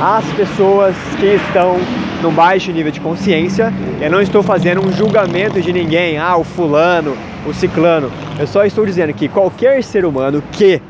as 0.00 0.24
pessoas 0.32 0.94
que 1.18 1.26
estão 1.26 1.76
no 2.22 2.30
baixo 2.30 2.70
nível 2.70 2.92
de 2.92 3.00
consciência, 3.00 3.72
eu 4.00 4.10
não 4.10 4.20
estou 4.20 4.42
fazendo 4.42 4.86
um 4.86 4.92
julgamento 4.92 5.60
de 5.60 5.72
ninguém, 5.72 6.18
ah, 6.18 6.36
o 6.36 6.44
fulano, 6.44 7.16
o 7.46 7.54
ciclano. 7.54 8.10
Eu 8.38 8.46
só 8.46 8.64
estou 8.64 8.84
dizendo 8.84 9.12
que 9.12 9.28
qualquer 9.28 9.82
ser 9.82 10.04
humano 10.04 10.42
que 10.52 10.80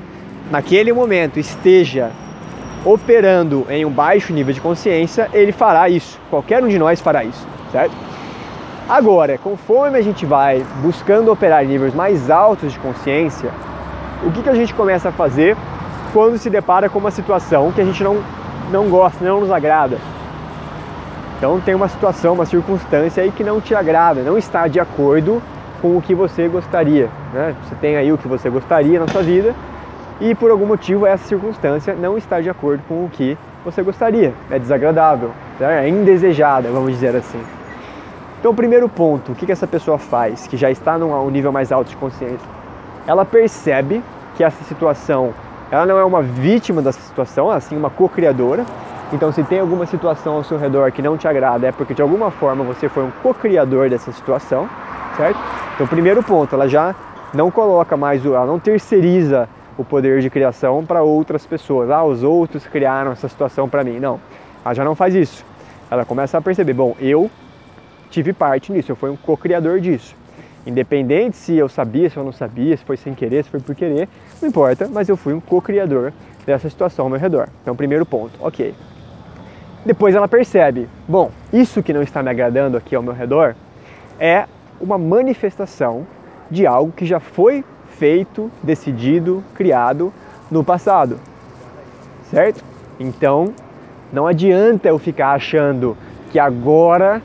naquele 0.51 0.93
momento 0.93 1.39
esteja 1.39 2.11
operando 2.85 3.67
em 3.69 3.85
um 3.85 3.91
baixo 3.91 4.33
nível 4.33 4.55
de 4.55 4.61
consciência, 4.61 5.29
ele 5.33 5.53
fará 5.53 5.89
isso. 5.89 6.19
Qualquer 6.31 6.63
um 6.63 6.69
de 6.69 6.79
nós 6.79 7.01
fará 7.01 7.23
isso, 7.23 7.47
certo? 7.71 7.95
Agora, 8.89 9.39
conforme 9.39 9.99
a 9.99 10.03
gente 10.03 10.27
vai 10.27 10.65
buscando 10.83 11.31
operar 11.31 11.65
níveis 11.65 11.95
mais 11.95 12.31
altos 12.31 12.73
de 12.73 12.79
consciência, 12.79 13.51
o 14.25 14.33
que, 14.33 14.43
que 14.43 14.49
a 14.49 14.55
gente 14.55 14.75
começa 14.75 15.11
a 15.11 15.13
fazer 15.13 15.57
quando 16.13 16.39
se 16.39 16.51
depara 16.51 16.89
com 16.89 16.99
uma 16.99 17.11
situação 17.11 17.71
que 17.71 17.81
a 17.81 17.85
gente 17.85 18.03
não, 18.03 18.21
não 18.71 18.89
gosta, 18.89 19.25
não 19.25 19.41
nos 19.41 19.51
agrada? 19.51 19.99
Então 21.39 21.61
tem 21.61 21.75
uma 21.75 21.89
situação, 21.89 22.35
uma 22.35 22.45
circunstância 22.45 23.23
aí 23.23 23.31
que 23.31 23.45
não 23.45 23.61
te 23.61 23.75
agrada, 23.75 24.23
não 24.23 24.37
está 24.37 24.67
de 24.67 24.81
acordo 24.81 25.41
com 25.81 25.97
o 25.97 26.03
que 26.03 26.15
você 26.15 26.49
gostaria. 26.49 27.09
Né? 27.33 27.55
Você 27.65 27.75
tem 27.77 27.97
aí 27.97 28.13
o 28.13 28.19
que 28.19 28.29
você 28.29 28.49
gostaria 28.51 29.01
na 29.01 29.09
sua 29.09 29.23
vida 29.23 29.55
e 30.21 30.35
por 30.35 30.51
algum 30.51 30.67
motivo 30.67 31.07
essa 31.07 31.27
circunstância 31.27 31.95
não 31.95 32.19
está 32.19 32.41
de 32.41 32.51
acordo 32.51 32.83
com 32.87 33.05
o 33.05 33.09
que 33.11 33.39
você 33.65 33.83
gostaria. 33.83 34.35
É 34.51 34.59
desagradável, 34.59 35.31
é 35.61 35.89
indesejada, 35.89 36.71
vamos 36.71 36.93
dizer 36.93 37.17
assim. 37.17 37.41
Então, 38.39 38.53
o 38.53 38.55
primeiro 38.55 38.89
ponto, 38.89 39.33
o 39.33 39.35
que, 39.35 39.51
essa 39.53 39.67
pessoa 39.67 39.99
faz, 39.99 40.47
que 40.47 40.57
já 40.57 40.71
está 40.71 40.97
num 40.97 41.29
nível 41.31 41.53
mais 41.53 41.71
alto 41.71 41.91
de 41.91 41.97
consciência? 41.97 42.49
Ela 43.07 43.23
percebe 43.23 44.03
que 44.35 44.43
essa 44.43 44.65
situação, 44.65 45.35
ela 45.71 45.85
não 45.85 45.99
é 45.99 46.05
uma 46.05 46.23
vítima 46.23 46.81
dessa 46.81 47.01
situação, 47.03 47.51
ela 47.51 47.61
sim 47.61 47.77
uma 47.77 47.91
co-criadora. 47.91 48.65
Então, 49.13 49.31
se 49.31 49.43
tem 49.43 49.61
alguma 49.61 49.85
situação 49.85 50.37
ao 50.37 50.45
seu 50.45 50.57
redor 50.57 50.91
que 50.91 51.03
não 51.03 51.19
te 51.19 51.29
agrada, 51.29 51.67
é 51.67 51.73
porque 51.73 51.93
de 51.93 52.01
alguma 52.01 52.31
forma 52.31 52.65
você 52.65 52.89
foi 52.89 53.05
um 53.05 53.11
co-criador 53.23 53.91
dessa 53.91 54.11
situação, 54.11 54.67
certo? 55.21 55.39
Então, 55.75 55.87
primeiro 55.87 56.23
ponto, 56.23 56.55
ela 56.55 56.67
já 56.67 56.95
não 57.35 57.51
coloca 57.51 57.95
mais, 57.97 58.25
ela 58.25 58.47
não 58.47 58.59
terceiriza 58.59 59.49
o 59.77 59.85
poder 59.85 60.21
de 60.21 60.31
criação 60.31 60.85
para 60.85 61.03
outras 61.03 61.45
pessoas. 61.45 61.91
Ah, 61.91 62.03
os 62.03 62.23
outros 62.23 62.67
criaram 62.67 63.13
essa 63.13 63.29
situação 63.29 63.69
para 63.69 63.85
mim. 63.85 63.99
Não, 64.01 64.19
ela 64.65 64.75
já 64.75 64.83
não 64.83 64.95
faz 64.95 65.15
isso. 65.15 65.45
Ela 65.91 66.07
começa 66.07 66.39
a 66.39 66.41
perceber, 66.41 66.73
bom, 66.73 66.97
eu 66.99 67.31
tive 68.11 68.33
parte 68.33 68.73
nisso, 68.73 68.91
eu 68.91 68.97
fui 68.97 69.11
um 69.11 69.17
co-criador 69.17 69.79
disso. 69.79 70.17
Independente 70.67 71.37
se 71.37 71.55
eu 71.57 71.69
sabia, 71.69 72.09
se 72.09 72.17
eu 72.17 72.25
não 72.25 72.33
sabia, 72.33 72.77
se 72.77 72.85
foi 72.85 72.97
sem 72.97 73.15
querer, 73.15 73.45
se 73.45 73.51
foi 73.51 73.61
por 73.61 73.75
querer, 73.75 74.09
não 74.41 74.49
importa, 74.49 74.89
mas 74.91 75.09
eu 75.09 75.17
fui 75.17 75.35
um 75.35 75.41
co-criador 75.41 76.13
dessa 76.47 76.69
situação 76.69 77.07
ao 77.07 77.11
meu 77.11 77.19
redor. 77.19 77.49
Então, 77.63 77.77
primeiro 77.77 78.07
ponto, 78.07 78.33
ok. 78.41 78.75
Depois 79.85 80.15
ela 80.15 80.29
percebe, 80.29 80.89
bom, 81.07 81.31
isso 81.53 81.83
que 81.83 81.93
não 81.93 82.03
está 82.03 82.23
me 82.23 82.31
agradando 82.31 82.77
aqui 82.77 82.95
ao 82.95 83.03
meu 83.03 83.15
redor 83.15 83.55
é 84.19 84.45
uma 84.81 84.99
manifestação 84.99 86.07
de 86.51 86.67
algo 86.67 86.93
que 86.93 87.07
já 87.07 87.21
foi 87.21 87.65
feito, 87.99 88.51
decidido, 88.63 89.45
criado 89.55 90.13
no 90.51 90.65
passado. 90.65 91.19
Certo? 92.31 92.65
Então, 92.99 93.53
não 94.13 94.27
adianta 94.27 94.89
eu 94.89 94.99
ficar 94.99 95.33
achando 95.33 95.97
que 96.31 96.39
agora 96.39 97.23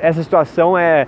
essa 0.00 0.22
situação 0.22 0.78
é, 0.78 1.06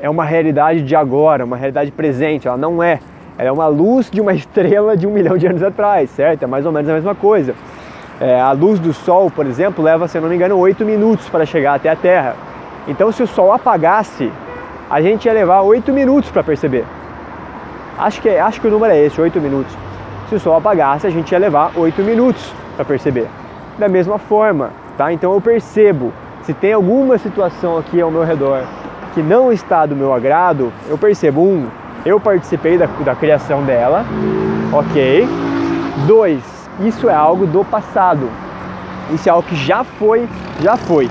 é 0.00 0.08
uma 0.08 0.24
realidade 0.24 0.82
de 0.82 0.94
agora, 0.94 1.44
uma 1.44 1.56
realidade 1.56 1.90
presente, 1.90 2.46
ela 2.46 2.56
não 2.56 2.82
é. 2.82 3.00
Ela 3.36 3.48
é 3.48 3.52
uma 3.52 3.66
luz 3.66 4.10
de 4.10 4.20
uma 4.20 4.32
estrela 4.34 4.96
de 4.96 5.06
um 5.06 5.10
milhão 5.10 5.36
de 5.36 5.46
anos 5.46 5.62
atrás, 5.62 6.10
certo? 6.10 6.42
É 6.42 6.46
mais 6.46 6.64
ou 6.66 6.72
menos 6.72 6.88
a 6.88 6.94
mesma 6.94 7.14
coisa. 7.14 7.54
É, 8.20 8.40
a 8.40 8.52
luz 8.52 8.78
do 8.78 8.92
Sol, 8.92 9.30
por 9.30 9.44
exemplo, 9.44 9.82
leva, 9.82 10.06
se 10.06 10.16
eu 10.16 10.22
não 10.22 10.28
me 10.28 10.36
engano, 10.36 10.56
oito 10.58 10.84
minutos 10.84 11.28
para 11.28 11.44
chegar 11.44 11.74
até 11.74 11.88
a 11.88 11.96
Terra. 11.96 12.36
Então, 12.86 13.10
se 13.10 13.22
o 13.22 13.26
Sol 13.26 13.52
apagasse, 13.52 14.30
a 14.90 15.00
gente 15.00 15.24
ia 15.24 15.32
levar 15.32 15.62
oito 15.62 15.92
minutos 15.92 16.30
para 16.30 16.42
perceber. 16.42 16.84
Acho 17.98 18.20
que, 18.20 18.28
acho 18.28 18.60
que 18.60 18.66
o 18.66 18.70
número 18.70 18.92
é 18.92 18.98
esse, 18.98 19.20
oito 19.20 19.40
minutos. 19.40 19.74
Se 20.28 20.34
o 20.34 20.40
Sol 20.40 20.56
apagasse, 20.56 21.06
a 21.06 21.10
gente 21.10 21.32
ia 21.32 21.38
levar 21.38 21.72
oito 21.76 22.02
minutos 22.02 22.52
para 22.76 22.84
perceber. 22.84 23.28
Da 23.78 23.88
mesma 23.88 24.18
forma, 24.18 24.70
tá? 24.96 25.12
Então 25.12 25.32
eu 25.32 25.40
percebo 25.40 26.12
se 26.42 26.52
tem 26.52 26.72
alguma 26.72 27.16
situação 27.16 27.78
aqui 27.78 28.00
ao 28.00 28.10
meu 28.10 28.22
redor 28.22 28.64
que 29.14 29.22
não 29.22 29.52
está 29.52 29.86
do 29.86 29.96
meu 29.96 30.12
agrado, 30.12 30.72
eu 30.88 30.98
percebo, 30.98 31.40
um, 31.40 31.68
eu 32.04 32.20
participei 32.20 32.76
da, 32.76 32.86
da 32.86 33.14
criação 33.14 33.62
dela, 33.62 34.04
ok. 34.72 35.26
Dois, 36.06 36.42
isso 36.80 37.08
é 37.08 37.14
algo 37.14 37.46
do 37.46 37.64
passado. 37.64 38.28
Isso 39.12 39.28
é 39.28 39.32
algo 39.32 39.46
que 39.48 39.56
já 39.56 39.84
foi, 39.84 40.28
já 40.60 40.76
foi, 40.76 41.08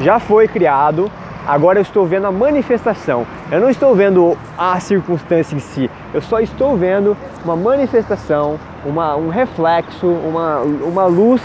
já 0.00 0.18
foi 0.18 0.48
criado. 0.48 1.10
Agora 1.46 1.78
eu 1.78 1.82
estou 1.82 2.06
vendo 2.06 2.26
a 2.26 2.32
manifestação. 2.32 3.26
Eu 3.50 3.60
não 3.60 3.68
estou 3.68 3.94
vendo 3.94 4.36
a 4.56 4.80
circunstância 4.80 5.54
em 5.54 5.58
si. 5.58 5.90
Eu 6.12 6.22
só 6.22 6.40
estou 6.40 6.76
vendo 6.76 7.16
uma 7.44 7.54
manifestação, 7.54 8.58
uma, 8.84 9.14
um 9.16 9.28
reflexo, 9.28 10.06
uma, 10.06 10.60
uma 10.60 11.04
luz, 11.04 11.42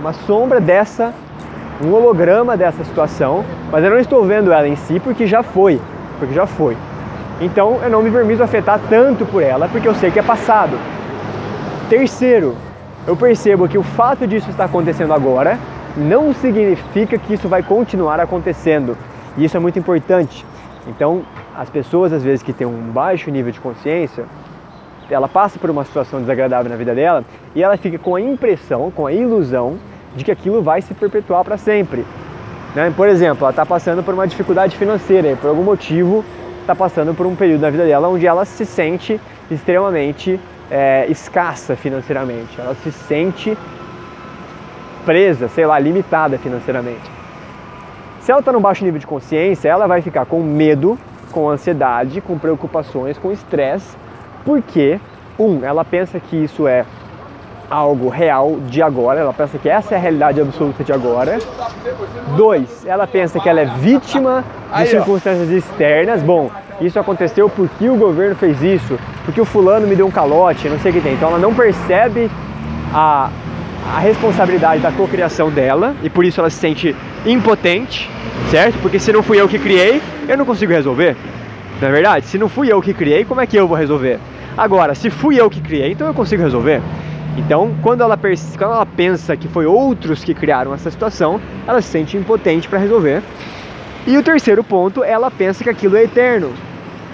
uma 0.00 0.12
sombra 0.12 0.60
dessa 0.60 1.12
um 1.82 1.92
holograma 1.92 2.56
dessa 2.56 2.84
situação, 2.84 3.44
mas 3.72 3.82
eu 3.82 3.90
não 3.90 3.98
estou 3.98 4.24
vendo 4.24 4.52
ela 4.52 4.68
em 4.68 4.76
si 4.76 5.00
porque 5.00 5.26
já 5.26 5.42
foi, 5.42 5.80
porque 6.18 6.34
já 6.34 6.46
foi. 6.46 6.76
Então 7.40 7.80
eu 7.82 7.88
não 7.88 8.02
me 8.02 8.10
permito 8.10 8.42
afetar 8.42 8.78
tanto 8.88 9.24
por 9.24 9.42
ela 9.42 9.66
porque 9.68 9.88
eu 9.88 9.94
sei 9.94 10.10
que 10.10 10.18
é 10.18 10.22
passado. 10.22 10.78
Terceiro, 11.88 12.54
eu 13.06 13.16
percebo 13.16 13.66
que 13.66 13.78
o 13.78 13.82
fato 13.82 14.26
disso 14.26 14.50
estar 14.50 14.66
acontecendo 14.66 15.14
agora 15.14 15.58
não 15.96 16.32
significa 16.32 17.18
que 17.18 17.34
isso 17.34 17.48
vai 17.48 17.62
continuar 17.62 18.20
acontecendo. 18.20 18.96
E 19.36 19.44
isso 19.44 19.56
é 19.56 19.60
muito 19.60 19.78
importante. 19.78 20.44
Então, 20.86 21.22
as 21.56 21.68
pessoas 21.68 22.12
às 22.12 22.22
vezes 22.22 22.42
que 22.42 22.52
têm 22.52 22.66
um 22.66 22.90
baixo 22.90 23.30
nível 23.30 23.52
de 23.52 23.60
consciência, 23.60 24.24
ela 25.10 25.28
passa 25.28 25.58
por 25.58 25.70
uma 25.70 25.84
situação 25.84 26.20
desagradável 26.20 26.70
na 26.70 26.76
vida 26.76 26.94
dela 26.94 27.24
e 27.54 27.62
ela 27.62 27.76
fica 27.76 27.98
com 27.98 28.14
a 28.14 28.20
impressão, 28.20 28.90
com 28.90 29.06
a 29.06 29.12
ilusão 29.12 29.76
de 30.14 30.24
que 30.24 30.30
aquilo 30.30 30.62
vai 30.62 30.80
se 30.80 30.94
perpetuar 30.94 31.44
para 31.44 31.56
sempre. 31.56 32.04
Né? 32.74 32.92
Por 32.96 33.08
exemplo, 33.08 33.44
ela 33.44 33.50
está 33.50 33.66
passando 33.66 34.02
por 34.02 34.14
uma 34.14 34.26
dificuldade 34.26 34.76
financeira 34.76 35.32
e 35.32 35.36
por 35.36 35.48
algum 35.48 35.62
motivo 35.62 36.24
está 36.60 36.74
passando 36.74 37.14
por 37.14 37.26
um 37.26 37.34
período 37.34 37.62
na 37.62 37.70
vida 37.70 37.84
dela 37.84 38.08
onde 38.08 38.26
ela 38.26 38.44
se 38.44 38.64
sente 38.64 39.20
extremamente 39.50 40.38
é, 40.70 41.06
escassa 41.08 41.74
financeiramente, 41.74 42.60
ela 42.60 42.76
se 42.76 42.92
sente 42.92 43.58
presa, 45.04 45.48
sei 45.48 45.66
lá, 45.66 45.78
limitada 45.78 46.38
financeiramente. 46.38 47.10
Se 48.20 48.30
ela 48.30 48.40
está 48.40 48.52
no 48.52 48.60
baixo 48.60 48.84
nível 48.84 49.00
de 49.00 49.06
consciência, 49.06 49.68
ela 49.68 49.86
vai 49.86 50.02
ficar 50.02 50.26
com 50.26 50.42
medo, 50.42 50.98
com 51.32 51.48
ansiedade, 51.48 52.20
com 52.20 52.38
preocupações, 52.38 53.16
com 53.18 53.32
estresse, 53.32 53.96
porque, 54.44 55.00
um, 55.38 55.64
ela 55.64 55.84
pensa 55.84 56.20
que 56.20 56.36
isso 56.36 56.66
é 56.68 56.84
algo 57.70 58.08
real 58.08 58.58
de 58.66 58.82
agora, 58.82 59.20
ela 59.20 59.32
pensa 59.32 59.56
que 59.56 59.68
essa 59.68 59.94
é 59.94 59.96
a 59.96 60.00
realidade 60.00 60.40
absoluta 60.40 60.82
de 60.82 60.92
agora. 60.92 61.38
Dois, 62.36 62.84
ela 62.84 63.06
pensa 63.06 63.38
que 63.38 63.48
ela 63.48 63.60
é 63.60 63.64
vítima 63.66 64.44
de 64.76 64.86
circunstâncias 64.88 65.50
externas. 65.50 66.20
Bom, 66.22 66.50
Isso 66.80 66.98
aconteceu 66.98 67.48
porque 67.48 67.88
o 67.90 67.96
governo 67.96 68.34
fez 68.34 68.62
isso, 68.62 68.98
porque 69.24 69.40
o 69.40 69.44
fulano 69.44 69.86
me 69.86 69.94
deu 69.94 70.06
um 70.06 70.10
calote, 70.10 70.68
não 70.68 70.78
sei 70.80 70.90
o 70.90 70.94
que 70.94 71.00
tem. 71.00 71.12
Então 71.12 71.28
ela 71.28 71.38
não 71.38 71.54
percebe 71.54 72.30
a, 72.94 73.28
a 73.86 73.98
responsabilidade 73.98 74.82
da 74.82 74.92
cocriação 74.92 75.50
dela 75.50 75.94
e 76.02 76.10
por 76.10 76.24
isso 76.24 76.40
ela 76.40 76.50
se 76.50 76.58
sente 76.58 76.94
impotente, 77.26 78.08
certo? 78.50 78.78
Porque 78.80 78.98
se 78.98 79.12
não 79.12 79.22
fui 79.22 79.40
eu 79.40 79.48
que 79.48 79.58
criei, 79.58 80.00
eu 80.28 80.36
não 80.36 80.44
consigo 80.44 80.72
resolver. 80.72 81.16
Não 81.80 81.88
é 81.88 81.92
verdade? 81.92 82.26
Se 82.26 82.38
não 82.38 82.48
fui 82.48 82.70
eu 82.70 82.80
que 82.80 82.92
criei, 82.92 83.24
como 83.24 83.40
é 83.40 83.46
que 83.46 83.56
eu 83.56 83.66
vou 83.66 83.76
resolver? 83.76 84.18
Agora, 84.56 84.94
se 84.94 85.08
fui 85.10 85.40
eu 85.40 85.48
que 85.48 85.60
criei, 85.60 85.92
então 85.92 86.06
eu 86.06 86.14
consigo 86.14 86.42
resolver. 86.42 86.82
Então, 87.36 87.74
quando 87.82 88.02
ela, 88.02 88.16
quando 88.16 88.72
ela 88.72 88.86
pensa 88.86 89.36
que 89.36 89.48
foi 89.48 89.64
outros 89.64 90.22
que 90.22 90.34
criaram 90.34 90.74
essa 90.74 90.90
situação, 90.90 91.40
ela 91.66 91.80
se 91.80 91.88
sente 91.88 92.16
impotente 92.16 92.68
para 92.68 92.78
resolver. 92.78 93.22
E 94.06 94.16
o 94.16 94.22
terceiro 94.22 94.62
ponto, 94.62 95.02
ela 95.02 95.30
pensa 95.30 95.64
que 95.64 95.70
aquilo 95.70 95.96
é 95.96 96.04
eterno. 96.04 96.52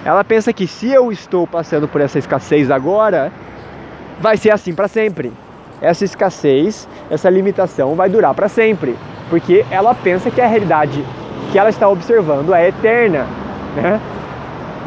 Ela 0.03 0.23
pensa 0.23 0.51
que 0.51 0.67
se 0.67 0.89
eu 0.89 1.11
estou 1.11 1.45
passando 1.45 1.87
por 1.87 2.01
essa 2.01 2.17
escassez 2.19 2.71
agora, 2.71 3.31
vai 4.19 4.37
ser 4.37 4.51
assim 4.51 4.73
para 4.73 4.87
sempre. 4.87 5.31
Essa 5.81 6.05
escassez, 6.05 6.87
essa 7.09 7.29
limitação 7.29 7.93
vai 7.95 8.09
durar 8.09 8.33
para 8.33 8.49
sempre, 8.49 8.95
porque 9.29 9.65
ela 9.69 9.93
pensa 9.93 10.31
que 10.31 10.41
a 10.41 10.47
realidade 10.47 11.05
que 11.51 11.59
ela 11.59 11.69
está 11.69 11.87
observando 11.87 12.53
é 12.53 12.69
eterna, 12.69 13.27
né? 13.75 14.01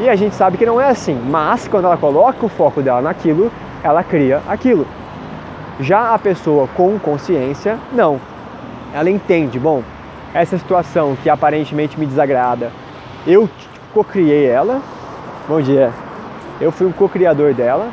E 0.01 0.09
a 0.09 0.16
gente 0.16 0.34
sabe 0.34 0.57
que 0.57 0.66
não 0.66 0.80
é 0.80 0.88
assim, 0.88 1.14
mas 1.14 1.68
quando 1.68 1.84
ela 1.84 1.97
coloca 1.97 2.45
o 2.45 2.49
foco 2.49 2.82
dela 2.82 3.03
naquilo, 3.03 3.53
ela 3.82 4.03
cria 4.03 4.41
aquilo. 4.49 4.86
Já 5.78 6.14
a 6.14 6.18
pessoa 6.18 6.68
com 6.74 6.99
consciência, 6.99 7.78
não. 7.93 8.20
Ela 8.93 9.11
entende, 9.11 9.59
bom, 9.59 9.82
essa 10.34 10.59
situação 10.59 11.16
que 11.22 11.30
aparentemente 11.30 11.99
me 11.99 12.07
desagrada, 12.07 12.70
eu 13.26 13.49
co-criei 13.93 14.47
ela. 14.47 14.80
Bom 15.49 15.61
dia. 15.61 15.93
Eu 16.61 16.70
fui 16.72 16.86
um 16.86 16.93
co-criador 16.93 17.55
dela. 17.55 17.88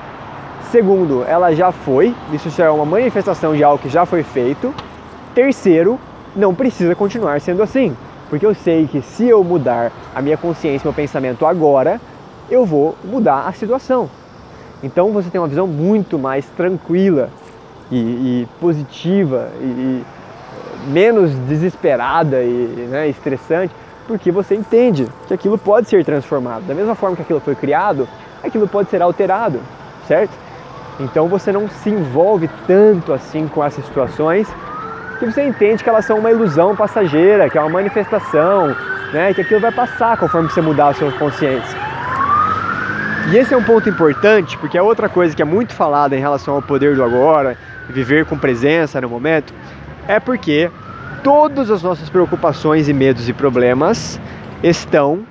Segundo, 0.72 1.24
ela 1.24 1.55
já 1.55 1.72
foi, 1.72 2.13
isso 2.34 2.49
já 2.49 2.65
é 2.65 2.70
uma 2.70 2.86
manifestação 2.86 3.55
de 3.55 3.63
algo 3.63 3.82
que 3.82 3.88
já 3.88 4.05
foi 4.05 4.22
feito. 4.22 4.74
Terceiro, 5.34 5.97
não 6.36 6.53
precisa 6.53 6.93
continuar 6.93 7.39
sendo 7.39 7.63
assim, 7.63 7.95
porque 8.30 8.45
eu 8.45 8.53
sei 8.53 8.86
que 8.86 9.01
se 9.01 9.26
eu 9.26 9.41
mudar 9.45 9.93
a 10.13 10.22
minha 10.22 10.36
consciência, 10.36 10.86
meu 10.86 10.93
pensamento 10.93 11.45
agora, 11.45 12.01
eu 12.51 12.65
vou 12.65 12.95
mudar 13.05 13.47
a 13.47 13.53
situação. 13.53 14.09
Então 14.84 15.11
você 15.11 15.30
tem 15.30 15.39
uma 15.39 15.47
visão 15.47 15.65
muito 15.65 16.20
mais 16.20 16.45
tranquila 16.47 17.30
e, 17.89 17.97
e 17.97 18.47
positiva 18.59 19.49
e, 19.61 19.63
e, 19.63 20.05
menos 20.89 21.32
desesperada 21.47 22.43
e 22.43 22.88
né, 22.89 23.07
estressante, 23.07 23.74
porque 24.05 24.32
você 24.32 24.55
entende 24.55 25.07
que 25.28 25.34
aquilo 25.34 25.57
pode 25.57 25.88
ser 25.88 26.03
transformado. 26.03 26.68
Da 26.68 26.74
mesma 26.74 26.93
forma 26.93 27.15
que 27.15 27.22
aquilo 27.22 27.39
foi 27.39 27.55
criado, 27.55 28.05
aquilo 28.43 28.68
pode 28.68 28.89
ser 28.89 29.01
alterado, 29.01 29.61
certo? 30.05 30.47
Então 31.00 31.28
você 31.28 31.52
não 31.52 31.70
se 31.70 31.89
envolve 31.89 32.50
tanto 32.66 33.14
assim 33.14 33.48
com 33.48 33.64
essas 33.64 33.86
situações 33.86 34.48
que 35.20 35.26
você 35.26 35.43
entende 35.43 35.84
que 35.84 35.89
elas 35.89 36.06
são 36.06 36.20
uma 36.20 36.30
ilusão 36.32 36.76
passageira, 36.76 37.50
que 37.50 37.58
é 37.58 37.62
uma 37.62 37.70
manifestação, 37.70 38.76
né, 39.12 39.34
que 39.34 39.41
aquilo 39.41 39.60
vai 39.60 39.72
passar 39.72 40.18
conforme 40.18 40.50
você 40.50 40.62
mudar 40.62 40.89
a 40.89 40.93
sua 40.93 41.12
consciência. 41.12 41.78
E 43.32 43.36
esse 43.36 43.54
é 43.54 43.58
um 43.58 43.64
ponto 43.64 43.89
importante, 43.89 44.58
porque 44.58 44.78
é 44.78 44.82
outra 44.82 45.10
coisa 45.10 45.36
que 45.36 45.41
é 45.41 45.45
muito 45.45 45.74
falada 45.74 46.16
em 46.16 46.20
relação 46.20 46.56
ao 46.56 46.62
poder 46.62 46.95
do 46.95 47.04
agora, 47.04 47.58
viver 47.89 48.26
com 48.26 48.38
presença 48.38 49.02
no 49.02 49.10
momento, 49.10 49.54
é 50.08 50.20
porque 50.20 50.72
todas 51.24 51.70
as 51.70 51.82
nossas 51.82 52.10
preocupações 52.10 52.88
e 52.88 52.93
medos 52.93 53.28
e 53.28 53.34
problemas 53.34 54.20
estão 54.64 55.26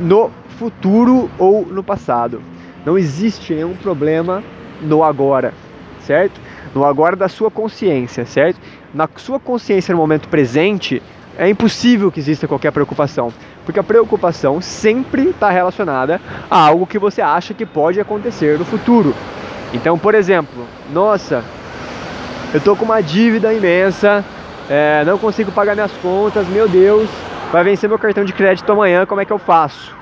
no 0.00 0.30
futuro 0.58 1.30
ou 1.38 1.66
no 1.66 1.82
passado. 1.82 2.40
Não 2.84 2.98
existe 2.98 3.54
nenhum 3.54 3.74
problema 3.74 4.42
no 4.80 5.04
agora, 5.04 5.54
certo? 6.00 6.40
No 6.74 6.84
agora 6.84 7.14
da 7.14 7.28
sua 7.28 7.50
consciência, 7.50 8.26
certo? 8.26 8.58
Na 8.92 9.08
sua 9.16 9.38
consciência 9.38 9.92
no 9.92 10.00
momento 10.00 10.28
presente, 10.28 11.02
é 11.38 11.48
impossível 11.48 12.10
que 12.10 12.20
exista 12.20 12.48
qualquer 12.48 12.72
preocupação, 12.72 13.32
porque 13.64 13.80
a 13.80 13.82
preocupação 13.82 14.60
sempre 14.60 15.28
está 15.28 15.50
relacionada 15.50 16.20
a 16.50 16.58
algo 16.58 16.86
que 16.86 16.98
você 16.98 17.22
acha 17.22 17.54
que 17.54 17.64
pode 17.64 18.00
acontecer 18.00 18.58
no 18.58 18.64
futuro. 18.64 19.14
Então, 19.72 19.98
por 19.98 20.14
exemplo, 20.14 20.66
nossa, 20.92 21.42
eu 22.52 22.60
tô 22.60 22.76
com 22.76 22.84
uma 22.84 23.00
dívida 23.00 23.54
imensa, 23.54 24.24
é, 24.68 25.04
não 25.06 25.16
consigo 25.16 25.50
pagar 25.52 25.74
minhas 25.74 25.92
contas, 26.02 26.46
meu 26.48 26.68
Deus, 26.68 27.08
vai 27.50 27.64
vencer 27.64 27.88
meu 27.88 27.98
cartão 27.98 28.24
de 28.24 28.32
crédito 28.32 28.70
amanhã, 28.70 29.06
como 29.06 29.20
é 29.20 29.24
que 29.24 29.32
eu 29.32 29.38
faço? 29.38 29.94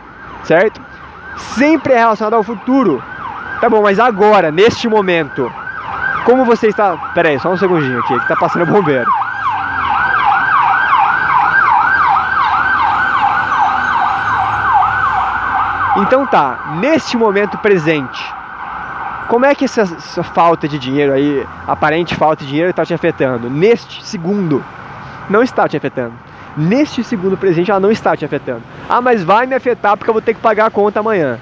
Certo? 0.44 0.89
Sempre 1.36 1.92
é 1.94 1.98
relacionado 1.98 2.34
ao 2.34 2.42
futuro. 2.42 3.02
Tá 3.60 3.68
bom, 3.68 3.82
mas 3.82 3.98
agora, 3.98 4.50
neste 4.50 4.88
momento, 4.88 5.52
como 6.24 6.44
você 6.44 6.68
está. 6.68 6.96
Pera 7.14 7.28
aí, 7.28 7.38
só 7.38 7.50
um 7.50 7.56
segundinho 7.56 7.98
aqui, 8.00 8.18
que 8.18 8.28
tá 8.28 8.36
passando 8.36 8.66
bombeiro. 8.66 9.10
Então 15.98 16.26
tá, 16.26 16.76
neste 16.80 17.16
momento 17.16 17.58
presente, 17.58 18.24
como 19.28 19.44
é 19.44 19.54
que 19.54 19.64
essa, 19.64 19.82
essa, 19.82 20.22
falta 20.22 20.66
de 20.66 20.78
dinheiro 20.78 21.12
aí, 21.12 21.46
aparente 21.66 22.14
falta 22.14 22.42
de 22.42 22.48
dinheiro, 22.48 22.70
está 22.70 22.86
te 22.86 22.94
afetando? 22.94 23.50
Neste 23.50 24.04
segundo, 24.04 24.64
não 25.28 25.42
está 25.42 25.68
te 25.68 25.76
afetando. 25.76 26.14
Neste 26.56 27.04
segundo 27.04 27.36
presente, 27.36 27.70
ela 27.70 27.80
não 27.80 27.90
está 27.90 28.16
te 28.16 28.24
afetando. 28.24 28.62
Ah, 28.92 29.00
mas 29.00 29.22
vai 29.22 29.46
me 29.46 29.54
afetar 29.54 29.96
porque 29.96 30.10
eu 30.10 30.14
vou 30.14 30.20
ter 30.20 30.34
que 30.34 30.40
pagar 30.40 30.66
a 30.66 30.70
conta 30.70 30.98
amanhã. 30.98 31.38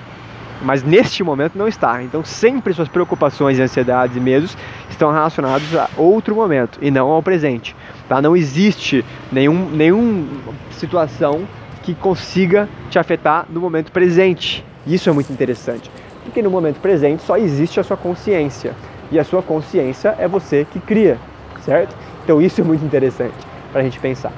Mas 0.61 0.83
neste 0.83 1.25
momento 1.25 1.57
não 1.57 1.67
está. 1.67 2.03
Então 2.03 2.23
sempre 2.23 2.75
suas 2.75 2.89
preocupações, 2.89 3.59
ansiedades 3.59 4.15
e 4.15 4.21
medos 4.21 4.55
estão 4.91 5.11
relacionados 5.11 5.75
a 5.75 5.89
outro 5.97 6.35
momento 6.35 6.79
e 6.83 6.91
não 6.91 7.09
ao 7.09 7.23
presente. 7.23 7.75
Tá? 8.07 8.21
Não 8.21 8.37
existe 8.37 9.03
nenhum, 9.33 9.71
nenhuma 9.71 10.53
situação 10.73 11.49
que 11.83 11.95
consiga 11.95 12.69
te 12.91 12.99
afetar 12.99 13.47
no 13.49 13.63
momento 13.63 13.91
presente. 13.93 14.63
Isso 14.87 15.09
é 15.09 15.13
muito 15.15 15.33
interessante 15.33 15.91
porque 16.29 16.43
no 16.43 16.51
momento 16.51 16.79
presente 16.81 17.23
só 17.23 17.39
existe 17.39 17.81
a 17.81 17.83
sua 17.83 17.97
consciência 17.97 18.75
e 19.11 19.19
a 19.19 19.25
sua 19.25 19.43
consciência 19.43 20.15
é 20.19 20.29
você 20.29 20.67
que 20.71 20.79
cria, 20.79 21.17
certo? 21.65 21.97
Então 22.23 22.43
isso 22.43 22.61
é 22.61 22.65
muito 22.65 22.85
interessante 22.85 23.35
para 23.73 23.81
a 23.81 23.85
gente 23.85 23.99
pensar. 23.99 24.33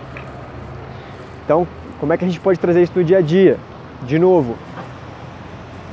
Então, 1.45 1.67
como 2.01 2.13
é 2.15 2.17
que 2.17 2.25
a 2.25 2.29
gente 2.29 2.41
pode 2.41 2.59
trazer 2.59 2.83
isso 2.83 2.93
no 2.97 3.05
dia 3.05 3.19
a 3.19 3.21
dia? 3.21 3.59
De 4.07 4.19
novo, 4.19 4.57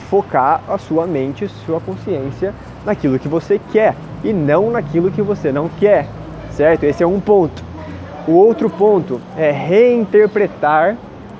focar 0.09 0.61
a 0.67 0.77
sua 0.77 1.05
mente, 1.05 1.49
sua 1.65 1.81
consciência 1.81 2.53
naquilo 2.85 3.19
que 3.19 3.27
você 3.27 3.59
quer 3.71 3.93
e 4.23 4.31
não 4.31 4.71
naquilo 4.71 5.11
que 5.11 5.21
você 5.21 5.51
não 5.51 5.67
quer, 5.67 6.07
certo? 6.51 6.85
Esse 6.85 7.03
é 7.03 7.07
um 7.07 7.19
ponto. 7.19 7.61
O 8.25 8.31
outro 8.31 8.69
ponto 8.69 9.19
é 9.37 9.51
reinterpretar 9.51 10.95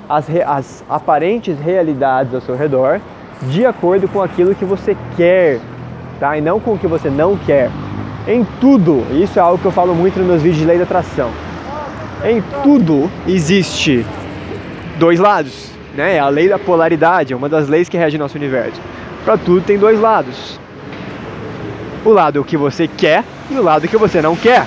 as, 0.06 0.26
as 0.46 0.84
aparentes 0.88 1.58
realidades 1.58 2.34
ao 2.34 2.40
seu 2.42 2.56
redor 2.56 3.00
de 3.42 3.64
acordo 3.64 4.06
com 4.08 4.20
aquilo 4.20 4.54
que 4.54 4.64
você 4.64 4.96
quer, 5.16 5.60
tá? 6.20 6.36
E 6.36 6.40
não 6.42 6.60
com 6.60 6.74
o 6.74 6.78
que 6.78 6.86
você 6.86 7.08
não 7.08 7.36
quer. 7.36 7.70
Em 8.26 8.44
tudo, 8.60 9.06
isso 9.12 9.38
é 9.38 9.42
algo 9.42 9.58
que 9.58 9.64
eu 9.64 9.72
falo 9.72 9.94
muito 9.94 10.18
nos 10.18 10.28
meus 10.28 10.42
vídeos 10.42 10.60
de 10.60 10.66
lei 10.66 10.76
da 10.76 10.84
atração. 10.84 11.30
Em 12.24 12.42
tudo 12.62 13.10
existe 13.26 14.04
dois 14.98 15.18
lados, 15.18 15.70
né? 15.94 16.16
É 16.16 16.18
a 16.18 16.28
lei 16.28 16.48
da 16.48 16.58
polaridade, 16.58 17.32
é 17.32 17.36
uma 17.36 17.48
das 17.48 17.68
leis 17.68 17.88
que 17.88 17.96
rege 17.96 18.18
nosso 18.18 18.36
universo. 18.36 18.80
Para 19.24 19.38
tudo 19.38 19.62
tem 19.62 19.78
dois 19.78 19.98
lados. 19.98 20.60
O 22.04 22.10
lado 22.10 22.44
que 22.44 22.56
você 22.56 22.86
quer 22.86 23.24
e 23.50 23.54
o 23.54 23.62
lado 23.62 23.88
que 23.88 23.96
você 23.96 24.20
não 24.20 24.36
quer, 24.36 24.66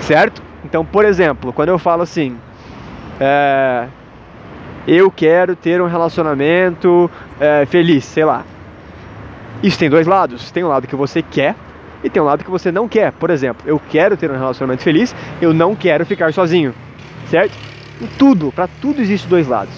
certo? 0.00 0.42
Então, 0.64 0.84
por 0.84 1.04
exemplo, 1.04 1.52
quando 1.52 1.68
eu 1.68 1.78
falo 1.78 2.02
assim, 2.02 2.36
é, 3.20 3.86
eu 4.86 5.10
quero 5.10 5.54
ter 5.54 5.80
um 5.80 5.86
relacionamento 5.86 7.10
é, 7.40 7.66
feliz, 7.66 8.04
sei 8.04 8.24
lá. 8.24 8.44
Isso 9.62 9.78
tem 9.78 9.88
dois 9.88 10.06
lados. 10.06 10.50
Tem 10.50 10.64
um 10.64 10.68
lado 10.68 10.86
que 10.88 10.96
você 10.96 11.22
quer 11.22 11.54
e 12.02 12.10
tem 12.10 12.20
um 12.20 12.24
lado 12.24 12.42
que 12.42 12.50
você 12.50 12.72
não 12.72 12.88
quer. 12.88 13.12
Por 13.12 13.30
exemplo, 13.30 13.62
eu 13.66 13.80
quero 13.90 14.16
ter 14.16 14.30
um 14.30 14.34
relacionamento 14.34 14.82
feliz, 14.82 15.14
eu 15.40 15.54
não 15.54 15.74
quero 15.76 16.04
ficar 16.04 16.32
sozinho, 16.32 16.74
certo? 17.30 17.71
Tudo, 18.18 18.52
para 18.52 18.68
tudo 18.80 19.00
existe 19.00 19.26
dois 19.28 19.46
lados. 19.46 19.74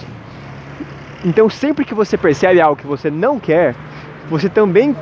Então, 1.23 1.49
sempre 1.49 1.85
que 1.85 1.93
você 1.93 2.17
percebe 2.17 2.61
algo 2.61 2.79
que 2.79 2.87
você 2.87 3.09
não 3.09 3.39
quer, 3.39 3.75
você 4.29 4.47
também 4.49 4.95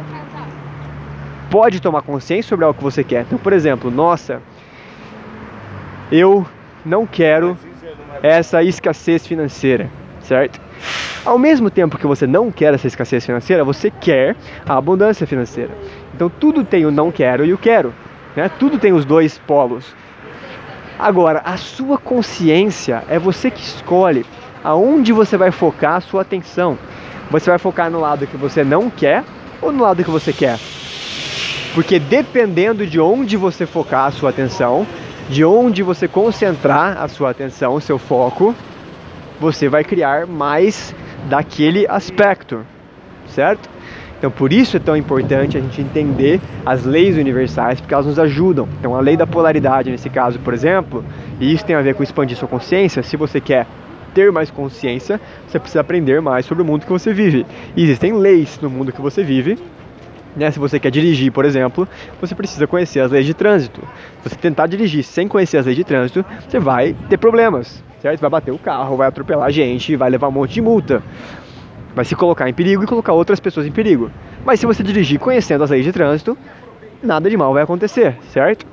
pode 1.49 1.81
tomar 1.81 2.01
consciência 2.01 2.49
sobre 2.49 2.65
algo 2.65 2.77
que 2.77 2.83
você 2.83 3.03
quer. 3.03 3.21
Então, 3.21 3.37
por 3.37 3.53
exemplo, 3.53 3.91
nossa, 3.91 4.41
eu 6.11 6.45
não 6.85 7.05
quero 7.05 7.57
essa 8.21 8.63
escassez 8.63 9.25
financeira, 9.25 9.89
certo? 10.21 10.59
Ao 11.25 11.39
mesmo 11.39 11.69
tempo 11.69 11.97
que 11.97 12.05
você 12.05 12.27
não 12.27 12.51
quer 12.51 12.73
essa 12.73 12.87
escassez 12.87 13.25
financeira, 13.25 13.63
você 13.63 13.89
quer 13.89 14.35
a 14.67 14.77
abundância 14.77 15.25
financeira. 15.25 15.71
Então 16.13 16.29
tudo 16.29 16.63
tem 16.63 16.85
o 16.85 16.91
não 16.91 17.11
quero 17.11 17.45
e 17.45 17.53
o 17.53 17.57
quero, 17.57 17.93
né? 18.35 18.49
Tudo 18.59 18.77
tem 18.77 18.93
os 18.93 19.05
dois 19.05 19.37
polos. 19.39 19.95
Agora, 21.03 21.41
a 21.43 21.57
sua 21.57 21.97
consciência 21.97 23.03
é 23.09 23.19
você 23.19 23.51
que 23.51 23.59
escolhe 23.59 24.25
aonde 24.63 25.11
você 25.11 25.35
vai 25.35 25.51
focar 25.51 25.95
a 25.95 25.99
sua 25.99 26.21
atenção. 26.21 26.79
Você 27.29 27.49
vai 27.49 27.59
focar 27.59 27.91
no 27.91 27.99
lado 27.99 28.25
que 28.25 28.37
você 28.37 28.63
não 28.63 28.89
quer 28.89 29.21
ou 29.61 29.73
no 29.73 29.83
lado 29.83 30.01
que 30.01 30.09
você 30.09 30.31
quer? 30.31 30.57
Porque 31.75 31.99
dependendo 31.99 32.87
de 32.87 33.01
onde 33.01 33.35
você 33.35 33.65
focar 33.65 34.05
a 34.05 34.11
sua 34.11 34.29
atenção, 34.29 34.87
de 35.27 35.43
onde 35.43 35.83
você 35.83 36.07
concentrar 36.07 36.97
a 36.97 37.09
sua 37.09 37.31
atenção, 37.31 37.73
o 37.73 37.81
seu 37.81 37.99
foco, 37.99 38.55
você 39.41 39.67
vai 39.67 39.83
criar 39.83 40.25
mais 40.25 40.95
daquele 41.25 41.85
aspecto, 41.85 42.65
certo? 43.27 43.69
Então, 44.23 44.31
por 44.31 44.53
isso 44.53 44.77
é 44.77 44.79
tão 44.79 44.95
importante 44.95 45.57
a 45.57 45.59
gente 45.59 45.81
entender 45.81 46.39
as 46.65 46.85
leis 46.85 47.17
universais, 47.17 47.81
porque 47.81 47.93
elas 47.93 48.05
nos 48.05 48.17
ajudam. 48.17 48.69
Então, 48.79 48.95
a 48.95 49.01
lei 49.01 49.17
da 49.17 49.27
polaridade, 49.27 49.91
nesse 49.91 50.09
caso, 50.09 50.39
por 50.39 50.53
exemplo, 50.53 51.03
e 51.41 51.53
isso 51.53 51.65
tem 51.65 51.75
a 51.75 51.81
ver 51.81 51.93
com 51.93 52.01
expandir 52.03 52.37
sua 52.37 52.47
consciência. 52.47 53.03
Se 53.03 53.17
você 53.17 53.41
quer 53.41 53.67
ter 54.13 54.31
mais 54.31 54.49
consciência, 54.49 55.19
você 55.45 55.59
precisa 55.59 55.81
aprender 55.81 56.21
mais 56.21 56.45
sobre 56.45 56.63
o 56.63 56.65
mundo 56.65 56.85
que 56.85 56.89
você 56.89 57.11
vive. 57.11 57.45
E 57.75 57.83
existem 57.83 58.13
leis 58.13 58.57
no 58.61 58.69
mundo 58.69 58.93
que 58.93 59.01
você 59.01 59.25
vive. 59.25 59.59
Né? 60.37 60.49
Se 60.51 60.57
você 60.57 60.79
quer 60.79 60.89
dirigir, 60.89 61.29
por 61.29 61.43
exemplo, 61.43 61.85
você 62.21 62.33
precisa 62.33 62.65
conhecer 62.65 63.01
as 63.01 63.11
leis 63.11 63.25
de 63.25 63.33
trânsito. 63.33 63.81
Se 64.21 64.29
você 64.29 64.35
tentar 64.37 64.67
dirigir 64.67 65.03
sem 65.03 65.27
conhecer 65.27 65.57
as 65.57 65.65
leis 65.65 65.75
de 65.75 65.83
trânsito, 65.83 66.23
você 66.47 66.59
vai 66.59 66.95
ter 67.09 67.17
problemas, 67.17 67.83
certo? 68.01 68.21
Vai 68.21 68.29
bater 68.29 68.51
o 68.51 68.57
carro, 68.57 68.95
vai 68.95 69.09
atropelar 69.09 69.51
gente, 69.51 69.97
vai 69.97 70.09
levar 70.09 70.29
um 70.29 70.31
monte 70.31 70.53
de 70.53 70.61
multa 70.61 71.03
vai 71.95 72.05
se 72.05 72.15
colocar 72.15 72.49
em 72.49 72.53
perigo 72.53 72.83
e 72.83 72.87
colocar 72.87 73.13
outras 73.13 73.39
pessoas 73.39 73.65
em 73.65 73.71
perigo. 73.71 74.11
Mas 74.45 74.59
se 74.59 74.65
você 74.65 74.83
dirigir 74.83 75.19
conhecendo 75.19 75.63
as 75.63 75.69
leis 75.69 75.85
de 75.85 75.91
trânsito, 75.91 76.37
nada 77.01 77.29
de 77.29 77.37
mal 77.37 77.53
vai 77.53 77.63
acontecer, 77.63 78.17
certo? 78.29 78.65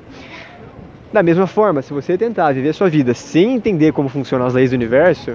Da 1.11 1.21
mesma 1.21 1.45
forma, 1.45 1.81
se 1.81 1.93
você 1.93 2.17
tentar 2.17 2.53
viver 2.53 2.73
sua 2.73 2.89
vida 2.89 3.13
sem 3.13 3.55
entender 3.55 3.91
como 3.91 4.07
funcionam 4.07 4.45
as 4.45 4.53
leis 4.53 4.69
do 4.69 4.75
universo, 4.75 5.33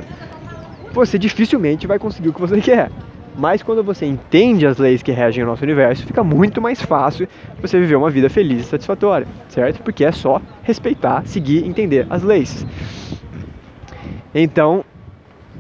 você 0.93 1.19
dificilmente 1.19 1.87
vai 1.87 1.99
conseguir 1.99 2.31
o 2.31 2.33
que 2.33 2.41
você 2.41 2.61
quer. 2.61 2.91
Mas 3.39 3.63
quando 3.63 3.85
você 3.85 4.07
entende 4.07 4.67
as 4.67 4.79
leis 4.79 5.03
que 5.03 5.13
regem 5.13 5.45
o 5.45 5.47
nosso 5.47 5.63
universo, 5.63 6.07
fica 6.07 6.25
muito 6.25 6.63
mais 6.63 6.81
fácil 6.81 7.29
você 7.61 7.79
viver 7.79 7.97
uma 7.97 8.09
vida 8.09 8.31
feliz 8.31 8.63
e 8.63 8.65
satisfatória, 8.65 9.27
certo? 9.49 9.83
Porque 9.83 10.07
é 10.07 10.13
só 10.13 10.41
respeitar, 10.63 11.23
seguir, 11.27 11.67
entender 11.67 12.07
as 12.09 12.23
leis. 12.23 12.67
Então, 14.35 14.83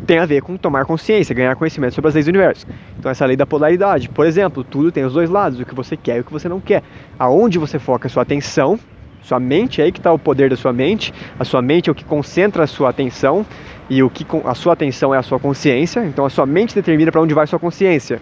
tem 0.04 0.18
a 0.18 0.26
ver 0.26 0.42
com 0.42 0.56
tomar 0.56 0.84
consciência, 0.84 1.34
ganhar 1.34 1.54
conhecimento 1.56 1.94
sobre 1.94 2.08
as 2.08 2.14
leis 2.14 2.26
do 2.26 2.30
universo. 2.30 2.66
Então 2.98 3.10
essa 3.10 3.24
lei 3.24 3.36
da 3.36 3.46
polaridade, 3.46 4.08
por 4.08 4.26
exemplo, 4.26 4.62
tudo 4.62 4.92
tem 4.92 5.04
os 5.04 5.12
dois 5.12 5.30
lados, 5.30 5.58
o 5.60 5.64
que 5.64 5.74
você 5.74 5.96
quer 5.96 6.18
e 6.18 6.20
o 6.20 6.24
que 6.24 6.32
você 6.32 6.48
não 6.48 6.60
quer. 6.60 6.82
Aonde 7.18 7.58
você 7.58 7.78
foca 7.78 8.06
a 8.06 8.10
sua 8.10 8.22
atenção, 8.22 8.78
sua 9.22 9.40
mente, 9.40 9.80
é 9.80 9.84
aí 9.84 9.92
que 9.92 9.98
está 9.98 10.12
o 10.12 10.18
poder 10.18 10.50
da 10.50 10.56
sua 10.56 10.72
mente. 10.72 11.12
A 11.38 11.44
sua 11.44 11.60
mente 11.60 11.88
é 11.88 11.92
o 11.92 11.94
que 11.94 12.04
concentra 12.04 12.62
a 12.62 12.66
sua 12.66 12.90
atenção 12.90 13.44
e 13.90 14.02
o 14.02 14.08
que 14.08 14.24
a 14.44 14.54
sua 14.54 14.72
atenção 14.74 15.14
é 15.14 15.18
a 15.18 15.22
sua 15.22 15.40
consciência. 15.40 16.04
Então 16.04 16.24
a 16.24 16.30
sua 16.30 16.46
mente 16.46 16.74
determina 16.74 17.10
para 17.10 17.20
onde 17.20 17.34
vai 17.34 17.44
a 17.44 17.46
sua 17.46 17.58
consciência. 17.58 18.20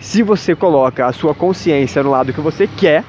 Se 0.00 0.22
você 0.22 0.54
coloca 0.54 1.06
a 1.06 1.12
sua 1.12 1.34
consciência 1.34 2.02
no 2.02 2.10
lado 2.10 2.32
que 2.32 2.40
você 2.40 2.66
quer, 2.66 3.04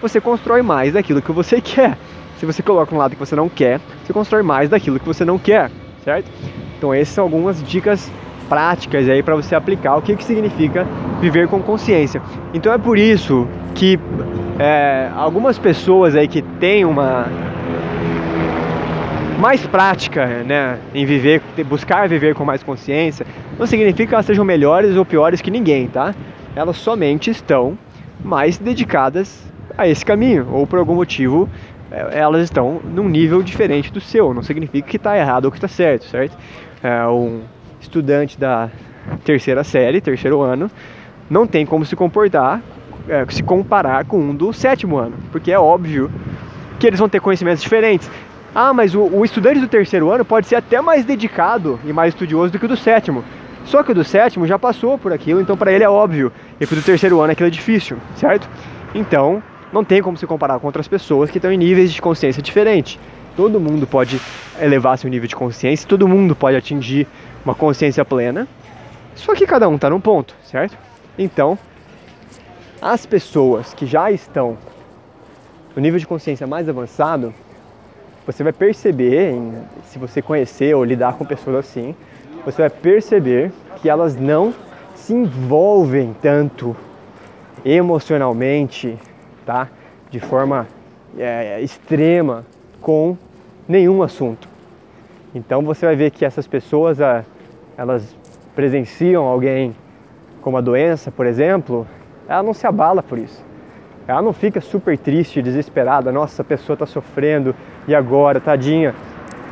você 0.00 0.20
constrói 0.20 0.62
mais 0.62 0.92
daquilo 0.92 1.20
que 1.20 1.32
você 1.32 1.58
quer. 1.62 1.98
Se 2.38 2.46
você 2.46 2.62
coloca 2.62 2.92
no 2.92 2.98
lado 2.98 3.12
que 3.12 3.18
você 3.18 3.36
não 3.36 3.48
quer, 3.48 3.80
você 4.04 4.12
constrói 4.12 4.42
mais 4.42 4.70
daquilo 4.70 4.98
que 4.98 5.06
você 5.06 5.24
não 5.24 5.38
quer, 5.38 5.70
certo? 6.04 6.30
Então 6.80 6.94
essas 6.94 7.08
são 7.08 7.24
algumas 7.24 7.62
dicas 7.62 8.10
práticas 8.48 9.06
aí 9.06 9.22
para 9.22 9.36
você 9.36 9.54
aplicar 9.54 9.96
o 9.96 10.02
que, 10.02 10.16
que 10.16 10.24
significa 10.24 10.86
viver 11.20 11.46
com 11.46 11.60
consciência. 11.60 12.22
Então 12.54 12.72
é 12.72 12.78
por 12.78 12.96
isso 12.96 13.46
que 13.74 14.00
é, 14.58 15.10
algumas 15.14 15.58
pessoas 15.58 16.16
aí 16.16 16.26
que 16.26 16.40
têm 16.40 16.86
uma 16.86 17.26
mais 19.38 19.66
prática 19.66 20.26
né, 20.42 20.78
em 20.94 21.04
viver, 21.04 21.42
buscar 21.68 22.08
viver 22.08 22.34
com 22.34 22.46
mais 22.46 22.62
consciência, 22.62 23.26
não 23.58 23.66
significa 23.66 24.06
que 24.06 24.14
elas 24.14 24.24
sejam 24.24 24.42
melhores 24.42 24.96
ou 24.96 25.04
piores 25.04 25.42
que 25.42 25.50
ninguém, 25.50 25.86
tá? 25.86 26.14
Elas 26.56 26.78
somente 26.78 27.30
estão 27.30 27.76
mais 28.24 28.56
dedicadas 28.56 29.44
a 29.76 29.86
esse 29.86 30.04
caminho, 30.04 30.48
ou 30.50 30.66
por 30.66 30.78
algum 30.78 30.94
motivo 30.94 31.46
elas 31.90 32.42
estão 32.42 32.80
num 32.84 33.08
nível 33.08 33.42
diferente 33.42 33.92
do 33.92 34.00
seu. 34.00 34.32
Não 34.32 34.42
significa 34.42 34.88
que 34.88 34.96
está 34.96 35.16
errado 35.16 35.46
ou 35.46 35.50
que 35.50 35.56
está 35.56 35.68
certo, 35.68 36.04
certo? 36.04 36.36
é, 36.82 37.06
um 37.06 37.42
estudante 37.80 38.38
da 38.38 38.70
terceira 39.24 39.64
série, 39.64 40.00
terceiro 40.00 40.40
ano, 40.42 40.70
não 41.28 41.46
tem 41.46 41.64
como 41.64 41.84
se 41.84 41.94
comportar, 41.94 42.60
é, 43.08 43.24
se 43.30 43.42
comparar 43.42 44.04
com 44.04 44.18
um 44.18 44.34
do 44.34 44.52
sétimo 44.52 44.96
ano, 44.96 45.16
porque 45.30 45.52
é 45.52 45.58
óbvio 45.58 46.10
que 46.78 46.86
eles 46.86 46.98
vão 46.98 47.08
ter 47.08 47.20
conhecimentos 47.20 47.62
diferentes. 47.62 48.10
Ah, 48.54 48.72
mas 48.72 48.94
o, 48.94 49.02
o 49.02 49.24
estudante 49.24 49.60
do 49.60 49.68
terceiro 49.68 50.10
ano 50.10 50.24
pode 50.24 50.46
ser 50.46 50.56
até 50.56 50.80
mais 50.80 51.04
dedicado 51.04 51.78
e 51.84 51.92
mais 51.92 52.14
estudioso 52.14 52.52
do 52.52 52.58
que 52.58 52.64
o 52.64 52.68
do 52.68 52.76
sétimo. 52.76 53.24
Só 53.64 53.82
que 53.82 53.92
o 53.92 53.94
do 53.94 54.02
sétimo 54.02 54.46
já 54.46 54.58
passou 54.58 54.98
por 54.98 55.12
aquilo, 55.12 55.40
então 55.40 55.56
para 55.56 55.70
ele 55.70 55.84
é 55.84 55.88
óbvio. 55.88 56.32
E 56.60 56.64
o 56.64 56.66
do 56.66 56.82
terceiro 56.82 57.20
ano 57.20 57.32
aquilo 57.32 57.46
é 57.46 57.50
difícil, 57.50 57.98
certo? 58.16 58.48
Então, 58.94 59.42
não 59.72 59.84
tem 59.84 60.02
como 60.02 60.16
se 60.16 60.26
comparar 60.26 60.58
com 60.58 60.66
outras 60.66 60.88
pessoas 60.88 61.30
que 61.30 61.38
estão 61.38 61.52
em 61.52 61.56
níveis 61.56 61.92
de 61.92 62.02
consciência 62.02 62.42
diferentes. 62.42 62.98
Todo 63.36 63.60
mundo 63.60 63.86
pode 63.86 64.20
elevar 64.60 64.98
seu 64.98 65.08
nível 65.08 65.28
de 65.28 65.36
consciência, 65.36 65.88
todo 65.88 66.06
mundo 66.08 66.34
pode 66.34 66.56
atingir 66.56 67.06
uma 67.44 67.54
consciência 67.54 68.04
plena, 68.04 68.46
só 69.14 69.34
que 69.34 69.46
cada 69.46 69.68
um 69.68 69.76
está 69.76 69.88
num 69.88 70.00
ponto, 70.00 70.34
certo? 70.42 70.76
Então, 71.18 71.58
as 72.82 73.06
pessoas 73.06 73.72
que 73.72 73.86
já 73.86 74.10
estão 74.10 74.58
no 75.74 75.80
nível 75.80 75.98
de 75.98 76.06
consciência 76.06 76.46
mais 76.46 76.68
avançado, 76.68 77.32
você 78.26 78.42
vai 78.42 78.52
perceber, 78.52 79.34
se 79.86 79.98
você 79.98 80.20
conhecer 80.20 80.74
ou 80.74 80.84
lidar 80.84 81.14
com 81.14 81.24
pessoas 81.24 81.56
assim, 81.56 81.94
você 82.44 82.62
vai 82.62 82.70
perceber 82.70 83.52
que 83.80 83.88
elas 83.88 84.16
não 84.16 84.52
se 84.94 85.12
envolvem 85.12 86.14
tanto 86.20 86.76
emocionalmente, 87.64 88.98
De 90.10 90.20
forma 90.20 90.66
é, 91.16 91.60
extrema 91.60 92.44
com 92.80 93.16
nenhum 93.68 94.02
assunto. 94.02 94.48
Então 95.34 95.62
você 95.62 95.86
vai 95.86 95.94
ver 95.94 96.10
que 96.10 96.24
essas 96.24 96.46
pessoas, 96.46 97.00
ah, 97.00 97.24
elas 97.76 98.16
presenciam 98.54 99.24
alguém 99.24 99.74
com 100.42 100.50
uma 100.50 100.62
doença, 100.62 101.10
por 101.10 101.26
exemplo, 101.26 101.86
ela 102.28 102.42
não 102.42 102.52
se 102.52 102.66
abala 102.66 103.02
por 103.02 103.18
isso. 103.18 103.44
Ela 104.08 104.22
não 104.22 104.32
fica 104.32 104.60
super 104.60 104.98
triste, 104.98 105.40
desesperada, 105.40 106.10
nossa, 106.10 106.42
a 106.42 106.44
pessoa 106.44 106.74
está 106.74 106.86
sofrendo 106.86 107.54
e 107.86 107.94
agora, 107.94 108.40
tadinha. 108.40 108.94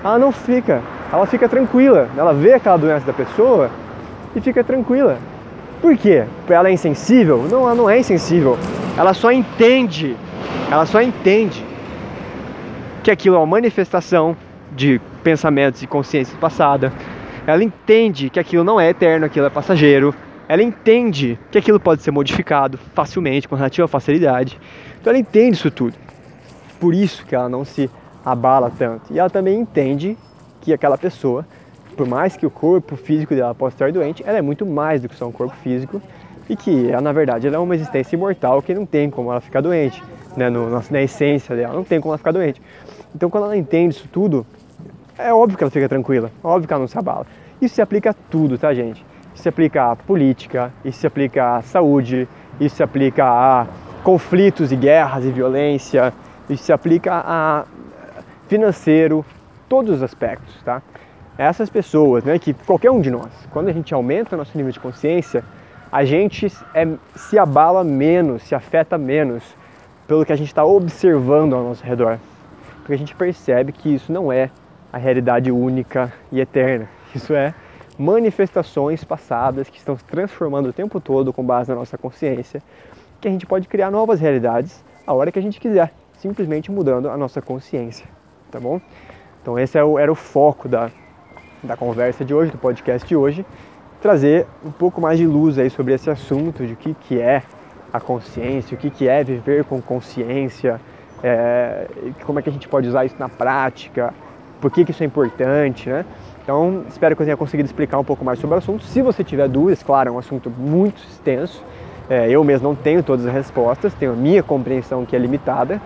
Ela 0.02 0.18
não 0.18 0.32
fica, 0.32 0.82
ela 1.12 1.26
fica 1.26 1.48
tranquila. 1.48 2.08
Ela 2.16 2.32
vê 2.32 2.54
aquela 2.54 2.76
doença 2.76 3.06
da 3.06 3.12
pessoa 3.12 3.70
e 4.34 4.40
fica 4.40 4.64
tranquila. 4.64 5.18
Por 5.80 5.96
quê? 5.96 6.24
Ela 6.48 6.68
é 6.68 6.72
insensível? 6.72 7.46
Não, 7.50 7.62
ela 7.62 7.74
não 7.74 7.88
é 7.88 7.98
insensível. 7.98 8.58
Ela 8.96 9.14
só 9.14 9.30
entende. 9.30 10.16
Ela 10.70 10.84
só 10.86 11.00
entende 11.00 11.64
que 13.02 13.10
aquilo 13.10 13.36
é 13.36 13.38
uma 13.38 13.46
manifestação 13.46 14.36
de 14.72 15.00
pensamentos 15.22 15.82
e 15.82 15.86
consciência 15.86 16.36
passada. 16.38 16.92
Ela 17.46 17.62
entende 17.62 18.28
que 18.28 18.38
aquilo 18.38 18.64
não 18.64 18.80
é 18.80 18.90
eterno, 18.90 19.26
aquilo 19.26 19.46
é 19.46 19.50
passageiro. 19.50 20.14
Ela 20.48 20.62
entende 20.62 21.38
que 21.50 21.58
aquilo 21.58 21.78
pode 21.78 22.02
ser 22.02 22.10
modificado 22.10 22.78
facilmente, 22.94 23.48
com 23.48 23.54
relativa 23.54 23.86
facilidade. 23.86 24.58
Então 25.00 25.10
ela 25.10 25.18
entende 25.18 25.56
isso 25.56 25.70
tudo. 25.70 25.94
Por 26.80 26.94
isso 26.94 27.24
que 27.24 27.34
ela 27.34 27.48
não 27.48 27.64
se 27.64 27.90
abala 28.24 28.70
tanto. 28.76 29.12
E 29.12 29.18
ela 29.18 29.30
também 29.30 29.58
entende 29.58 30.16
que 30.60 30.72
aquela 30.72 30.98
pessoa, 30.98 31.46
por 31.98 32.06
mais 32.06 32.36
que 32.36 32.46
o 32.46 32.50
corpo 32.50 32.94
físico 32.94 33.34
dela 33.34 33.52
possa 33.52 33.74
estar 33.74 33.92
doente, 33.92 34.22
ela 34.24 34.38
é 34.38 34.42
muito 34.42 34.64
mais 34.64 35.02
do 35.02 35.08
que 35.08 35.16
só 35.16 35.26
um 35.26 35.32
corpo 35.32 35.56
físico 35.56 36.00
e 36.48 36.54
que 36.54 36.88
ela, 36.88 37.00
na 37.00 37.10
verdade 37.10 37.48
ela 37.48 37.56
é 37.56 37.58
uma 37.58 37.74
existência 37.74 38.14
imortal 38.14 38.62
que 38.62 38.72
não 38.72 38.86
tem 38.86 39.10
como 39.10 39.32
ela 39.32 39.40
ficar 39.40 39.60
doente, 39.60 40.00
né? 40.36 40.48
No, 40.48 40.80
na 40.90 41.02
essência 41.02 41.56
dela, 41.56 41.74
não 41.74 41.82
tem 41.82 42.00
como 42.00 42.12
ela 42.12 42.18
ficar 42.18 42.30
doente. 42.30 42.62
Então, 43.12 43.28
quando 43.28 43.44
ela 43.44 43.56
entende 43.56 43.96
isso 43.96 44.08
tudo, 44.12 44.46
é 45.18 45.34
óbvio 45.34 45.58
que 45.58 45.64
ela 45.64 45.72
fica 45.72 45.88
tranquila, 45.88 46.30
óbvio 46.42 46.68
que 46.68 46.72
ela 46.72 46.80
não 46.80 46.86
se 46.86 46.96
abala. 46.96 47.26
Isso 47.60 47.74
se 47.74 47.82
aplica 47.82 48.10
a 48.10 48.14
tudo, 48.14 48.56
tá, 48.56 48.72
gente? 48.72 49.04
Isso 49.34 49.42
se 49.42 49.48
aplica 49.48 49.90
à 49.90 49.96
política, 49.96 50.72
isso 50.84 51.00
se 51.00 51.06
aplica 51.06 51.56
à 51.56 51.62
saúde, 51.62 52.28
isso 52.60 52.76
se 52.76 52.82
aplica 52.84 53.24
a 53.24 53.66
conflitos 54.04 54.70
e 54.70 54.76
guerras 54.76 55.24
e 55.24 55.30
violência, 55.32 56.14
isso 56.48 56.62
se 56.62 56.72
aplica 56.72 57.12
a 57.26 57.64
financeiro, 58.46 59.24
todos 59.68 59.96
os 59.96 60.02
aspectos, 60.02 60.54
tá? 60.62 60.80
Essas 61.38 61.70
pessoas, 61.70 62.24
né, 62.24 62.38
que 62.38 62.52
qualquer 62.52 62.90
um 62.90 63.00
de 63.00 63.10
nós, 63.10 63.30
quando 63.50 63.68
a 63.68 63.72
gente 63.72 63.94
aumenta 63.94 64.34
o 64.34 64.38
nosso 64.38 64.56
nível 64.56 64.72
de 64.72 64.80
consciência, 64.80 65.44
a 65.90 66.04
gente 66.04 66.52
é, 66.74 66.86
se 67.14 67.38
abala 67.38 67.82
menos, 67.84 68.42
se 68.42 68.54
afeta 68.54 68.98
menos 68.98 69.42
pelo 70.06 70.26
que 70.26 70.32
a 70.32 70.36
gente 70.36 70.48
está 70.48 70.64
observando 70.64 71.54
ao 71.54 71.62
nosso 71.62 71.84
redor 71.84 72.18
porque 72.88 72.94
a 72.94 72.98
gente 72.98 73.14
percebe 73.14 73.70
que 73.70 73.94
isso 73.94 74.10
não 74.10 74.32
é 74.32 74.50
a 74.90 74.96
realidade 74.96 75.52
única 75.52 76.10
e 76.32 76.40
eterna. 76.40 76.88
Isso 77.14 77.34
é 77.34 77.52
manifestações 77.98 79.04
passadas 79.04 79.68
que 79.68 79.76
estão 79.76 79.94
se 79.94 80.04
transformando 80.04 80.70
o 80.70 80.72
tempo 80.72 80.98
todo 80.98 81.30
com 81.30 81.44
base 81.44 81.68
na 81.68 81.74
nossa 81.74 81.98
consciência, 81.98 82.62
que 83.20 83.28
a 83.28 83.30
gente 83.30 83.44
pode 83.44 83.68
criar 83.68 83.90
novas 83.90 84.20
realidades 84.20 84.82
a 85.06 85.12
hora 85.12 85.30
que 85.30 85.38
a 85.38 85.42
gente 85.42 85.60
quiser, 85.60 85.92
simplesmente 86.18 86.70
mudando 86.70 87.10
a 87.10 87.16
nossa 87.18 87.42
consciência, 87.42 88.06
tá 88.50 88.58
bom? 88.58 88.80
Então 89.42 89.58
esse 89.58 89.76
é 89.76 89.82
era 89.82 90.10
o 90.10 90.14
foco 90.14 90.66
da, 90.66 90.90
da 91.62 91.76
conversa 91.76 92.24
de 92.24 92.34
hoje, 92.34 92.50
do 92.50 92.58
podcast 92.58 93.06
de 93.06 93.16
hoje, 93.16 93.44
trazer 94.00 94.46
um 94.64 94.70
pouco 94.70 95.00
mais 95.00 95.18
de 95.18 95.26
luz 95.26 95.58
aí 95.58 95.70
sobre 95.70 95.94
esse 95.94 96.08
assunto, 96.08 96.66
de 96.66 96.72
o 96.72 96.76
que, 96.76 96.94
que 96.94 97.20
é 97.20 97.42
a 97.92 98.00
consciência, 98.00 98.74
o 98.74 98.78
que, 98.78 98.90
que 98.90 99.08
é 99.08 99.24
viver 99.24 99.64
com 99.64 99.80
consciência, 99.80 100.80
é, 101.22 101.86
como 102.24 102.38
é 102.38 102.42
que 102.42 102.48
a 102.48 102.52
gente 102.52 102.68
pode 102.68 102.88
usar 102.88 103.04
isso 103.04 103.16
na 103.18 103.28
prática, 103.28 104.14
por 104.60 104.70
que, 104.70 104.84
que 104.84 104.90
isso 104.90 105.02
é 105.02 105.06
importante, 105.06 105.88
né? 105.88 106.04
Então, 106.42 106.84
espero 106.88 107.14
que 107.14 107.22
eu 107.22 107.26
tenha 107.26 107.36
conseguido 107.36 107.66
explicar 107.66 107.98
um 107.98 108.04
pouco 108.04 108.24
mais 108.24 108.38
sobre 108.38 108.54
o 108.54 108.58
assunto. 108.58 108.82
Se 108.84 109.02
você 109.02 109.22
tiver 109.22 109.48
dúvidas, 109.48 109.82
claro, 109.82 110.08
é 110.08 110.12
um 110.12 110.18
assunto 110.18 110.50
muito 110.50 111.02
extenso. 111.10 111.62
É, 112.08 112.30
eu 112.30 112.42
mesmo 112.42 112.68
não 112.68 112.74
tenho 112.74 113.02
todas 113.02 113.26
as 113.26 113.32
respostas, 113.32 113.92
tenho 113.92 114.12
a 114.12 114.16
minha 114.16 114.42
compreensão 114.42 115.04
que 115.04 115.14
é 115.14 115.18
limitada. 115.18 115.80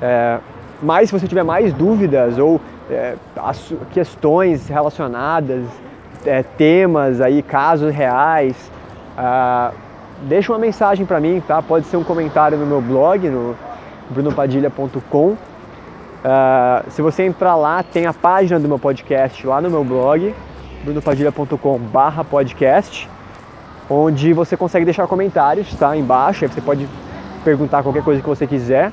É, 0.00 0.38
mas 0.82 1.08
se 1.08 1.18
você 1.18 1.26
tiver 1.26 1.42
mais 1.42 1.72
dúvidas 1.72 2.38
ou 2.38 2.60
é, 2.90 3.14
questões 3.92 4.68
relacionadas, 4.68 5.64
é, 6.24 6.42
temas 6.42 7.20
aí, 7.20 7.42
casos 7.42 7.94
reais, 7.94 8.70
ah, 9.16 9.70
deixa 10.22 10.52
uma 10.52 10.58
mensagem 10.58 11.06
para 11.06 11.20
mim, 11.20 11.40
tá? 11.46 11.62
Pode 11.62 11.86
ser 11.86 11.96
um 11.96 12.04
comentário 12.04 12.58
no 12.58 12.66
meu 12.66 12.80
blog, 12.80 13.28
no 13.28 13.54
brunopadilha.com. 14.10 15.36
Ah, 16.24 16.82
se 16.88 17.00
você 17.02 17.24
entrar 17.24 17.54
lá, 17.54 17.82
tem 17.82 18.06
a 18.06 18.12
página 18.12 18.60
do 18.60 18.68
meu 18.68 18.78
podcast 18.78 19.46
lá 19.46 19.60
no 19.60 19.70
meu 19.70 19.84
blog, 19.84 20.34
brunopadilha.com/podcast, 20.84 23.08
onde 23.88 24.32
você 24.32 24.56
consegue 24.56 24.84
deixar 24.84 25.06
comentários, 25.06 25.72
tá? 25.74 25.96
Embaixo, 25.96 26.44
aí 26.44 26.50
você 26.50 26.60
pode 26.60 26.88
perguntar 27.44 27.82
qualquer 27.82 28.02
coisa 28.02 28.20
que 28.20 28.28
você 28.28 28.46
quiser, 28.46 28.92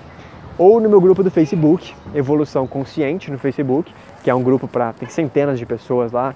ou 0.57 0.79
no 0.79 0.89
meu 0.89 1.01
grupo 1.01 1.23
do 1.23 1.31
Facebook, 1.31 1.93
Evolução 2.13 2.67
Consciente 2.67 3.31
no 3.31 3.37
Facebook, 3.37 3.93
que 4.23 4.29
é 4.29 4.35
um 4.35 4.43
grupo 4.43 4.67
para 4.67 4.93
tem 4.93 5.09
centenas 5.09 5.59
de 5.59 5.65
pessoas 5.65 6.11
lá 6.11 6.35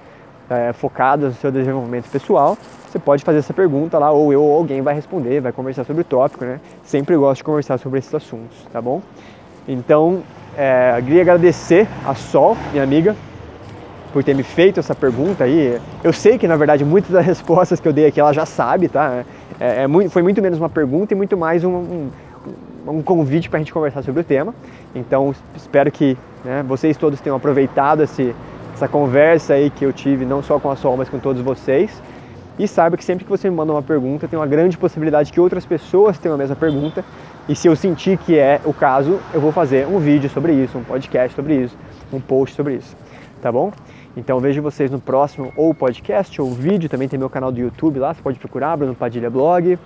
é, 0.50 0.74
focadas 0.74 1.34
no 1.34 1.40
seu 1.40 1.52
desenvolvimento 1.52 2.10
pessoal, 2.10 2.58
você 2.90 3.00
pode 3.00 3.24
fazer 3.24 3.40
essa 3.40 3.54
pergunta 3.54 4.00
lá, 4.00 4.12
ou 4.12 4.32
eu 4.32 4.42
ou 4.42 4.58
alguém 4.58 4.82
vai 4.82 4.94
responder, 4.94 5.42
vai 5.42 5.52
conversar 5.52 5.84
sobre 5.84 6.02
o 6.02 6.06
tópico, 6.06 6.46
né? 6.46 6.60
Sempre 6.84 7.16
gosto 7.16 7.38
de 7.38 7.44
conversar 7.44 7.78
sobre 7.78 8.00
esses 8.00 8.14
assuntos, 8.14 8.58
tá 8.72 8.82
bom? 8.82 9.02
Então, 9.68 10.24
é, 10.58 11.00
queria 11.04 11.22
agradecer 11.22 11.88
a 12.06 12.16
Sol, 12.16 12.58
minha 12.72 12.84
amiga, 12.84 13.16
por 14.14 14.24
ter 14.24 14.34
me 14.34 14.44
feito 14.44 14.80
essa 14.80 14.96
pergunta 14.96 15.44
aí. 15.44 15.80
Eu 16.04 16.14
sei 16.14 16.38
que, 16.38 16.48
na 16.48 16.56
verdade, 16.56 16.86
muitas 16.86 17.12
das 17.12 17.24
respostas 17.28 17.80
que 17.80 17.88
eu 17.88 17.94
dei 17.94 18.08
aqui 18.08 18.20
ela 18.20 18.34
já 18.34 18.46
sabe, 18.46 18.88
tá? 18.88 19.24
É, 19.60 19.84
é 19.84 20.10
foi 20.10 20.24
muito 20.24 20.42
menos 20.42 20.58
uma 20.58 20.70
pergunta 20.70 21.14
e 21.14 21.18
muito 21.18 21.36
mais 21.36 21.64
um, 21.64 21.70
um, 21.70 22.10
um 22.92 23.02
convite 23.02 23.50
para 23.50 23.58
a 23.58 23.60
gente 23.60 23.74
conversar 23.74 24.02
sobre 24.04 24.22
o 24.22 24.24
tema. 24.24 24.54
Então, 24.96 25.34
espero 25.56 25.92
que 25.92 26.18
né, 26.44 26.64
vocês 26.68 26.98
todos 26.98 27.20
tenham 27.20 27.36
aproveitado 27.36 28.04
esse, 28.04 28.34
essa 28.74 28.88
conversa 28.88 29.54
aí 29.54 29.70
que 29.70 29.86
eu 29.86 29.94
tive, 29.94 30.26
não 30.26 30.42
só 30.42 30.60
com 30.60 30.72
a 30.72 30.76
Sol, 30.76 30.98
mas 30.98 31.10
com 31.10 31.20
todos 31.20 31.42
vocês. 31.42 32.02
E 32.60 32.68
saiba 32.68 32.98
que 32.98 33.04
sempre 33.04 33.24
que 33.24 33.30
você 33.30 33.50
me 33.50 33.56
manda 33.56 33.72
uma 33.72 33.84
pergunta, 33.84 34.28
tem 34.28 34.38
uma 34.38 34.48
grande 34.48 34.78
possibilidade 34.78 35.32
que 35.32 35.40
outras 35.40 35.66
pessoas 35.66 36.18
tenham 36.18 36.34
a 36.34 36.38
mesma 36.38 36.56
pergunta. 36.56 37.06
E 37.48 37.56
se 37.56 37.68
eu 37.68 37.76
sentir 37.76 38.18
que 38.18 38.38
é 38.38 38.60
o 38.66 38.74
caso, 38.74 39.20
eu 39.34 39.40
vou 39.40 39.52
fazer 39.52 39.86
um 39.88 40.00
vídeo 40.00 40.30
sobre 40.30 40.54
isso, 40.54 40.78
um 40.78 40.84
podcast 40.84 41.36
sobre 41.36 41.56
isso, 41.56 41.78
um 42.12 42.20
post 42.20 42.56
sobre 42.56 42.76
isso. 42.76 42.96
Tá 43.42 43.52
bom? 43.52 43.72
Então 44.18 44.40
vejo 44.40 44.64
vocês 44.64 44.90
no 44.90 45.00
próximo 45.00 45.54
ou 45.56 45.74
podcast 45.76 46.42
ou 46.42 46.52
vídeo. 46.52 46.90
Também 46.90 47.08
tem 47.08 47.20
meu 47.20 47.30
canal 47.30 47.52
do 47.52 47.60
YouTube 47.60 48.00
lá, 48.00 48.16
você 48.16 48.22
pode 48.24 48.40
procurar, 48.40 48.76
Bruno 48.76 48.96
Padilha 48.96 49.30
Blog. 49.30 49.78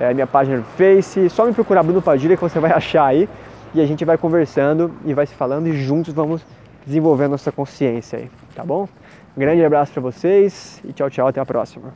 É, 0.00 0.14
minha 0.14 0.26
página 0.26 0.56
no 0.56 0.64
Face, 0.64 1.28
só 1.28 1.44
me 1.44 1.52
procurar 1.52 1.82
Bruno 1.82 2.00
Padilha 2.00 2.34
que 2.34 2.42
você 2.42 2.58
vai 2.58 2.72
achar 2.74 3.04
aí. 3.04 3.28
E 3.74 3.80
a 3.80 3.86
gente 3.86 4.04
vai 4.04 4.16
conversando 4.18 4.90
e 5.04 5.14
vai 5.14 5.26
se 5.26 5.34
falando 5.34 5.68
e 5.68 5.72
juntos 5.74 6.12
vamos 6.12 6.44
desenvolvendo 6.84 7.32
nossa 7.32 7.52
consciência 7.52 8.18
aí, 8.18 8.30
tá 8.54 8.64
bom? 8.64 8.88
Grande 9.36 9.64
abraço 9.64 9.92
para 9.92 10.02
vocês 10.02 10.80
e 10.84 10.92
tchau, 10.92 11.08
tchau, 11.08 11.28
até 11.28 11.38
a 11.38 11.46
próxima. 11.46 11.92